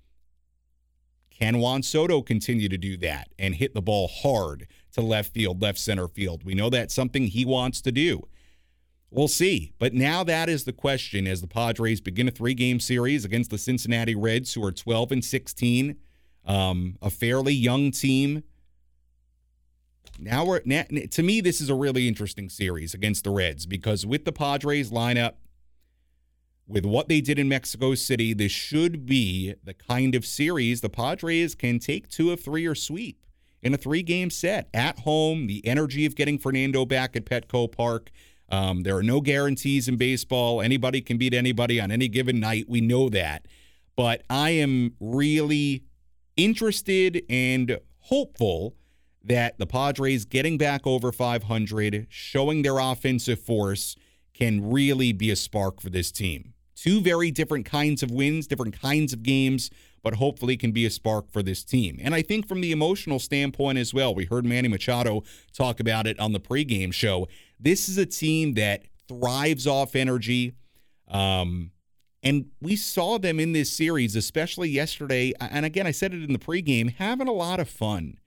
Can 1.30 1.58
Juan 1.58 1.82
Soto 1.82 2.22
continue 2.22 2.68
to 2.68 2.78
do 2.78 2.96
that 2.98 3.28
and 3.38 3.54
hit 3.54 3.74
the 3.74 3.82
ball 3.82 4.08
hard 4.08 4.66
to 4.92 5.02
left 5.02 5.34
field, 5.34 5.60
left 5.60 5.78
center 5.78 6.08
field? 6.08 6.44
We 6.44 6.54
know 6.54 6.70
that's 6.70 6.94
something 6.94 7.26
he 7.26 7.44
wants 7.44 7.82
to 7.82 7.92
do. 7.92 8.26
We'll 9.10 9.28
see. 9.28 9.72
But 9.78 9.92
now 9.92 10.24
that 10.24 10.48
is 10.48 10.64
the 10.64 10.72
question 10.72 11.26
as 11.26 11.40
the 11.40 11.46
Padres 11.46 12.00
begin 12.00 12.28
a 12.28 12.30
three 12.30 12.54
game 12.54 12.80
series 12.80 13.24
against 13.24 13.50
the 13.50 13.58
Cincinnati 13.58 14.14
Reds, 14.14 14.54
who 14.54 14.64
are 14.64 14.72
12 14.72 15.12
and 15.12 15.24
16, 15.24 15.96
um, 16.46 16.96
a 17.02 17.10
fairly 17.10 17.54
young 17.54 17.90
team. 17.90 18.42
Now 20.18 20.46
we're 20.46 20.60
to 20.60 21.22
me, 21.22 21.40
this 21.42 21.60
is 21.60 21.68
a 21.68 21.74
really 21.74 22.08
interesting 22.08 22.48
series 22.48 22.94
against 22.94 23.24
the 23.24 23.30
Reds 23.30 23.66
because 23.66 24.06
with 24.06 24.24
the 24.24 24.32
Padres 24.32 24.90
lineup, 24.90 25.34
with 26.68 26.84
what 26.84 27.08
they 27.08 27.20
did 27.20 27.38
in 27.38 27.48
Mexico 27.48 27.94
City, 27.94 28.34
this 28.34 28.52
should 28.52 29.06
be 29.06 29.54
the 29.62 29.74
kind 29.74 30.14
of 30.14 30.26
series 30.26 30.80
the 30.80 30.88
Padres 30.88 31.54
can 31.54 31.78
take 31.78 32.08
two 32.08 32.32
of 32.32 32.40
three 32.40 32.66
or 32.66 32.74
sweep 32.74 33.24
in 33.62 33.72
a 33.74 33.76
three 33.76 34.02
game 34.02 34.30
set 34.30 34.68
at 34.74 35.00
home. 35.00 35.46
The 35.46 35.66
energy 35.66 36.06
of 36.06 36.16
getting 36.16 36.38
Fernando 36.38 36.84
back 36.84 37.16
at 37.16 37.24
Petco 37.24 37.70
Park. 37.70 38.10
Um, 38.48 38.82
there 38.82 38.96
are 38.96 39.02
no 39.02 39.20
guarantees 39.20 39.88
in 39.88 39.96
baseball. 39.96 40.60
Anybody 40.60 41.00
can 41.00 41.18
beat 41.18 41.34
anybody 41.34 41.80
on 41.80 41.90
any 41.90 42.08
given 42.08 42.40
night. 42.40 42.66
We 42.68 42.80
know 42.80 43.08
that. 43.08 43.46
But 43.96 44.22
I 44.28 44.50
am 44.50 44.94
really 45.00 45.84
interested 46.36 47.24
and 47.30 47.78
hopeful 48.00 48.76
that 49.24 49.58
the 49.58 49.66
Padres 49.66 50.24
getting 50.24 50.58
back 50.58 50.86
over 50.86 51.10
500, 51.10 52.06
showing 52.08 52.62
their 52.62 52.78
offensive 52.78 53.40
force, 53.40 53.96
can 54.32 54.70
really 54.70 55.12
be 55.12 55.30
a 55.30 55.36
spark 55.36 55.80
for 55.80 55.90
this 55.90 56.12
team. 56.12 56.52
Two 56.76 57.00
very 57.00 57.30
different 57.30 57.64
kinds 57.64 58.02
of 58.02 58.10
wins, 58.10 58.46
different 58.46 58.80
kinds 58.80 59.12
of 59.12 59.22
games, 59.22 59.70
but 60.02 60.14
hopefully 60.14 60.56
can 60.56 60.72
be 60.72 60.84
a 60.84 60.90
spark 60.90 61.32
for 61.32 61.42
this 61.42 61.64
team. 61.64 61.98
And 62.00 62.14
I 62.14 62.22
think 62.22 62.46
from 62.46 62.60
the 62.60 62.70
emotional 62.70 63.18
standpoint 63.18 63.78
as 63.78 63.92
well, 63.92 64.14
we 64.14 64.26
heard 64.26 64.44
Manny 64.44 64.68
Machado 64.68 65.24
talk 65.52 65.80
about 65.80 66.06
it 66.06 66.20
on 66.20 66.32
the 66.32 66.38
pregame 66.38 66.92
show. 66.92 67.26
This 67.58 67.88
is 67.88 67.98
a 67.98 68.06
team 68.06 68.54
that 68.54 68.82
thrives 69.08 69.66
off 69.66 69.96
energy. 69.96 70.52
Um, 71.08 71.72
and 72.22 72.46
we 72.60 72.76
saw 72.76 73.18
them 73.18 73.40
in 73.40 73.52
this 73.52 73.72
series, 73.72 74.14
especially 74.14 74.68
yesterday. 74.68 75.32
And 75.40 75.64
again, 75.64 75.86
I 75.86 75.92
said 75.92 76.12
it 76.12 76.22
in 76.22 76.32
the 76.32 76.38
pregame, 76.38 76.94
having 76.94 77.28
a 77.28 77.32
lot 77.32 77.58
of 77.58 77.68
fun 77.68 78.18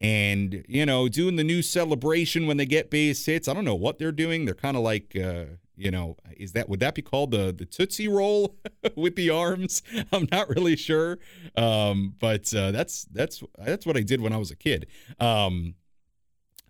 and 0.00 0.64
you 0.68 0.86
know 0.86 1.08
doing 1.08 1.36
the 1.36 1.44
new 1.44 1.60
celebration 1.60 2.46
when 2.46 2.56
they 2.56 2.66
get 2.66 2.88
base 2.88 3.26
hits 3.26 3.48
i 3.48 3.52
don't 3.52 3.64
know 3.64 3.74
what 3.74 3.98
they're 3.98 4.12
doing 4.12 4.44
they're 4.44 4.54
kind 4.54 4.76
of 4.76 4.82
like 4.84 5.16
uh, 5.16 5.44
you 5.78 5.90
know, 5.90 6.16
is 6.36 6.52
that 6.52 6.68
would 6.68 6.80
that 6.80 6.94
be 6.94 7.02
called 7.02 7.30
the 7.30 7.52
the 7.56 7.64
tootsie 7.64 8.08
roll 8.08 8.56
with 8.96 9.16
the 9.16 9.30
arms? 9.30 9.82
I'm 10.12 10.28
not 10.30 10.48
really 10.48 10.76
sure, 10.76 11.18
um, 11.56 12.14
but 12.18 12.52
uh, 12.54 12.72
that's 12.72 13.04
that's 13.04 13.42
that's 13.58 13.86
what 13.86 13.96
I 13.96 14.00
did 14.00 14.20
when 14.20 14.32
I 14.32 14.36
was 14.36 14.50
a 14.50 14.56
kid. 14.56 14.86
Um, 15.20 15.74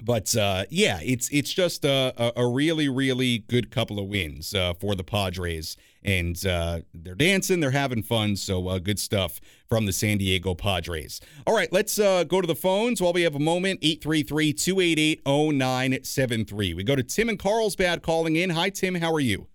but 0.02 0.34
uh, 0.36 0.64
yeah, 0.70 1.00
it's 1.02 1.28
it's 1.30 1.52
just 1.52 1.84
a, 1.84 2.32
a, 2.36 2.46
really 2.46 2.88
really 2.88 3.38
good 3.38 3.70
couple 3.70 3.98
of 3.98 4.06
wins 4.06 4.54
uh, 4.54 4.74
for 4.74 4.94
the 4.94 5.02
Padres, 5.02 5.76
and 6.02 6.46
uh, 6.46 6.80
they're 6.94 7.14
dancing, 7.14 7.60
they're 7.60 7.72
having 7.72 8.02
fun. 8.02 8.36
So 8.36 8.68
uh, 8.68 8.78
good 8.78 8.98
stuff 8.98 9.40
from 9.68 9.86
the 9.86 9.92
San 9.92 10.18
Diego 10.18 10.54
Padres. 10.54 11.22
All 11.46 11.54
right, 11.54 11.72
let's 11.72 11.98
uh, 11.98 12.24
go 12.24 12.40
to 12.40 12.46
the 12.46 12.54
phones 12.54 13.00
while 13.00 13.12
we 13.12 13.22
have 13.22 13.34
a 13.34 13.40
moment. 13.40 13.80
833-288-0973. 13.82 16.74
We 16.74 16.84
go 16.84 16.96
to 16.96 17.02
Tim 17.02 17.28
and 17.28 17.38
Carlsbad 17.38 18.02
calling 18.02 18.36
in. 18.36 18.48
Hi, 18.50 18.70
Tim. 18.70 18.94
How 18.96 19.12
are 19.12 19.20
you? 19.20 19.46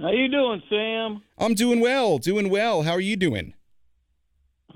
How 0.00 0.10
you 0.10 0.28
doing, 0.28 0.62
Sam? 0.68 1.22
I'm 1.38 1.54
doing 1.54 1.80
well, 1.80 2.18
doing 2.18 2.50
well. 2.50 2.82
How 2.82 2.92
are 2.92 3.00
you 3.00 3.16
doing? 3.16 3.54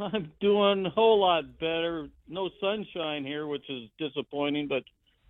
I'm 0.01 0.33
doing 0.41 0.87
a 0.87 0.91
whole 0.91 1.21
lot 1.21 1.59
better. 1.59 2.09
No 2.29 2.51
sunshine 2.61 3.25
here, 3.25 3.47
which 3.47 3.69
is 3.69 3.89
disappointing, 3.99 4.69
but 4.69 4.83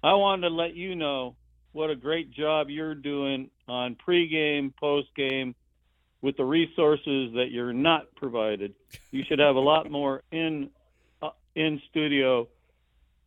I 0.02 0.14
wanted 0.14 0.48
to 0.48 0.54
let 0.54 0.74
you 0.74 0.94
know 0.94 1.34
what 1.72 1.90
a 1.90 1.96
great 1.96 2.32
job 2.32 2.68
you're 2.70 2.94
doing 2.94 3.50
on 3.68 3.96
pregame, 4.06 4.72
postgame, 4.82 5.54
with 6.22 6.36
the 6.36 6.44
resources 6.44 7.32
that 7.34 7.48
you're 7.50 7.72
not 7.72 8.14
provided. 8.14 8.74
You 9.10 9.24
should 9.26 9.38
have 9.38 9.56
a 9.56 9.60
lot 9.60 9.90
more 9.90 10.22
in 10.30 10.70
uh, 11.22 11.30
in 11.54 11.80
studio 11.90 12.46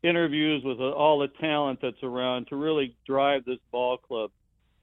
interviews 0.04 0.64
with 0.64 0.80
uh, 0.80 0.92
all 0.92 1.20
the 1.20 1.28
talent 1.28 1.80
that's 1.82 2.04
around 2.04 2.48
to 2.48 2.56
really 2.56 2.96
drive 3.08 3.46
this 3.46 3.60
ball 3.72 3.98
club. 3.98 4.32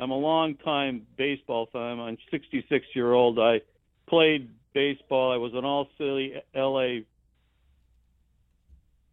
I'm 0.01 0.11
a 0.11 0.19
long 0.19 0.57
time 0.57 1.07
baseball 1.17 1.69
fan. 1.73 2.01
I'm 2.01 2.17
66 2.31 2.87
year 2.95 3.13
old. 3.13 3.39
I 3.39 3.61
played 4.09 4.49
baseball. 4.75 5.33
I 5.33 5.37
was 5.37 5.53
an 5.55 5.65
all 5.65 5.89
city 5.99 6.35
LA 6.55 7.01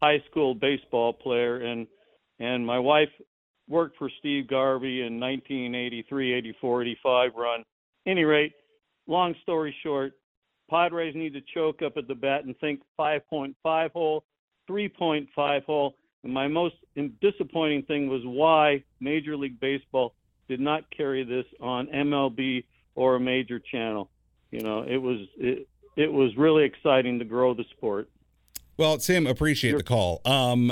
high 0.02 0.22
school 0.30 0.54
baseball 0.54 1.14
player 1.14 1.58
and 1.58 1.88
and 2.40 2.66
my 2.66 2.78
wife 2.78 3.10
worked 3.68 3.98
for 3.98 4.10
Steve 4.20 4.48
Garvey 4.48 5.02
in 5.02 5.20
1983, 5.20 6.34
84, 6.34 6.82
85 6.84 7.32
run. 7.36 7.64
Any 8.06 8.24
rate, 8.24 8.54
long 9.08 9.36
story 9.42 9.76
short, 9.84 10.14
Padres 10.70 11.16
need 11.16 11.34
to 11.34 11.42
choke 11.54 11.82
up 11.82 11.98
at 11.98 12.08
the 12.08 12.16
bat 12.16 12.46
and 12.46 12.58
think 12.60 12.82
5.5 13.00 13.92
hole, 13.92 14.24
3.5 14.70 15.64
hole. 15.64 15.96
And 16.24 16.34
my 16.34 16.48
most 16.48 16.76
disappointing 17.22 17.84
thing 17.84 18.08
was 18.08 18.22
why 18.24 18.84
Major 19.00 19.36
League 19.36 19.60
Baseball 19.60 20.14
did 20.48 20.60
not 20.60 20.84
carry 20.96 21.24
this 21.24 21.46
on 21.62 21.88
MLB 21.88 22.64
or 22.96 23.16
a 23.16 23.20
major 23.20 23.60
channel. 23.60 24.10
You 24.52 24.62
know, 24.62 24.84
it 24.88 24.98
was 24.98 25.20
it, 25.38 25.68
it 25.96 26.12
was 26.12 26.36
really 26.38 26.64
exciting 26.64 27.20
to 27.20 27.26
grow 27.26 27.54
the 27.54 27.66
sport. 27.76 28.10
Well, 28.78 28.98
Tim, 28.98 29.26
appreciate 29.26 29.76
the 29.76 29.84
call. 29.84 30.22
Um, 30.24 30.72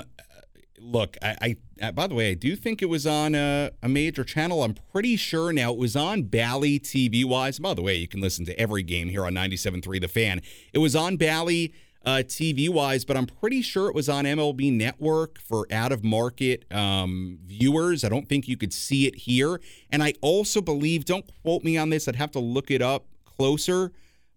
look, 0.80 1.17
I, 1.21 1.55
I, 1.82 1.91
by 1.91 2.05
the 2.05 2.13
way, 2.13 2.32
I 2.32 2.34
do 2.36 2.55
think 2.55 2.82
it 2.82 2.86
was 2.86 3.07
on 3.07 3.34
a, 3.34 3.71
a, 3.82 3.89
major 3.89 4.23
channel. 4.23 4.63
I'm 4.63 4.76
pretty 4.91 5.15
sure 5.15 5.51
now 5.51 5.71
it 5.71 5.78
was 5.78 5.95
on 5.95 6.23
Bally 6.23 6.80
TV 6.80 7.26
wise. 7.26 7.57
By 7.57 7.73
the 7.73 7.82
way, 7.82 7.95
you 7.95 8.07
can 8.07 8.21
listen 8.21 8.45
to 8.45 8.59
every 8.59 8.84
game 8.84 9.09
here 9.09 9.26
on 9.26 9.34
97.3 9.34 9.99
The 9.99 10.07
Fan. 10.07 10.41
It 10.71 10.78
was 10.78 10.95
on 10.95 11.17
Bally 11.17 11.73
uh, 12.05 12.21
TV 12.23 12.69
wise, 12.69 13.03
but 13.03 13.17
I'm 13.17 13.26
pretty 13.26 13.63
sure 13.63 13.88
it 13.88 13.95
was 13.95 14.07
on 14.07 14.26
MLB 14.26 14.71
Network 14.71 15.39
for 15.39 15.65
out 15.71 15.91
of 15.91 16.03
market 16.03 16.71
um, 16.71 17.39
viewers. 17.43 18.03
I 18.03 18.09
don't 18.09 18.30
think 18.30 18.47
you 18.47 18.57
could 18.57 18.73
see 18.73 19.07
it 19.07 19.15
here. 19.15 19.59
And 19.91 20.03
I 20.03 20.13
also 20.21 20.61
believe, 20.61 21.05
don't 21.05 21.26
quote 21.41 21.63
me 21.63 21.78
on 21.78 21.89
this, 21.89 22.07
I'd 22.07 22.15
have 22.17 22.32
to 22.32 22.39
look 22.39 22.69
it 22.69 22.84
up 22.84 23.05
closer, 23.36 23.92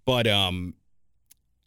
but 0.04 0.26
um, 0.26 0.74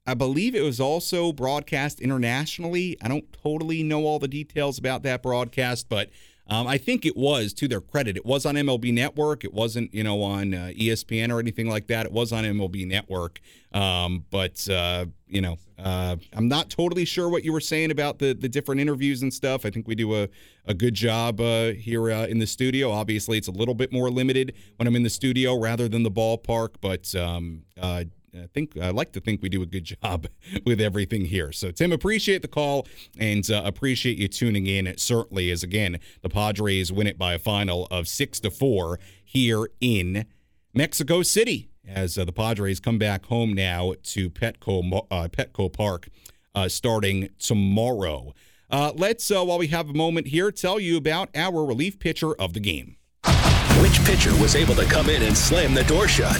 I 0.05 0.13
believe 0.13 0.55
it 0.55 0.61
was 0.61 0.79
also 0.79 1.31
broadcast 1.31 2.01
internationally. 2.01 2.97
I 3.01 3.07
don't 3.07 3.31
totally 3.43 3.83
know 3.83 4.05
all 4.05 4.19
the 4.19 4.27
details 4.27 4.77
about 4.77 5.03
that 5.03 5.21
broadcast, 5.21 5.89
but 5.89 6.09
um, 6.51 6.67
I 6.67 6.77
think 6.77 7.05
it 7.05 7.15
was 7.15 7.53
to 7.53 7.67
their 7.69 7.79
credit. 7.79 8.17
It 8.17 8.25
was 8.25 8.45
on 8.45 8.55
MLB 8.55 8.93
Network. 8.93 9.45
It 9.45 9.53
wasn't, 9.53 9.93
you 9.93 10.03
know, 10.03 10.21
on 10.21 10.53
uh, 10.53 10.71
ESPN 10.77 11.31
or 11.31 11.39
anything 11.39 11.69
like 11.69 11.87
that. 11.87 12.05
It 12.05 12.11
was 12.11 12.33
on 12.33 12.43
MLB 12.43 12.85
Network. 12.85 13.39
Um, 13.71 14.25
but 14.29 14.67
uh, 14.69 15.05
you 15.29 15.39
know, 15.39 15.57
uh, 15.79 16.17
I'm 16.33 16.49
not 16.49 16.69
totally 16.69 17.05
sure 17.05 17.29
what 17.29 17.45
you 17.45 17.53
were 17.53 17.61
saying 17.61 17.89
about 17.89 18.19
the 18.19 18.33
the 18.33 18.49
different 18.49 18.81
interviews 18.81 19.21
and 19.21 19.33
stuff. 19.33 19.65
I 19.65 19.69
think 19.69 19.87
we 19.87 19.95
do 19.95 20.13
a 20.13 20.27
a 20.65 20.73
good 20.73 20.93
job 20.93 21.39
uh, 21.39 21.71
here 21.71 22.11
uh, 22.11 22.25
in 22.25 22.39
the 22.39 22.47
studio. 22.47 22.91
Obviously, 22.91 23.37
it's 23.37 23.47
a 23.47 23.51
little 23.51 23.73
bit 23.73 23.93
more 23.93 24.11
limited 24.11 24.53
when 24.75 24.87
I'm 24.87 24.95
in 24.97 25.03
the 25.03 25.09
studio 25.09 25.57
rather 25.57 25.87
than 25.87 26.03
the 26.03 26.11
ballpark, 26.11 26.75
but 26.81 27.15
um, 27.15 27.63
uh, 27.79 28.03
I 28.33 28.47
think 28.53 28.77
I 28.77 28.89
like 28.89 29.11
to 29.13 29.19
think 29.19 29.41
we 29.41 29.49
do 29.49 29.61
a 29.61 29.65
good 29.65 29.83
job 30.01 30.27
with 30.65 30.79
everything 30.79 31.25
here. 31.25 31.51
So 31.51 31.71
Tim, 31.71 31.91
appreciate 31.91 32.41
the 32.41 32.47
call 32.47 32.87
and 33.17 33.49
uh, 33.49 33.61
appreciate 33.65 34.17
you 34.17 34.27
tuning 34.27 34.67
in. 34.67 34.87
It 34.87 34.99
certainly 34.99 35.49
is 35.49 35.63
again 35.63 35.99
the 36.21 36.29
Padres 36.29 36.91
win 36.91 37.07
it 37.07 37.17
by 37.17 37.33
a 37.33 37.39
final 37.39 37.87
of 37.91 38.07
six 38.07 38.39
to 38.41 38.51
four 38.51 38.99
here 39.23 39.69
in 39.79 40.25
Mexico 40.73 41.21
City 41.21 41.69
as 41.87 42.17
uh, 42.17 42.25
the 42.25 42.31
Padres 42.31 42.79
come 42.79 42.97
back 42.97 43.25
home 43.25 43.53
now 43.53 43.93
to 44.03 44.29
Petco 44.29 45.05
uh, 45.11 45.27
Petco 45.27 45.71
Park 45.71 46.09
uh, 46.55 46.69
starting 46.69 47.29
tomorrow. 47.39 48.33
Uh, 48.69 48.91
let's 48.95 49.29
uh, 49.29 49.43
while 49.43 49.57
we 49.57 49.67
have 49.67 49.89
a 49.89 49.93
moment 49.93 50.27
here 50.27 50.51
tell 50.51 50.79
you 50.79 50.95
about 50.95 51.29
our 51.35 51.65
relief 51.65 51.99
pitcher 51.99 52.33
of 52.35 52.53
the 52.53 52.59
game. 52.59 52.95
Which 53.91 54.05
pitcher 54.05 54.33
was 54.37 54.55
able 54.55 54.73
to 54.75 54.85
come 54.85 55.09
in 55.09 55.21
and 55.21 55.37
slam 55.37 55.73
the 55.73 55.83
door 55.83 56.07
shut? 56.07 56.37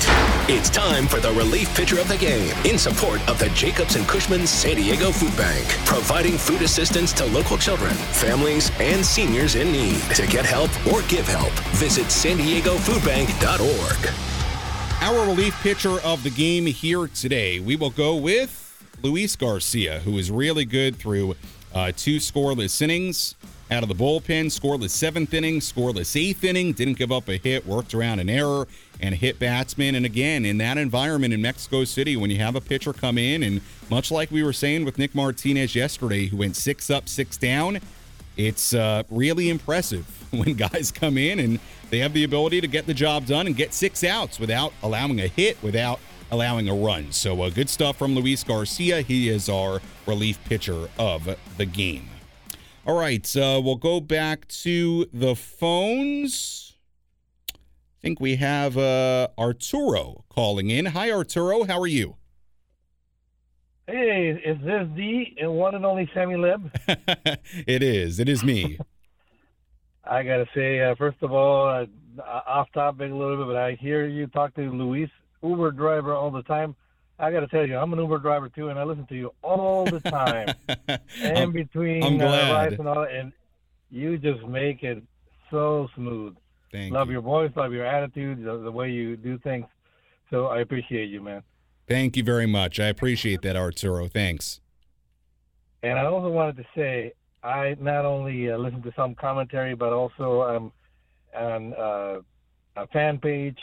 It's 0.47 0.69
time 0.69 1.05
for 1.05 1.19
the 1.19 1.33
relief 1.33 1.67
pitcher 1.75 1.99
of 1.99 2.07
the 2.07 2.15
game 2.15 2.55
in 2.63 2.77
support 2.77 3.19
of 3.27 3.39
the 3.39 3.49
Jacobs 3.49 3.97
and 3.97 4.07
Cushman 4.07 4.47
San 4.47 4.77
Diego 4.77 5.11
Food 5.11 5.35
Bank, 5.35 5.67
providing 5.85 6.37
food 6.37 6.61
assistance 6.61 7.11
to 7.11 7.25
local 7.25 7.57
children, 7.57 7.91
families, 7.91 8.71
and 8.79 9.05
seniors 9.05 9.55
in 9.55 9.69
need. 9.69 9.99
To 10.15 10.25
get 10.27 10.45
help 10.45 10.71
or 10.87 11.01
give 11.09 11.27
help, 11.27 11.51
visit 11.75 12.09
san 12.09 12.37
diego 12.37 12.77
foodbank.org. 12.77 14.13
Our 15.01 15.27
relief 15.27 15.53
pitcher 15.61 15.99
of 16.05 16.23
the 16.23 16.29
game 16.29 16.67
here 16.67 17.07
today, 17.07 17.59
we 17.59 17.75
will 17.75 17.89
go 17.89 18.15
with 18.15 18.81
Luis 19.03 19.35
Garcia, 19.35 19.99
who 19.99 20.17
is 20.17 20.31
really 20.31 20.63
good 20.63 20.95
through 20.95 21.35
uh, 21.75 21.91
two 21.97 22.15
scoreless 22.15 22.81
innings 22.81 23.35
out 23.71 23.83
of 23.83 23.89
the 23.89 23.95
bullpen, 23.95 24.47
scoreless 24.47 24.89
seventh 24.89 25.33
inning, 25.33 25.61
scoreless 25.61 26.19
eighth 26.19 26.43
inning, 26.43 26.73
didn't 26.73 26.97
give 26.97 27.11
up 27.11 27.29
a 27.29 27.37
hit, 27.37 27.65
worked 27.65 27.93
around 27.93 28.19
an 28.19 28.29
error 28.29 28.67
and 28.99 29.15
hit 29.15 29.39
batsman. 29.39 29.95
And 29.95 30.05
again, 30.05 30.45
in 30.45 30.57
that 30.57 30.77
environment 30.77 31.33
in 31.33 31.41
Mexico 31.41 31.85
City, 31.85 32.17
when 32.17 32.29
you 32.29 32.37
have 32.39 32.55
a 32.57 32.61
pitcher 32.61 32.91
come 32.91 33.17
in, 33.17 33.43
and 33.43 33.61
much 33.89 34.11
like 34.11 34.29
we 34.29 34.43
were 34.43 34.51
saying 34.51 34.83
with 34.83 34.97
Nick 34.97 35.15
Martinez 35.15 35.73
yesterday, 35.73 36.25
who 36.25 36.37
went 36.37 36.57
six 36.57 36.89
up, 36.89 37.07
six 37.07 37.37
down, 37.37 37.79
it's 38.35 38.73
uh, 38.73 39.03
really 39.09 39.49
impressive 39.49 40.05
when 40.31 40.53
guys 40.53 40.91
come 40.91 41.17
in 41.17 41.39
and 41.39 41.59
they 41.89 41.99
have 41.99 42.13
the 42.13 42.25
ability 42.25 42.59
to 42.59 42.67
get 42.67 42.87
the 42.87 42.93
job 42.93 43.25
done 43.25 43.47
and 43.47 43.55
get 43.55 43.73
six 43.73 44.03
outs 44.03 44.37
without 44.37 44.73
allowing 44.83 45.21
a 45.21 45.27
hit, 45.27 45.61
without 45.63 46.01
allowing 46.29 46.67
a 46.67 46.73
run. 46.73 47.11
So 47.13 47.41
uh, 47.41 47.49
good 47.49 47.69
stuff 47.69 47.97
from 47.97 48.15
Luis 48.15 48.43
Garcia. 48.43 49.01
He 49.01 49.29
is 49.29 49.47
our 49.47 49.81
relief 50.05 50.43
pitcher 50.43 50.89
of 50.99 51.37
the 51.57 51.65
game. 51.65 52.10
All 52.83 52.97
right, 52.97 53.35
uh, 53.37 53.61
we'll 53.63 53.75
go 53.75 53.99
back 53.99 54.47
to 54.47 55.05
the 55.13 55.35
phones. 55.35 56.73
I 57.53 57.57
think 58.01 58.19
we 58.19 58.37
have 58.37 58.75
uh, 58.75 59.27
Arturo 59.37 60.25
calling 60.29 60.71
in. 60.71 60.87
Hi, 60.87 61.11
Arturo. 61.11 61.63
How 61.65 61.79
are 61.79 61.85
you? 61.85 62.15
Hey, 63.85 64.31
is 64.43 64.57
this 64.63 64.87
the 64.95 65.47
one 65.47 65.75
and 65.75 65.85
only 65.85 66.09
Sammy 66.11 66.37
Lib? 66.37 66.71
it 67.67 67.83
is. 67.83 68.19
It 68.19 68.27
is 68.27 68.43
me. 68.43 68.79
I 70.03 70.23
gotta 70.23 70.47
say, 70.55 70.81
uh, 70.81 70.95
first 70.95 71.17
of 71.21 71.31
all, 71.31 71.67
uh, 71.67 71.85
off 72.23 72.71
topic 72.73 73.11
a 73.11 73.15
little 73.15 73.37
bit, 73.37 73.45
but 73.45 73.57
I 73.57 73.73
hear 73.79 74.07
you 74.07 74.25
talk 74.25 74.55
to 74.55 74.61
Luis, 74.61 75.09
Uber 75.43 75.71
driver, 75.71 76.15
all 76.15 76.31
the 76.31 76.41
time. 76.43 76.75
I 77.21 77.31
got 77.31 77.41
to 77.41 77.47
tell 77.47 77.67
you, 77.67 77.77
I'm 77.77 77.93
an 77.93 77.99
Uber 77.99 78.17
driver 78.17 78.49
too, 78.49 78.69
and 78.69 78.79
I 78.79 78.83
listen 78.83 79.05
to 79.07 79.15
you 79.15 79.31
all 79.43 79.85
the 79.85 79.99
time. 79.99 80.55
and 81.21 81.53
between 81.53 82.03
I'm 82.03 82.15
uh, 82.15 82.17
glad. 82.17 82.51
rides 82.51 82.79
and 82.79 82.87
all, 82.87 83.03
and 83.03 83.31
you 83.91 84.17
just 84.17 84.43
make 84.47 84.81
it 84.81 85.03
so 85.51 85.87
smooth. 85.95 86.35
Thank 86.71 86.93
love 86.93 87.07
you. 87.07 87.13
your 87.13 87.21
voice, 87.21 87.51
love 87.55 87.73
your 87.73 87.85
attitude, 87.85 88.43
the, 88.43 88.57
the 88.57 88.71
way 88.71 88.89
you 88.89 89.15
do 89.17 89.37
things. 89.37 89.65
So 90.31 90.47
I 90.47 90.61
appreciate 90.61 91.09
you, 91.09 91.21
man. 91.21 91.43
Thank 91.87 92.17
you 92.17 92.23
very 92.23 92.47
much. 92.47 92.79
I 92.79 92.85
appreciate 92.85 93.43
that, 93.43 93.55
Arturo. 93.55 94.07
Thanks. 94.07 94.59
And 95.83 95.99
I 95.99 96.05
also 96.05 96.29
wanted 96.29 96.57
to 96.57 96.65
say, 96.75 97.13
I 97.43 97.75
not 97.79 98.05
only 98.05 98.49
uh, 98.49 98.57
listen 98.57 98.81
to 98.83 98.93
some 98.95 99.13
commentary, 99.13 99.75
but 99.75 99.93
also 99.93 100.41
I'm 100.41 100.71
on 101.35 101.73
uh, 101.73 102.21
a 102.77 102.87
fan 102.87 103.19
page, 103.19 103.59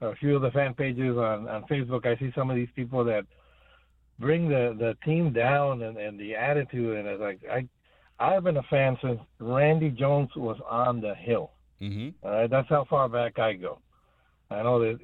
a 0.00 0.14
few 0.16 0.36
of 0.36 0.42
the 0.42 0.50
fan 0.50 0.74
pages 0.74 1.16
on, 1.16 1.48
on 1.48 1.64
Facebook. 1.70 2.06
I 2.06 2.18
see 2.18 2.32
some 2.34 2.50
of 2.50 2.56
these 2.56 2.68
people 2.76 3.04
that 3.04 3.24
bring 4.18 4.48
the, 4.48 4.76
the 4.78 4.96
team 5.04 5.32
down 5.32 5.82
and, 5.82 5.96
and 5.96 6.18
the 6.18 6.34
attitude, 6.34 6.98
and 6.98 7.08
it's 7.08 7.20
like 7.20 7.40
I 7.50 7.68
I've 8.18 8.44
been 8.44 8.56
a 8.56 8.62
fan 8.64 8.96
since 9.02 9.20
Randy 9.38 9.90
Jones 9.90 10.30
was 10.36 10.58
on 10.68 11.00
the 11.00 11.14
hill. 11.14 11.52
Mm-hmm. 11.82 12.26
All 12.26 12.32
right, 12.32 12.50
that's 12.50 12.68
how 12.68 12.86
far 12.88 13.08
back 13.08 13.38
I 13.38 13.52
go. 13.52 13.78
I 14.50 14.62
know 14.62 14.80
that 14.80 14.98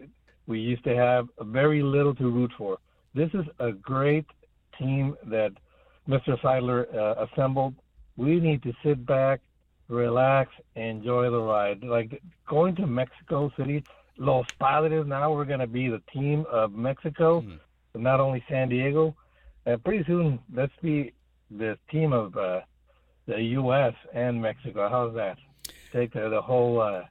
we 0.47 0.61
used 0.61 0.85
to 0.85 0.97
have 0.97 1.29
very 1.41 1.83
little 1.83 2.15
to 2.15 2.31
root 2.31 2.53
for. 2.57 2.79
This 3.15 3.29
is 3.35 3.45
a 3.59 3.73
great 3.73 4.27
team 4.79 5.15
that 5.27 5.53
Mr. 6.09 6.41
Seidler 6.41 6.93
uh, 6.95 7.27
assembled. 7.27 7.75
We 8.17 8.41
need 8.41 8.63
to 8.63 8.73
sit 8.85 9.05
back, 9.05 9.41
relax, 9.89 10.51
enjoy 10.75 11.31
the 11.31 11.41
ride. 11.41 11.83
Like 11.83 12.23
going 12.49 12.75
to 12.77 12.87
Mexico 12.87 13.51
City, 13.59 13.85
Los 14.19 14.47
Padres. 14.61 15.07
Now 15.07 15.33
we're 15.33 15.45
going 15.45 15.61
to 15.61 15.67
be 15.67 15.89
the 15.89 16.03
team 16.13 16.45
of 16.51 16.73
Mexico, 16.73 17.45
not 17.95 18.21
only 18.21 18.45
San 18.49 18.69
Diego. 18.69 19.15
Uh, 19.67 19.77
pretty 19.77 20.05
soon, 20.07 20.39
let's 20.55 20.73
be 20.83 21.13
the 21.51 21.79
team 21.91 22.13
of 22.13 22.37
uh, 22.37 22.61
the 23.27 23.41
U.S. 23.43 23.95
and 24.13 24.41
Mexico. 24.41 24.89
How's 24.89 25.15
that? 25.15 25.39
Take 25.93 26.13
the, 26.13 26.29
the 26.29 26.41
whole 26.41 26.81
uh, 26.81 27.03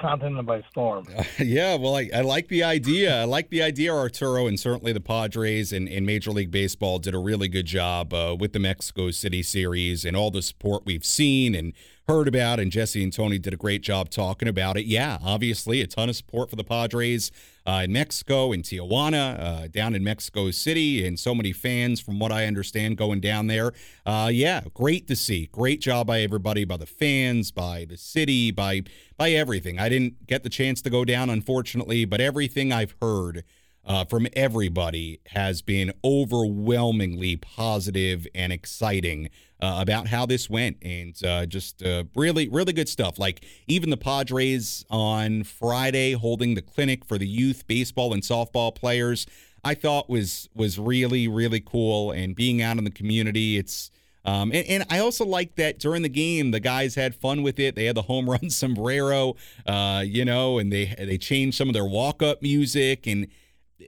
continent 0.00 0.46
by 0.46 0.62
storm. 0.70 1.06
yeah, 1.38 1.76
well, 1.76 1.96
I, 1.96 2.08
I 2.14 2.20
like 2.22 2.48
the 2.48 2.62
idea. 2.64 3.20
I 3.20 3.24
like 3.24 3.50
the 3.50 3.62
idea, 3.62 3.92
Arturo, 3.92 4.46
and 4.46 4.58
certainly 4.58 4.92
the 4.92 5.00
Padres 5.00 5.72
and, 5.72 5.88
and 5.88 6.06
Major 6.06 6.30
League 6.30 6.50
Baseball 6.50 6.98
did 6.98 7.14
a 7.14 7.18
really 7.18 7.48
good 7.48 7.66
job 7.66 8.12
uh, 8.14 8.36
with 8.38 8.52
the 8.52 8.58
Mexico 8.58 9.10
City 9.10 9.42
series 9.42 10.04
and 10.04 10.16
all 10.16 10.30
the 10.30 10.42
support 10.42 10.84
we've 10.86 11.04
seen 11.04 11.54
and 11.54 11.74
heard 12.10 12.26
about. 12.26 12.58
And 12.58 12.72
Jesse 12.72 13.04
and 13.04 13.12
Tony 13.12 13.38
did 13.38 13.54
a 13.54 13.56
great 13.56 13.82
job 13.82 14.10
talking 14.10 14.48
about 14.48 14.76
it. 14.76 14.84
Yeah, 14.84 15.18
obviously, 15.22 15.80
a 15.80 15.86
ton 15.86 16.08
of 16.08 16.16
support 16.16 16.50
for 16.50 16.56
the 16.56 16.64
Padres 16.64 17.30
uh, 17.64 17.82
in 17.84 17.92
Mexico, 17.92 18.50
in 18.50 18.62
Tijuana, 18.62 19.38
uh, 19.38 19.68
down 19.68 19.94
in 19.94 20.02
Mexico 20.02 20.50
City, 20.50 21.06
and 21.06 21.20
so 21.20 21.36
many 21.36 21.52
fans, 21.52 22.00
from 22.00 22.18
what 22.18 22.32
I 22.32 22.46
understand, 22.46 22.96
going 22.96 23.20
down 23.20 23.46
there. 23.46 23.72
Uh, 24.04 24.28
yeah, 24.32 24.62
great 24.74 25.06
to 25.06 25.14
see. 25.14 25.46
Great 25.52 25.80
job 25.80 26.08
by 26.08 26.22
everybody, 26.22 26.64
by 26.64 26.76
the 26.76 26.86
fans, 26.86 27.52
by 27.52 27.84
the 27.88 27.96
city, 27.96 28.50
by 28.50 28.82
by 29.16 29.30
everything. 29.30 29.78
I 29.78 29.88
didn't 29.88 30.26
get 30.26 30.42
the 30.42 30.50
chance 30.50 30.82
to 30.82 30.90
go 30.90 31.04
down, 31.04 31.30
unfortunately, 31.30 32.06
but 32.06 32.20
everything 32.20 32.72
I've 32.72 32.96
heard 33.00 33.44
uh, 33.90 34.04
from 34.04 34.24
everybody 34.34 35.18
has 35.26 35.62
been 35.62 35.92
overwhelmingly 36.04 37.34
positive 37.34 38.24
and 38.36 38.52
exciting 38.52 39.28
uh, 39.60 39.78
about 39.82 40.06
how 40.06 40.24
this 40.24 40.48
went, 40.48 40.76
and 40.80 41.20
uh, 41.24 41.44
just 41.44 41.82
uh, 41.82 42.04
really, 42.14 42.48
really 42.48 42.72
good 42.72 42.88
stuff. 42.88 43.18
Like 43.18 43.44
even 43.66 43.90
the 43.90 43.96
Padres 43.96 44.84
on 44.90 45.42
Friday 45.42 46.12
holding 46.12 46.54
the 46.54 46.62
clinic 46.62 47.04
for 47.04 47.18
the 47.18 47.26
youth 47.26 47.66
baseball 47.66 48.12
and 48.12 48.22
softball 48.22 48.72
players, 48.72 49.26
I 49.64 49.74
thought 49.74 50.08
was 50.08 50.48
was 50.54 50.78
really, 50.78 51.26
really 51.26 51.60
cool. 51.60 52.12
And 52.12 52.36
being 52.36 52.62
out 52.62 52.78
in 52.78 52.84
the 52.84 52.92
community, 52.92 53.58
it's 53.58 53.90
um, 54.24 54.52
and, 54.52 54.68
and, 54.68 54.84
I 54.88 55.00
also 55.00 55.24
like 55.24 55.56
that 55.56 55.80
during 55.80 56.02
the 56.02 56.08
game, 56.08 56.52
the 56.52 56.60
guys 56.60 56.94
had 56.94 57.16
fun 57.16 57.42
with 57.42 57.58
it. 57.58 57.74
They 57.74 57.86
had 57.86 57.96
the 57.96 58.02
home 58.02 58.30
run 58.30 58.50
sombrero, 58.50 59.34
uh, 59.66 60.04
you 60.06 60.24
know, 60.24 60.60
and 60.60 60.72
they 60.72 60.94
they 60.96 61.18
changed 61.18 61.58
some 61.58 61.68
of 61.68 61.74
their 61.74 61.86
walk 61.86 62.22
up 62.22 62.40
music, 62.40 63.08
and 63.08 63.26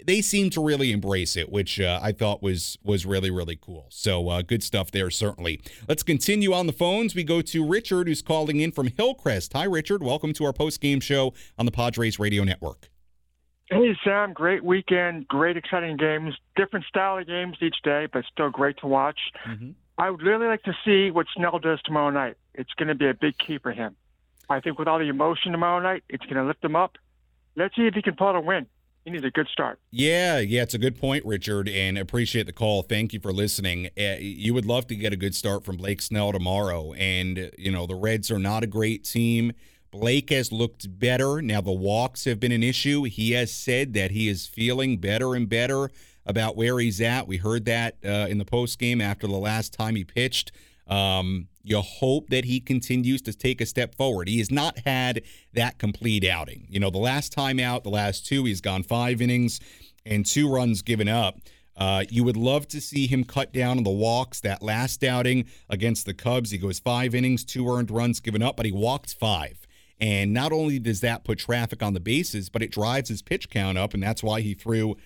they 0.04 0.20
seem 0.20 0.50
to 0.50 0.62
really 0.62 0.92
embrace 0.92 1.36
it, 1.36 1.50
which 1.50 1.80
uh, 1.80 2.00
I 2.02 2.12
thought 2.12 2.42
was 2.42 2.78
was 2.82 3.04
really 3.06 3.30
really 3.30 3.56
cool. 3.60 3.86
So 3.90 4.28
uh, 4.28 4.42
good 4.42 4.62
stuff 4.62 4.90
there, 4.90 5.10
certainly. 5.10 5.60
Let's 5.88 6.02
continue 6.02 6.52
on 6.52 6.66
the 6.66 6.72
phones. 6.72 7.14
We 7.14 7.24
go 7.24 7.42
to 7.42 7.66
Richard, 7.66 8.08
who's 8.08 8.22
calling 8.22 8.60
in 8.60 8.72
from 8.72 8.88
Hillcrest. 8.88 9.52
Hi, 9.52 9.64
Richard. 9.64 10.02
Welcome 10.02 10.32
to 10.34 10.44
our 10.44 10.52
post 10.52 10.80
game 10.80 11.00
show 11.00 11.34
on 11.58 11.66
the 11.66 11.72
Padres 11.72 12.18
Radio 12.18 12.44
Network. 12.44 12.88
Hey, 13.70 13.96
Sam. 14.04 14.32
Great 14.32 14.62
weekend. 14.64 15.28
Great, 15.28 15.56
exciting 15.56 15.96
games. 15.96 16.34
Different 16.56 16.84
style 16.86 17.18
of 17.18 17.26
games 17.26 17.56
each 17.62 17.76
day, 17.82 18.06
but 18.12 18.24
still 18.30 18.50
great 18.50 18.76
to 18.78 18.86
watch. 18.86 19.18
Mm-hmm. 19.48 19.70
I 19.96 20.10
would 20.10 20.22
really 20.22 20.46
like 20.46 20.62
to 20.64 20.74
see 20.84 21.10
what 21.10 21.26
Snell 21.34 21.58
does 21.58 21.80
tomorrow 21.82 22.10
night. 22.10 22.36
It's 22.54 22.72
going 22.74 22.88
to 22.88 22.94
be 22.94 23.08
a 23.08 23.14
big 23.14 23.38
key 23.38 23.58
for 23.58 23.72
him. 23.72 23.96
I 24.50 24.60
think 24.60 24.78
with 24.78 24.88
all 24.88 24.98
the 24.98 25.08
emotion 25.08 25.52
tomorrow 25.52 25.80
night, 25.80 26.04
it's 26.08 26.24
going 26.24 26.36
to 26.36 26.44
lift 26.44 26.62
him 26.62 26.76
up. 26.76 26.98
Let's 27.56 27.74
see 27.76 27.86
if 27.86 27.94
he 27.94 28.02
can 28.02 28.14
pull 28.14 28.28
out 28.28 28.36
a 28.36 28.40
win. 28.40 28.66
He 29.04 29.10
needs 29.10 29.24
a 29.24 29.30
good 29.30 29.48
start. 29.48 29.80
Yeah, 29.90 30.38
yeah, 30.38 30.62
it's 30.62 30.74
a 30.74 30.78
good 30.78 30.98
point, 30.98 31.24
Richard, 31.24 31.68
and 31.68 31.98
appreciate 31.98 32.46
the 32.46 32.52
call. 32.52 32.82
Thank 32.82 33.12
you 33.12 33.18
for 33.18 33.32
listening. 33.32 33.90
Uh, 33.98 34.16
you 34.20 34.54
would 34.54 34.64
love 34.64 34.86
to 34.88 34.94
get 34.94 35.12
a 35.12 35.16
good 35.16 35.34
start 35.34 35.64
from 35.64 35.76
Blake 35.76 36.00
Snell 36.00 36.30
tomorrow, 36.32 36.92
and 36.92 37.50
you 37.58 37.72
know 37.72 37.86
the 37.86 37.96
Reds 37.96 38.30
are 38.30 38.38
not 38.38 38.62
a 38.62 38.68
great 38.68 39.04
team. 39.04 39.52
Blake 39.90 40.30
has 40.30 40.52
looked 40.52 40.98
better. 40.98 41.42
Now 41.42 41.60
the 41.60 41.72
walks 41.72 42.24
have 42.24 42.38
been 42.38 42.52
an 42.52 42.62
issue. 42.62 43.02
He 43.02 43.32
has 43.32 43.52
said 43.52 43.92
that 43.94 44.12
he 44.12 44.28
is 44.28 44.46
feeling 44.46 44.98
better 44.98 45.34
and 45.34 45.48
better 45.48 45.90
about 46.24 46.56
where 46.56 46.78
he's 46.78 47.00
at. 47.00 47.26
We 47.26 47.38
heard 47.38 47.64
that 47.64 47.96
uh, 48.04 48.26
in 48.28 48.38
the 48.38 48.44
post 48.44 48.78
game 48.78 49.00
after 49.00 49.26
the 49.26 49.36
last 49.36 49.72
time 49.72 49.96
he 49.96 50.04
pitched. 50.04 50.52
Um, 50.86 51.48
you 51.62 51.80
hope 51.80 52.30
that 52.30 52.44
he 52.44 52.60
continues 52.60 53.22
to 53.22 53.32
take 53.32 53.60
a 53.60 53.66
step 53.66 53.94
forward. 53.94 54.28
He 54.28 54.38
has 54.38 54.50
not 54.50 54.78
had 54.80 55.22
that 55.52 55.78
complete 55.78 56.24
outing. 56.24 56.66
You 56.68 56.80
know, 56.80 56.90
the 56.90 56.98
last 56.98 57.32
time 57.32 57.60
out, 57.60 57.84
the 57.84 57.90
last 57.90 58.26
two, 58.26 58.44
he's 58.44 58.60
gone 58.60 58.82
five 58.82 59.20
innings 59.22 59.60
and 60.04 60.26
two 60.26 60.52
runs 60.52 60.82
given 60.82 61.08
up. 61.08 61.38
Uh, 61.76 62.04
you 62.10 62.22
would 62.24 62.36
love 62.36 62.68
to 62.68 62.80
see 62.80 63.06
him 63.06 63.24
cut 63.24 63.52
down 63.52 63.78
on 63.78 63.84
the 63.84 63.90
walks. 63.90 64.40
That 64.40 64.62
last 64.62 65.02
outing 65.02 65.46
against 65.70 66.04
the 66.06 66.14
Cubs, 66.14 66.50
he 66.50 66.58
goes 66.58 66.78
five 66.78 67.14
innings, 67.14 67.44
two 67.44 67.68
earned 67.68 67.90
runs 67.90 68.20
given 68.20 68.42
up, 68.42 68.56
but 68.56 68.66
he 68.66 68.72
walked 68.72 69.14
five. 69.14 69.66
And 69.98 70.34
not 70.34 70.52
only 70.52 70.78
does 70.78 71.00
that 71.00 71.24
put 71.24 71.38
traffic 71.38 71.82
on 71.82 71.94
the 71.94 72.00
bases, 72.00 72.48
but 72.50 72.62
it 72.62 72.72
drives 72.72 73.08
his 73.08 73.22
pitch 73.22 73.48
count 73.48 73.78
up, 73.78 73.94
and 73.94 74.02
that's 74.02 74.22
why 74.22 74.40
he 74.40 74.52
threw 74.52 74.96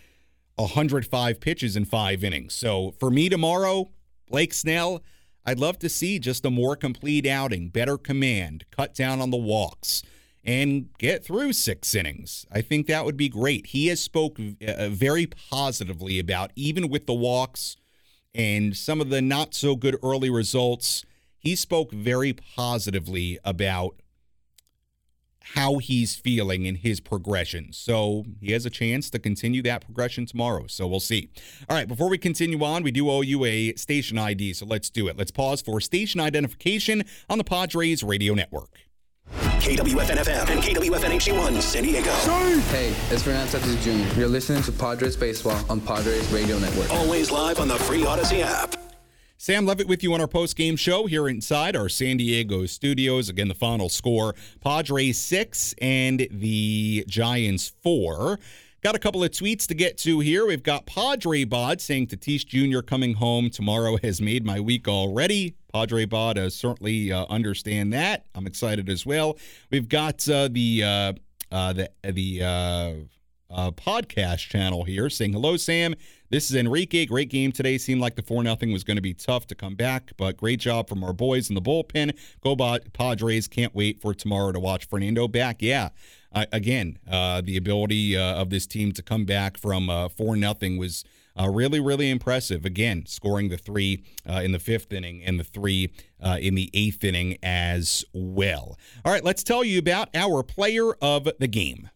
105 0.57 1.41
pitches 1.41 1.77
in 1.77 1.85
five 1.85 2.25
innings. 2.25 2.55
So 2.55 2.95
for 2.99 3.11
me 3.11 3.29
tomorrow, 3.29 3.91
Blake 4.29 4.55
Snell, 4.55 5.03
I'd 5.49 5.61
love 5.61 5.79
to 5.79 5.89
see 5.89 6.19
just 6.19 6.45
a 6.45 6.51
more 6.51 6.75
complete 6.75 7.25
outing, 7.25 7.69
better 7.69 7.97
command, 7.97 8.65
cut 8.73 8.95
down 8.95 9.21
on 9.21 9.31
the 9.31 9.37
walks, 9.37 10.03
and 10.43 10.89
get 10.99 11.25
through 11.25 11.53
six 11.53 11.95
innings. 11.95 12.47
I 12.51 12.63
think 12.63 12.89
that 12.89 13.05
would 13.05 13.17
be 13.17 13.29
great. 13.29 13.67
He 13.67 13.87
has 13.87 14.01
spoke 14.01 14.41
uh, 14.41 14.89
very 14.89 15.27
positively 15.27 16.19
about 16.19 16.51
even 16.57 16.89
with 16.89 17.07
the 17.07 17.15
walks 17.15 17.77
and 18.35 18.77
some 18.77 19.01
of 19.01 19.09
the 19.09 19.23
not 19.23 19.55
so 19.55 19.77
good 19.77 19.97
early 20.03 20.31
results. 20.31 21.05
He 21.39 21.55
spoke 21.55 21.93
very 21.93 22.33
positively 22.33 23.39
about 23.45 24.01
how 25.55 25.79
he's 25.79 26.15
feeling 26.17 26.67
in 26.67 26.77
his 26.77 27.01
progression. 27.01 27.73
So 27.73 28.25
he 28.41 28.53
has 28.53 28.67
a 28.67 28.71
chance 28.71 29.11
to 29.11 29.19
continue 29.19 29.63
that 29.63 29.85
progression 29.85 30.27
tomorrow. 30.27 30.67
So 30.67 30.87
we'll 30.87 31.01
see. 31.01 31.31
All 31.69 31.77
right, 31.77 31.87
before 31.87 32.09
we 32.09 32.19
continue 32.19 32.63
on, 32.65 32.83
we 32.83 32.91
do 32.91 33.09
owe 33.09 33.21
you 33.21 33.45
a 33.45 33.75
station 33.75 34.19
ID. 34.19 34.55
So 34.55 34.67
let's 34.67 34.91
do 34.91 35.09
it. 35.09 35.17
Let's 35.17 35.31
pause 35.31 35.63
for 35.63 35.81
station 35.81 36.21
identification 36.21 37.05
on 37.29 37.39
the 37.39 37.45
Padres 37.45 38.03
radio 38.03 38.35
network. 38.35 38.71
KWFN 39.33 40.19
FM 40.19 40.51
and 40.51 40.63
KWFN 40.63 41.17
HD1 41.17 41.61
San 41.61 41.83
Diego. 41.83 42.13
Hey, 42.71 42.95
it's 43.11 43.23
Fernando 43.23 43.59
Tatis 43.59 43.83
Jr. 43.83 44.21
You're 44.21 44.29
listening 44.29 44.63
to 44.63 44.73
Padres 44.73 45.17
Baseball 45.17 45.59
on 45.69 45.81
Padres 45.81 46.31
Radio 46.33 46.59
Network. 46.59 46.91
Always 46.93 47.33
live 47.33 47.59
on 47.59 47.67
the 47.67 47.77
free 47.77 48.03
Audacy 48.03 48.43
app. 48.43 48.86
Sam 49.39 49.67
Levitt 49.67 49.87
with 49.87 50.03
you 50.03 50.15
on 50.15 50.21
our 50.23 50.27
post 50.27 50.57
game 50.57 50.77
show 50.77 51.05
here 51.05 51.29
inside 51.29 51.77
our 51.77 51.91
San 51.91 52.17
Diego 52.17 52.65
studios. 52.65 53.29
Again, 53.29 53.49
the 53.49 53.55
final 53.55 53.91
score 53.91 54.35
Padres 54.61 55.19
6 55.19 55.75
and 55.79 56.27
the 56.31 57.05
Giants 57.07 57.73
4. 57.83 58.39
Got 58.83 58.95
a 58.95 58.99
couple 58.99 59.23
of 59.23 59.31
tweets 59.33 59.67
to 59.67 59.75
get 59.75 59.99
to 59.99 60.21
here. 60.21 60.47
We've 60.47 60.63
got 60.63 60.87
Padre 60.87 61.45
Bod 61.45 61.83
saying 61.83 62.07
Tatis 62.07 62.47
Jr. 62.47 62.81
coming 62.81 63.15
home 63.15 63.51
tomorrow 63.51 63.99
has 64.03 64.23
made 64.23 64.47
my 64.47 64.59
week 64.59 64.89
already. 64.89 65.55
Padre 65.71 66.07
Bod 66.07 66.39
uh, 66.39 66.49
certainly 66.49 67.13
uh, 67.13 67.27
understand 67.29 67.93
that. 67.93 68.25
I'm 68.35 68.47
excited 68.47 68.89
as 68.89 69.05
well. 69.05 69.37
We've 69.71 69.89
got 69.89 70.27
uh, 70.31 70.49
the 70.51 70.83
uh, 70.83 71.13
uh, 71.53 71.73
the 71.75 71.91
the 72.03 72.43
uh, 72.43 73.71
podcast 73.73 74.49
channel 74.49 74.85
here 74.85 75.11
saying 75.11 75.35
hello, 75.35 75.59
Sam. 75.59 75.95
This 76.29 76.51
is 76.51 76.57
Enrique. 76.57 77.07
Great 77.07 77.31
game 77.31 77.53
today. 77.53 77.79
Seemed 77.79 78.01
like 78.01 78.17
the 78.17 78.23
4 78.23 78.43
0 78.43 78.57
was 78.73 78.83
going 78.83 78.97
to 78.97 79.03
be 79.03 79.15
tough 79.15 79.47
to 79.47 79.55
come 79.55 79.77
back, 79.77 80.13
but 80.17 80.37
great 80.37 80.59
job 80.59 80.89
from 80.89 81.05
our 81.05 81.13
boys 81.13 81.49
in 81.49 81.55
the 81.55 81.63
bullpen. 81.63 82.17
Go 82.41 82.57
Padres. 82.93 83.47
Can't 83.47 83.75
wait 83.75 84.01
for 84.01 84.13
tomorrow 84.13 84.51
to 84.51 84.59
watch 84.59 84.89
Fernando 84.89 85.29
back. 85.29 85.63
Yeah. 85.63 85.91
Uh, 86.33 86.47
again, 86.53 86.99
uh, 87.09 87.43
the 87.43 87.57
ability 87.57 88.17
uh, 88.17 88.41
of 88.41 88.51
this 88.51 88.67
team 88.67 88.91
to 88.93 89.03
come 89.03 89.25
back 89.25 89.57
from 89.57 89.87
4 90.17 90.37
0 90.37 90.55
was 90.77 91.05
uh, 91.39 91.49
really, 91.49 91.81
really 91.81 92.11
impressive. 92.11 92.65
Again, 92.65 93.05
scoring 93.07 93.49
the 93.49 93.57
three 93.57 94.03
uh, 94.29 94.41
in 94.43 94.53
the 94.53 94.59
fifth 94.59 94.93
inning 94.93 95.23
and 95.23 95.39
the 95.39 95.45
three 95.45 95.93
uh, 96.21 96.39
in 96.41 96.55
the 96.55 96.71
eighth 96.75 97.05
inning 97.05 97.39
as 97.43 98.05
well. 98.13 98.79
All 99.05 99.13
right, 99.13 99.23
let's 99.23 99.45
tell 99.45 99.63
you 99.63 99.79
about 99.79 100.09
our 100.15 100.43
player 100.43 100.95
of 101.01 101.29
the 101.39 101.49
game. 101.49 101.91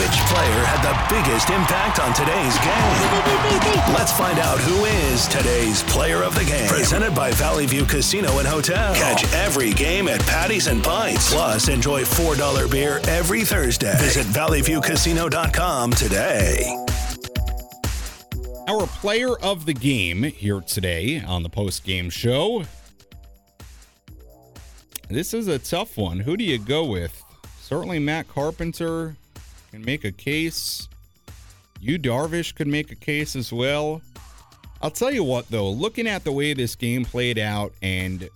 Which 0.00 0.16
player 0.32 0.64
had 0.64 0.80
the 0.80 0.96
biggest 1.14 1.50
impact 1.50 2.00
on 2.00 2.14
today's 2.14 2.56
game? 2.64 3.94
Let's 3.94 4.10
find 4.10 4.38
out 4.38 4.58
who 4.58 4.86
is 4.86 5.28
today's 5.28 5.82
player 5.82 6.22
of 6.22 6.34
the 6.34 6.42
game. 6.46 6.70
Presented 6.70 7.14
by 7.14 7.32
Valley 7.32 7.66
View 7.66 7.84
Casino 7.84 8.38
and 8.38 8.48
Hotel. 8.48 8.94
Catch 8.94 9.30
every 9.34 9.74
game 9.74 10.08
at 10.08 10.20
Patties 10.20 10.68
and 10.68 10.82
Pints. 10.82 11.30
Plus, 11.30 11.68
enjoy 11.68 12.00
$4 12.00 12.70
beer 12.70 13.02
every 13.08 13.44
Thursday. 13.44 13.94
Visit 13.98 14.24
valleyviewcasino.com 14.28 15.90
today. 15.90 16.64
Our 18.68 18.86
player 18.86 19.38
of 19.40 19.66
the 19.66 19.74
game 19.74 20.22
here 20.22 20.62
today 20.62 21.22
on 21.22 21.42
the 21.42 21.50
post 21.50 21.84
game 21.84 22.08
show. 22.08 22.64
This 25.10 25.34
is 25.34 25.46
a 25.46 25.58
tough 25.58 25.98
one. 25.98 26.20
Who 26.20 26.38
do 26.38 26.44
you 26.44 26.58
go 26.58 26.86
with? 26.86 27.22
Certainly 27.60 27.98
Matt 27.98 28.28
Carpenter 28.28 29.16
can 29.70 29.84
make 29.84 30.04
a 30.04 30.12
case. 30.12 30.88
Yu 31.80 31.98
Darvish 31.98 32.54
could 32.54 32.66
make 32.66 32.90
a 32.92 32.96
case 32.96 33.36
as 33.36 33.52
well. 33.52 34.02
I'll 34.82 34.90
tell 34.90 35.12
you 35.12 35.24
what 35.24 35.48
though, 35.48 35.70
looking 35.70 36.06
at 36.06 36.24
the 36.24 36.32
way 36.32 36.54
this 36.54 36.74
game 36.74 37.04
played 37.04 37.38
out 37.38 37.72
and 37.82 38.28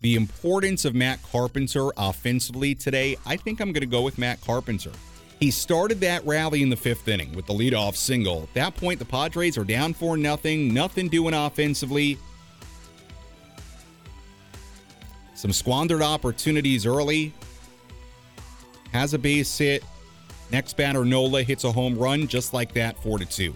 the 0.00 0.14
importance 0.14 0.84
of 0.84 0.94
Matt 0.94 1.20
Carpenter 1.22 1.90
offensively 1.96 2.74
today, 2.74 3.16
I 3.26 3.36
think 3.36 3.60
I'm 3.60 3.72
going 3.72 3.80
to 3.80 3.86
go 3.86 4.02
with 4.02 4.16
Matt 4.18 4.40
Carpenter. 4.40 4.92
He 5.40 5.50
started 5.50 6.00
that 6.00 6.24
rally 6.26 6.62
in 6.62 6.70
the 6.70 6.76
fifth 6.76 7.06
inning 7.06 7.32
with 7.34 7.46
the 7.46 7.52
leadoff 7.52 7.94
single. 7.94 8.42
At 8.44 8.54
that 8.54 8.76
point, 8.76 8.98
the 8.98 9.04
Padres 9.04 9.56
are 9.56 9.64
down 9.64 9.94
for 9.94 10.16
nothing, 10.16 10.72
nothing 10.74 11.08
doing 11.08 11.34
offensively. 11.34 12.18
Some 15.34 15.52
squandered 15.52 16.02
opportunities 16.02 16.86
early. 16.86 17.32
Has 18.92 19.14
a 19.14 19.18
base 19.18 19.56
hit. 19.56 19.84
Next 20.50 20.76
batter, 20.76 21.04
Nola 21.04 21.42
hits 21.42 21.64
a 21.64 21.72
home 21.72 21.98
run 21.98 22.26
just 22.26 22.54
like 22.54 22.72
that, 22.74 22.96
4 23.02 23.18
to 23.18 23.26
2. 23.26 23.54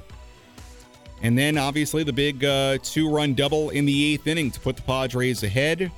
And 1.22 1.38
then 1.38 1.56
obviously 1.56 2.02
the 2.02 2.12
big 2.12 2.44
uh, 2.44 2.78
two 2.82 3.08
run 3.08 3.34
double 3.34 3.70
in 3.70 3.84
the 3.84 4.12
eighth 4.12 4.26
inning 4.26 4.50
to 4.50 4.60
put 4.60 4.76
the 4.76 4.82
Padres 4.82 5.42
ahead. 5.42 5.90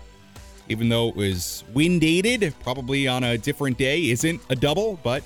Even 0.68 0.88
though 0.88 1.08
it 1.08 1.16
was 1.16 1.64
wind 1.74 2.02
dated, 2.02 2.54
probably 2.62 3.08
on 3.08 3.24
a 3.24 3.36
different 3.36 3.76
day, 3.76 4.10
isn't 4.10 4.40
a 4.50 4.56
double, 4.56 4.98
but 5.02 5.22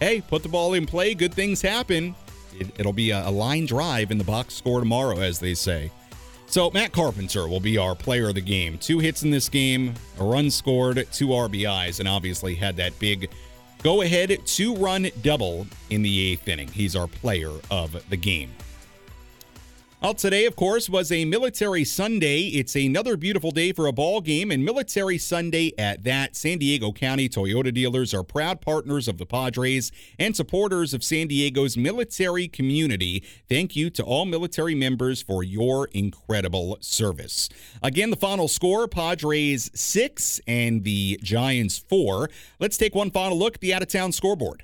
hey, 0.00 0.20
put 0.20 0.42
the 0.42 0.48
ball 0.48 0.74
in 0.74 0.86
play, 0.86 1.14
good 1.14 1.34
things 1.34 1.60
happen. 1.60 2.14
It, 2.58 2.84
will 2.84 2.92
be 2.92 3.10
a, 3.10 3.26
a 3.26 3.30
line 3.30 3.66
drive 3.66 4.10
in 4.10 4.18
the 4.18 4.24
box 4.24 4.54
score 4.54 4.80
tomorrow, 4.80 5.18
as 5.18 5.38
they 5.38 5.54
say. 5.54 5.90
So 6.46 6.70
Matt 6.70 6.92
Carpenter 6.92 7.46
will 7.46 7.60
be 7.60 7.76
our 7.76 7.94
player 7.94 8.28
of 8.28 8.34
the 8.34 8.40
game. 8.40 8.78
Two 8.78 8.98
hits 8.98 9.22
in 9.22 9.30
this 9.30 9.50
game, 9.50 9.94
a 10.18 10.24
run 10.24 10.50
scored, 10.50 11.06
two 11.12 11.28
RBIs, 11.28 12.00
and 12.00 12.08
obviously 12.08 12.54
had 12.54 12.76
that 12.76 12.98
big 12.98 13.30
go 13.82 14.02
ahead 14.02 14.38
two 14.44 14.74
run 14.74 15.08
double 15.22 15.66
in 15.90 16.02
the 16.02 16.32
eighth 16.32 16.48
inning. 16.48 16.68
He's 16.68 16.96
our 16.96 17.06
player 17.06 17.52
of 17.70 18.08
the 18.08 18.16
game. 18.16 18.50
Well, 20.00 20.14
today, 20.14 20.46
of 20.46 20.54
course, 20.54 20.88
was 20.88 21.10
a 21.10 21.24
Military 21.24 21.82
Sunday. 21.82 22.42
It's 22.42 22.76
another 22.76 23.16
beautiful 23.16 23.50
day 23.50 23.72
for 23.72 23.88
a 23.88 23.92
ball 23.92 24.20
game, 24.20 24.52
and 24.52 24.64
Military 24.64 25.18
Sunday 25.18 25.72
at 25.76 26.04
that. 26.04 26.36
San 26.36 26.58
Diego 26.58 26.92
County 26.92 27.28
Toyota 27.28 27.74
dealers 27.74 28.14
are 28.14 28.22
proud 28.22 28.60
partners 28.60 29.08
of 29.08 29.18
the 29.18 29.26
Padres 29.26 29.90
and 30.16 30.36
supporters 30.36 30.94
of 30.94 31.02
San 31.02 31.26
Diego's 31.26 31.76
military 31.76 32.46
community. 32.46 33.24
Thank 33.48 33.74
you 33.74 33.90
to 33.90 34.04
all 34.04 34.24
military 34.24 34.76
members 34.76 35.20
for 35.20 35.42
your 35.42 35.88
incredible 35.88 36.78
service. 36.80 37.48
Again, 37.82 38.10
the 38.10 38.16
final 38.16 38.46
score 38.46 38.86
Padres 38.86 39.68
6 39.74 40.40
and 40.46 40.84
the 40.84 41.18
Giants 41.24 41.76
4. 41.76 42.30
Let's 42.60 42.76
take 42.76 42.94
one 42.94 43.10
final 43.10 43.36
look 43.36 43.56
at 43.56 43.60
the 43.60 43.74
out 43.74 43.82
of 43.82 43.88
town 43.88 44.12
scoreboard. 44.12 44.62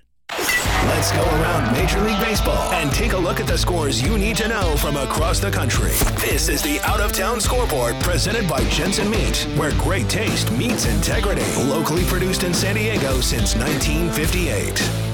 Let's 0.87 1.13
go 1.13 1.23
around 1.23 1.73
Major 1.73 1.99
League 2.01 2.21
Baseball 2.21 2.71
and 2.73 2.93
take 2.93 3.15
a 3.15 3.19
look 3.19 3.41
at 3.41 3.47
the 3.47 3.57
scores 3.57 4.03
you 4.03 4.19
need 4.19 4.37
to 4.37 4.49
know 4.49 4.77
from 4.77 4.97
across 4.97 5.41
the 5.41 5.51
country. 5.51 5.93
This 6.21 6.51
is 6.51 6.61
the 6.63 6.79
Out 6.81 7.01
of 7.01 7.13
Town 7.13 7.41
Scoreboard 7.41 7.95
presented 8.01 8.47
by 8.47 8.63
Jensen 8.69 9.11
Meat, 9.11 9.47
where 9.57 9.73
great 9.73 10.11
taste 10.11 10.53
meets 10.53 10.87
integrity. 10.87 11.43
Locally 11.57 12.05
produced 12.05 12.43
in 12.43 12.53
San 12.53 12.75
Diego 12.75 13.21
since 13.23 13.57
1958. 13.57 15.05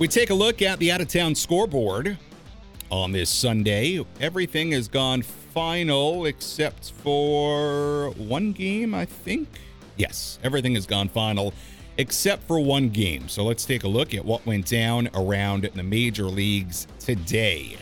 We 0.00 0.08
take 0.08 0.30
a 0.30 0.34
look 0.34 0.62
at 0.62 0.80
the 0.80 0.90
out 0.90 1.00
of 1.00 1.06
town 1.06 1.36
scoreboard 1.36 2.18
on 2.90 3.12
this 3.12 3.30
Sunday. 3.30 4.04
Everything 4.20 4.72
has 4.72 4.88
gone 4.88 5.22
final 5.22 6.26
except 6.26 6.90
for 6.90 8.10
one 8.16 8.50
game, 8.50 8.92
I 8.92 9.04
think. 9.04 9.48
Yes, 9.96 10.38
everything 10.42 10.74
has 10.74 10.86
gone 10.86 11.08
final 11.08 11.54
except 11.96 12.42
for 12.44 12.58
one 12.58 12.88
game. 12.88 13.28
So 13.28 13.44
let's 13.44 13.64
take 13.64 13.84
a 13.84 13.88
look 13.88 14.14
at 14.14 14.24
what 14.24 14.44
went 14.46 14.66
down 14.66 15.08
around 15.14 15.70
the 15.74 15.82
major 15.82 16.24
leagues 16.24 16.86
today. 16.98 17.76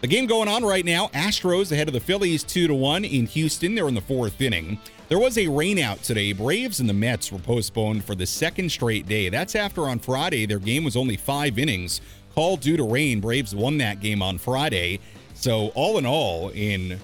The 0.00 0.06
game 0.06 0.26
going 0.26 0.48
on 0.48 0.64
right 0.64 0.84
now, 0.84 1.08
Astros 1.08 1.72
ahead 1.72 1.88
of 1.88 1.92
the 1.92 2.00
Phillies 2.00 2.42
2 2.42 2.68
to 2.68 2.74
1 2.74 3.04
in 3.04 3.26
Houston. 3.26 3.74
They're 3.74 3.88
in 3.88 3.94
the 3.94 4.00
4th 4.00 4.40
inning. 4.40 4.78
There 5.08 5.18
was 5.18 5.36
a 5.36 5.46
rainout 5.46 6.02
today. 6.02 6.32
Braves 6.32 6.80
and 6.80 6.88
the 6.88 6.94
Mets 6.94 7.32
were 7.32 7.38
postponed 7.38 8.04
for 8.04 8.14
the 8.14 8.26
second 8.26 8.70
straight 8.70 9.06
day. 9.06 9.28
That's 9.28 9.56
after 9.56 9.88
on 9.88 9.98
Friday 9.98 10.46
their 10.46 10.58
game 10.58 10.84
was 10.84 10.96
only 10.96 11.16
5 11.16 11.58
innings, 11.58 12.00
called 12.34 12.60
due 12.60 12.76
to 12.76 12.84
rain. 12.84 13.20
Braves 13.20 13.54
won 13.54 13.76
that 13.78 14.00
game 14.00 14.22
on 14.22 14.38
Friday. 14.38 15.00
So 15.34 15.68
all 15.74 15.98
in 15.98 16.06
all 16.06 16.50
in 16.50 17.00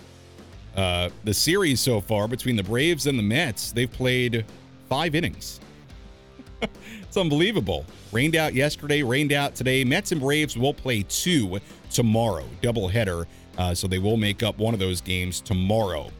uh, 0.77 1.09
the 1.25 1.35
series 1.35 1.81
so 1.81 2.01
far 2.01 2.29
between 2.29 2.57
the 2.57 2.63
Braves 2.63 3.07
and 3.07 3.19
the 3.19 3.23
Mets, 3.23 3.73
they've 3.73 3.91
played 3.91 4.45
5 4.89 5.15
innings. 5.15 5.61
it's 6.63 7.17
unbelievable. 7.17 7.85
Rained 8.13 8.37
out 8.37 8.55
yesterday, 8.55 9.03
rained 9.03 9.33
out 9.33 9.55
today. 9.55 9.85
Mets 9.85 10.13
and 10.13 10.21
Braves 10.21 10.57
will 10.57 10.75
play 10.75 11.03
two 11.09 11.61
tomorrow, 11.91 12.45
doubleheader. 12.63 13.27
Uh, 13.59 13.75
so 13.75 13.87
they 13.87 13.99
will 13.99 14.17
make 14.17 14.43
up 14.43 14.59
one 14.59 14.75
of 14.75 14.81
those 14.81 15.01
games 15.01 15.41
tomorrow. 15.41 16.11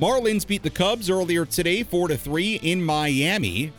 Marlins 0.00 0.46
beat 0.46 0.62
the 0.62 0.70
Cubs 0.70 1.10
earlier 1.10 1.44
today, 1.44 1.82
four 1.82 2.08
to 2.08 2.16
three 2.16 2.54
in 2.62 2.82
Miami. 2.82 3.72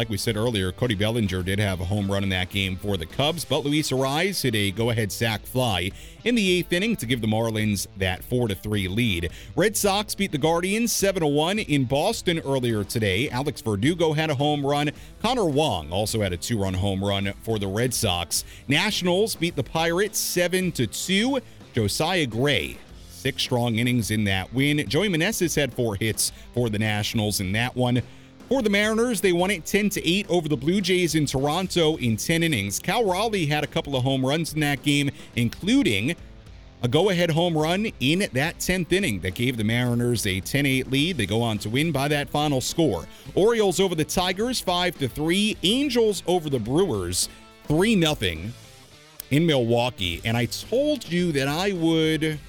Like 0.00 0.08
we 0.08 0.16
said 0.16 0.38
earlier, 0.38 0.72
Cody 0.72 0.94
Bellinger 0.94 1.42
did 1.42 1.58
have 1.58 1.82
a 1.82 1.84
home 1.84 2.10
run 2.10 2.22
in 2.22 2.30
that 2.30 2.48
game 2.48 2.74
for 2.74 2.96
the 2.96 3.04
Cubs, 3.04 3.44
but 3.44 3.66
Luis 3.66 3.90
Arraez 3.90 4.40
hit 4.40 4.54
a 4.54 4.70
go-ahead 4.70 5.12
sac 5.12 5.44
fly 5.44 5.90
in 6.24 6.34
the 6.34 6.52
eighth 6.52 6.72
inning 6.72 6.96
to 6.96 7.04
give 7.04 7.20
the 7.20 7.26
Marlins 7.26 7.86
that 7.98 8.22
4-3 8.22 8.88
lead. 8.88 9.30
Red 9.56 9.76
Sox 9.76 10.14
beat 10.14 10.32
the 10.32 10.38
Guardians 10.38 10.90
7-1 10.90 11.68
in 11.68 11.84
Boston 11.84 12.38
earlier 12.46 12.82
today. 12.82 13.28
Alex 13.28 13.60
Verdugo 13.60 14.14
had 14.14 14.30
a 14.30 14.34
home 14.34 14.64
run. 14.64 14.90
Connor 15.20 15.44
Wong 15.44 15.92
also 15.92 16.22
had 16.22 16.32
a 16.32 16.38
two-run 16.38 16.72
home 16.72 17.04
run 17.04 17.34
for 17.42 17.58
the 17.58 17.68
Red 17.68 17.92
Sox. 17.92 18.44
Nationals 18.68 19.34
beat 19.34 19.54
the 19.54 19.62
Pirates 19.62 20.18
7-2. 20.18 21.42
Josiah 21.74 22.26
Gray 22.26 22.78
six 23.10 23.42
strong 23.42 23.76
innings 23.76 24.10
in 24.10 24.24
that 24.24 24.50
win. 24.54 24.88
Joey 24.88 25.10
Meneses 25.10 25.54
had 25.54 25.74
four 25.74 25.94
hits 25.94 26.32
for 26.54 26.70
the 26.70 26.78
Nationals 26.78 27.40
in 27.40 27.52
that 27.52 27.76
one. 27.76 28.02
For 28.50 28.62
the 28.62 28.68
Mariners, 28.68 29.20
they 29.20 29.32
won 29.32 29.52
it 29.52 29.64
10 29.64 29.90
to 29.90 30.04
8 30.04 30.28
over 30.28 30.48
the 30.48 30.56
Blue 30.56 30.80
Jays 30.80 31.14
in 31.14 31.24
Toronto 31.24 31.94
in 31.98 32.16
10 32.16 32.42
innings. 32.42 32.80
Cal 32.80 33.04
Raleigh 33.04 33.46
had 33.46 33.62
a 33.62 33.68
couple 33.68 33.94
of 33.94 34.02
home 34.02 34.26
runs 34.26 34.54
in 34.54 34.58
that 34.58 34.82
game, 34.82 35.12
including 35.36 36.16
a 36.82 36.88
go-ahead 36.88 37.30
home 37.30 37.56
run 37.56 37.92
in 38.00 38.28
that 38.32 38.58
10th 38.58 38.90
inning 38.90 39.20
that 39.20 39.36
gave 39.36 39.56
the 39.56 39.62
Mariners 39.62 40.26
a 40.26 40.40
10-8 40.40 40.90
lead. 40.90 41.16
They 41.16 41.26
go 41.26 41.40
on 41.42 41.58
to 41.58 41.68
win 41.68 41.92
by 41.92 42.08
that 42.08 42.28
final 42.28 42.60
score. 42.60 43.06
Orioles 43.36 43.78
over 43.78 43.94
the 43.94 44.04
Tigers 44.04 44.60
5 44.60 44.98
to 44.98 45.08
3, 45.08 45.56
Angels 45.62 46.24
over 46.26 46.50
the 46.50 46.58
Brewers 46.58 47.28
3 47.68 48.02
0 48.02 48.50
in 49.30 49.46
Milwaukee. 49.46 50.20
And 50.24 50.36
I 50.36 50.46
told 50.46 51.08
you 51.08 51.30
that 51.30 51.46
I 51.46 51.70
would 51.70 52.40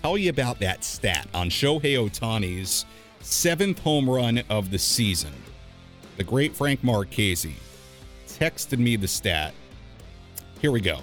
tell 0.00 0.16
you 0.16 0.30
about 0.30 0.60
that 0.60 0.84
stat 0.84 1.26
on 1.34 1.50
Shohei 1.50 1.96
Ohtani's 1.98 2.86
seventh 3.26 3.80
home 3.80 4.08
run 4.08 4.42
of 4.48 4.70
the 4.70 4.78
season. 4.78 5.32
The 6.16 6.24
great 6.24 6.54
Frank 6.54 6.82
Marchese 6.84 7.56
texted 8.28 8.78
me 8.78 8.96
the 8.96 9.08
stat. 9.08 9.52
Here 10.60 10.70
we 10.70 10.80
go. 10.80 11.00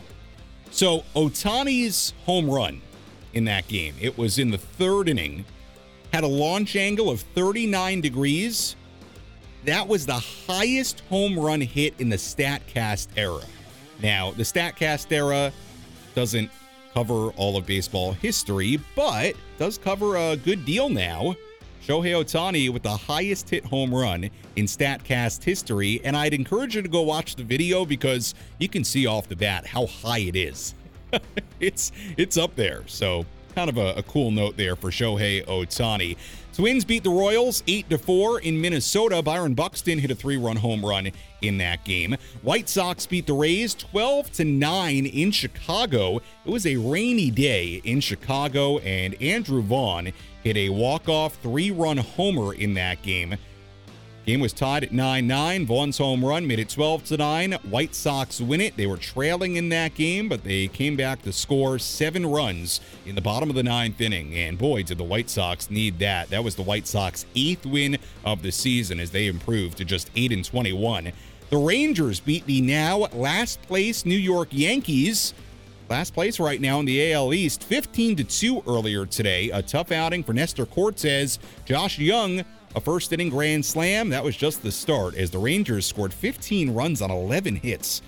So 0.71 1.03
Ohtani's 1.15 2.13
home 2.25 2.49
run 2.49 2.81
in 3.33 3.45
that 3.45 3.67
game, 3.67 3.95
it 3.99 4.17
was 4.17 4.39
in 4.39 4.51
the 4.51 4.57
third 4.57 5.09
inning, 5.09 5.43
had 6.13 6.23
a 6.23 6.27
launch 6.27 6.75
angle 6.75 7.09
of 7.09 7.21
39 7.21 8.01
degrees. 8.01 8.75
That 9.65 9.87
was 9.87 10.05
the 10.05 10.13
highest 10.47 11.01
home 11.09 11.37
run 11.37 11.61
hit 11.61 11.93
in 11.99 12.09
the 12.09 12.15
StatCast 12.15 13.07
era. 13.17 13.43
Now, 14.01 14.31
the 14.31 14.43
StatCast 14.43 15.11
era 15.11 15.51
doesn't 16.15 16.51
cover 16.93 17.29
all 17.31 17.57
of 17.57 17.65
baseball 17.65 18.13
history, 18.13 18.79
but 18.95 19.35
does 19.57 19.77
cover 19.77 20.15
a 20.15 20.37
good 20.37 20.65
deal 20.65 20.89
now. 20.89 21.35
Shohei 21.85 22.13
Ohtani 22.13 22.69
with 22.69 22.83
the 22.83 22.95
highest 22.95 23.49
hit 23.49 23.65
home 23.65 23.93
run 23.93 24.29
in 24.55 24.65
StatCast 24.65 25.43
history, 25.43 25.99
and 26.05 26.15
I'd 26.15 26.33
encourage 26.33 26.77
you 26.77 26.81
to 26.81 26.87
go 26.87 27.01
watch 27.01 27.35
the 27.35 27.43
video 27.43 27.83
because 27.83 28.33
you 28.57 28.69
can 28.69 28.85
see 28.85 29.05
off 29.05 29.27
the 29.27 29.35
bat 29.35 29.65
how 29.65 29.87
high 29.87 30.19
it 30.19 30.37
is. 30.37 30.75
it's 31.59 31.91
it's 32.15 32.37
up 32.37 32.55
there. 32.55 32.83
So 32.87 33.25
kind 33.53 33.69
of 33.69 33.77
a, 33.77 33.95
a, 33.95 34.03
cool 34.03 34.31
note 34.31 34.55
there 34.55 34.77
for 34.77 34.91
Shohei 34.91 35.45
Ohtani. 35.45 36.15
Twins 36.53 36.85
beat 36.85 37.03
the 37.03 37.09
Royals 37.09 37.63
8 37.67 37.89
to 37.89 37.97
4 37.97 38.39
in 38.39 38.59
Minnesota. 38.59 39.21
Byron 39.21 39.53
Buxton 39.53 39.99
hit 39.99 40.09
a 40.09 40.15
three-run 40.15 40.55
home 40.55 40.83
run 40.83 41.11
in 41.41 41.57
that 41.59 41.83
game. 41.83 42.15
White 42.41 42.67
Sox 42.69 43.05
beat 43.05 43.27
the 43.27 43.33
Rays 43.33 43.75
12 43.75 44.31
to 44.33 44.45
9 44.45 45.05
in 45.05 45.31
Chicago. 45.31 46.17
It 46.45 46.49
was 46.49 46.65
a 46.65 46.77
rainy 46.77 47.29
day 47.29 47.81
in 47.83 47.99
Chicago 47.99 48.79
and 48.79 49.21
Andrew 49.21 49.61
Vaughn 49.61 50.13
hit 50.43 50.57
a 50.57 50.69
walk-off 50.69 51.35
three-run 51.35 51.97
homer 51.97 52.53
in 52.53 52.73
that 52.75 53.01
game. 53.01 53.35
Game 54.25 54.39
was 54.39 54.53
tied 54.53 54.85
at 54.85 54.91
9-9. 54.91 55.65
Vaughn's 55.65 55.97
home 55.97 56.23
run 56.23 56.47
made 56.47 56.59
it 56.59 56.69
12 56.69 57.03
to 57.05 57.17
9. 57.17 57.51
White 57.69 57.93
Sox 57.93 58.39
win 58.39 58.61
it. 58.61 58.77
They 58.77 58.87
were 58.87 58.95
trailing 58.95 59.57
in 59.57 59.67
that 59.69 59.95
game, 59.95 60.29
but 60.29 60.45
they 60.45 60.67
came 60.69 60.95
back 60.95 61.21
to 61.23 61.33
score 61.33 61.77
seven 61.77 62.25
runs 62.25 62.79
in 63.05 63.15
the 63.15 63.21
bottom 63.21 63.49
of 63.49 63.55
the 63.57 63.63
ninth 63.63 63.99
inning. 63.99 64.33
And 64.33 64.57
boy, 64.57 64.83
did 64.83 64.97
the 64.97 65.03
White 65.03 65.29
Sox 65.29 65.69
need 65.69 65.99
that. 65.99 66.29
That 66.29 66.41
was 66.41 66.55
the 66.55 66.61
White 66.61 66.87
Sox 66.87 67.25
eighth 67.35 67.65
win 67.65 67.97
of 68.23 68.41
the 68.43 68.51
season 68.51 69.01
as 69.01 69.11
they 69.11 69.27
improved 69.27 69.77
to 69.79 69.85
just 69.85 70.09
8 70.15 70.31
and 70.31 70.45
21. 70.45 71.11
The 71.49 71.57
Rangers 71.57 72.21
beat 72.21 72.45
the 72.45 72.61
now 72.61 72.99
last 73.11 73.61
place 73.63 74.05
New 74.05 74.15
York 74.15 74.47
Yankees. 74.51 75.33
Last 75.93 76.15
place 76.15 76.39
right 76.39 76.59
now 76.59 76.79
in 76.79 76.87
the 76.87 77.13
AL 77.13 77.35
East, 77.35 77.65
15 77.65 78.15
to 78.15 78.23
2 78.23 78.63
earlier 78.65 79.05
today. 79.05 79.51
A 79.51 79.61
tough 79.61 79.91
outing 79.91 80.23
for 80.23 80.33
Nestor 80.33 80.65
Cortes. 80.65 81.37
Josh 81.65 81.99
Jung, 81.99 82.43
a 82.75 82.81
first 82.81 83.13
inning 83.13 83.29
grand 83.29 83.63
slam. 83.63 84.09
That 84.09 84.23
was 84.23 84.35
just 84.35 84.63
the 84.63 84.71
start 84.71 85.13
as 85.13 85.29
the 85.29 85.37
Rangers 85.37 85.85
scored 85.85 86.11
15 86.11 86.73
runs 86.73 87.03
on 87.03 87.11
11 87.11 87.57
hits. 87.57 88.01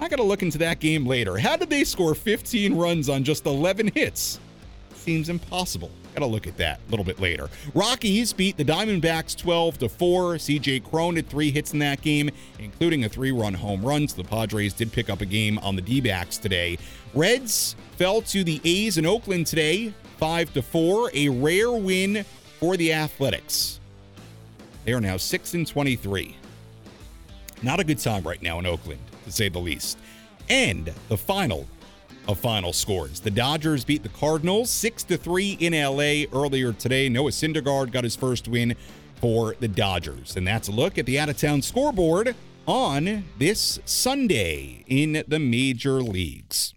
I 0.00 0.08
got 0.08 0.16
to 0.16 0.24
look 0.24 0.42
into 0.42 0.58
that 0.58 0.80
game 0.80 1.06
later. 1.06 1.38
How 1.38 1.56
did 1.56 1.70
they 1.70 1.84
score 1.84 2.16
15 2.16 2.74
runs 2.76 3.08
on 3.08 3.22
just 3.22 3.46
11 3.46 3.92
hits? 3.94 4.40
Seems 5.08 5.30
impossible. 5.30 5.90
Got 6.14 6.20
to 6.20 6.26
look 6.26 6.46
at 6.46 6.58
that 6.58 6.80
a 6.86 6.90
little 6.90 7.02
bit 7.02 7.18
later. 7.18 7.48
Rockies 7.72 8.34
beat 8.34 8.58
the 8.58 8.64
Diamondbacks 8.64 9.34
12 9.34 9.78
to 9.78 9.88
4. 9.88 10.34
CJ 10.34 10.84
Cron 10.84 11.16
had 11.16 11.26
three 11.30 11.50
hits 11.50 11.72
in 11.72 11.78
that 11.78 12.02
game, 12.02 12.28
including 12.58 13.04
a 13.04 13.08
three-run 13.08 13.54
home 13.54 13.82
run. 13.82 14.06
So 14.06 14.20
the 14.20 14.28
Padres 14.28 14.74
did 14.74 14.92
pick 14.92 15.08
up 15.08 15.22
a 15.22 15.24
game 15.24 15.56
on 15.60 15.76
the 15.76 15.80
D-backs 15.80 16.36
today. 16.36 16.76
Reds 17.14 17.74
fell 17.96 18.20
to 18.20 18.44
the 18.44 18.60
A's 18.64 18.98
in 18.98 19.06
Oakland 19.06 19.46
today, 19.46 19.94
5 20.18 20.52
to 20.52 20.60
4. 20.60 21.10
A 21.14 21.30
rare 21.30 21.72
win 21.72 22.26
for 22.60 22.76
the 22.76 22.92
Athletics. 22.92 23.80
They 24.84 24.92
are 24.92 25.00
now 25.00 25.16
6 25.16 25.54
and 25.54 25.66
23. 25.66 26.36
Not 27.62 27.80
a 27.80 27.84
good 27.84 27.98
time 27.98 28.24
right 28.24 28.42
now 28.42 28.58
in 28.58 28.66
Oakland, 28.66 29.00
to 29.24 29.32
say 29.32 29.48
the 29.48 29.58
least. 29.58 29.96
And 30.50 30.92
the 31.08 31.16
final 31.16 31.66
of 32.28 32.38
final 32.38 32.72
scores. 32.72 33.20
The 33.20 33.30
Dodgers 33.30 33.84
beat 33.84 34.02
the 34.02 34.10
Cardinals 34.10 34.70
6 34.70 35.02
to 35.04 35.16
3 35.16 35.56
in 35.60 35.72
LA 35.72 36.24
earlier 36.38 36.72
today. 36.74 37.08
Noah 37.08 37.30
Syndergaard 37.30 37.90
got 37.90 38.04
his 38.04 38.14
first 38.14 38.46
win 38.46 38.76
for 39.16 39.56
the 39.58 39.66
Dodgers. 39.66 40.36
And 40.36 40.46
that's 40.46 40.68
a 40.68 40.72
look 40.72 40.98
at 40.98 41.06
the 41.06 41.18
out 41.18 41.30
of 41.30 41.38
town 41.38 41.62
scoreboard 41.62 42.36
on 42.66 43.24
this 43.38 43.80
Sunday 43.86 44.84
in 44.86 45.24
the 45.26 45.38
major 45.38 46.02
leagues. 46.02 46.74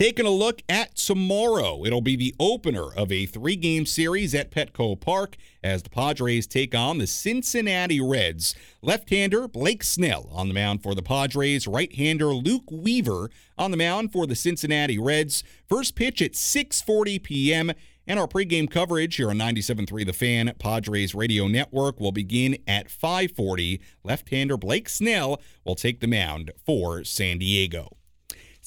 Taking 0.00 0.24
a 0.24 0.30
look 0.30 0.62
at 0.66 0.96
tomorrow, 0.96 1.84
it'll 1.84 2.00
be 2.00 2.16
the 2.16 2.34
opener 2.40 2.90
of 2.94 3.12
a 3.12 3.26
three 3.26 3.54
game 3.54 3.84
series 3.84 4.34
at 4.34 4.50
Petco 4.50 4.98
Park 4.98 5.36
as 5.62 5.82
the 5.82 5.90
Padres 5.90 6.46
take 6.46 6.74
on 6.74 6.96
the 6.96 7.06
Cincinnati 7.06 8.00
Reds. 8.00 8.54
Left 8.80 9.10
hander 9.10 9.46
Blake 9.46 9.84
Snell 9.84 10.30
on 10.32 10.48
the 10.48 10.54
mound 10.54 10.82
for 10.82 10.94
the 10.94 11.02
Padres, 11.02 11.66
right 11.66 11.94
hander 11.94 12.28
Luke 12.28 12.70
Weaver 12.70 13.28
on 13.58 13.72
the 13.72 13.76
mound 13.76 14.10
for 14.10 14.26
the 14.26 14.34
Cincinnati 14.34 14.98
Reds. 14.98 15.44
First 15.68 15.96
pitch 15.96 16.22
at 16.22 16.32
6:40 16.32 17.22
p.m. 17.22 17.72
And 18.06 18.18
our 18.18 18.26
pregame 18.26 18.70
coverage 18.70 19.16
here 19.16 19.28
on 19.28 19.36
97.3 19.36 20.06
The 20.06 20.14
Fan, 20.14 20.54
Padres 20.58 21.14
Radio 21.14 21.46
Network, 21.46 22.00
will 22.00 22.10
begin 22.10 22.56
at 22.66 22.88
5:40. 22.88 23.80
Left-hander 24.02 24.56
Blake 24.56 24.88
Snell 24.88 25.42
will 25.62 25.74
take 25.74 26.00
the 26.00 26.06
mound 26.06 26.52
for 26.64 27.04
San 27.04 27.36
Diego. 27.36 27.98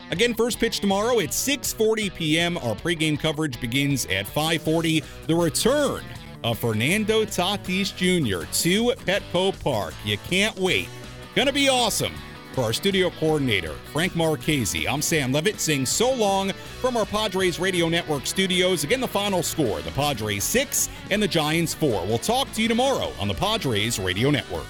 Again, 0.09 0.33
first 0.33 0.57
pitch 0.57 0.79
tomorrow 0.79 1.19
at 1.19 1.31
6:40 1.31 2.15
p.m. 2.15 2.57
Our 2.59 2.75
pregame 2.75 3.19
coverage 3.19 3.59
begins 3.59 4.05
at 4.05 4.25
5:40. 4.25 5.03
The 5.27 5.35
return 5.35 6.05
of 6.45 6.59
Fernando 6.59 7.25
Tatis 7.25 7.93
Jr. 7.93 8.45
to 8.61 8.93
Petco 9.03 9.51
Park. 9.61 9.93
You 10.05 10.17
can't 10.29 10.57
wait. 10.57 10.87
Gonna 11.35 11.51
be 11.51 11.67
awesome. 11.67 12.13
For 12.53 12.65
our 12.65 12.73
studio 12.73 13.09
coordinator, 13.11 13.75
Frank 13.93 14.13
Marchese, 14.13 14.85
I'm 14.85 15.01
Sam 15.01 15.31
Levitt 15.31 15.61
saying 15.61 15.85
so 15.85 16.11
long 16.11 16.51
from 16.81 16.97
our 16.97 17.05
Padres 17.05 17.59
Radio 17.59 17.87
Network 17.87 18.27
studios. 18.27 18.83
Again, 18.83 18.99
the 18.99 19.07
final 19.07 19.41
score 19.41 19.81
the 19.81 19.91
Padres 19.91 20.43
6 20.43 20.89
and 21.11 21.23
the 21.23 21.29
Giants 21.29 21.73
4. 21.73 22.05
We'll 22.05 22.17
talk 22.17 22.51
to 22.51 22.61
you 22.61 22.67
tomorrow 22.67 23.13
on 23.21 23.29
the 23.29 23.33
Padres 23.33 23.99
Radio 23.99 24.31
Network. 24.31 24.67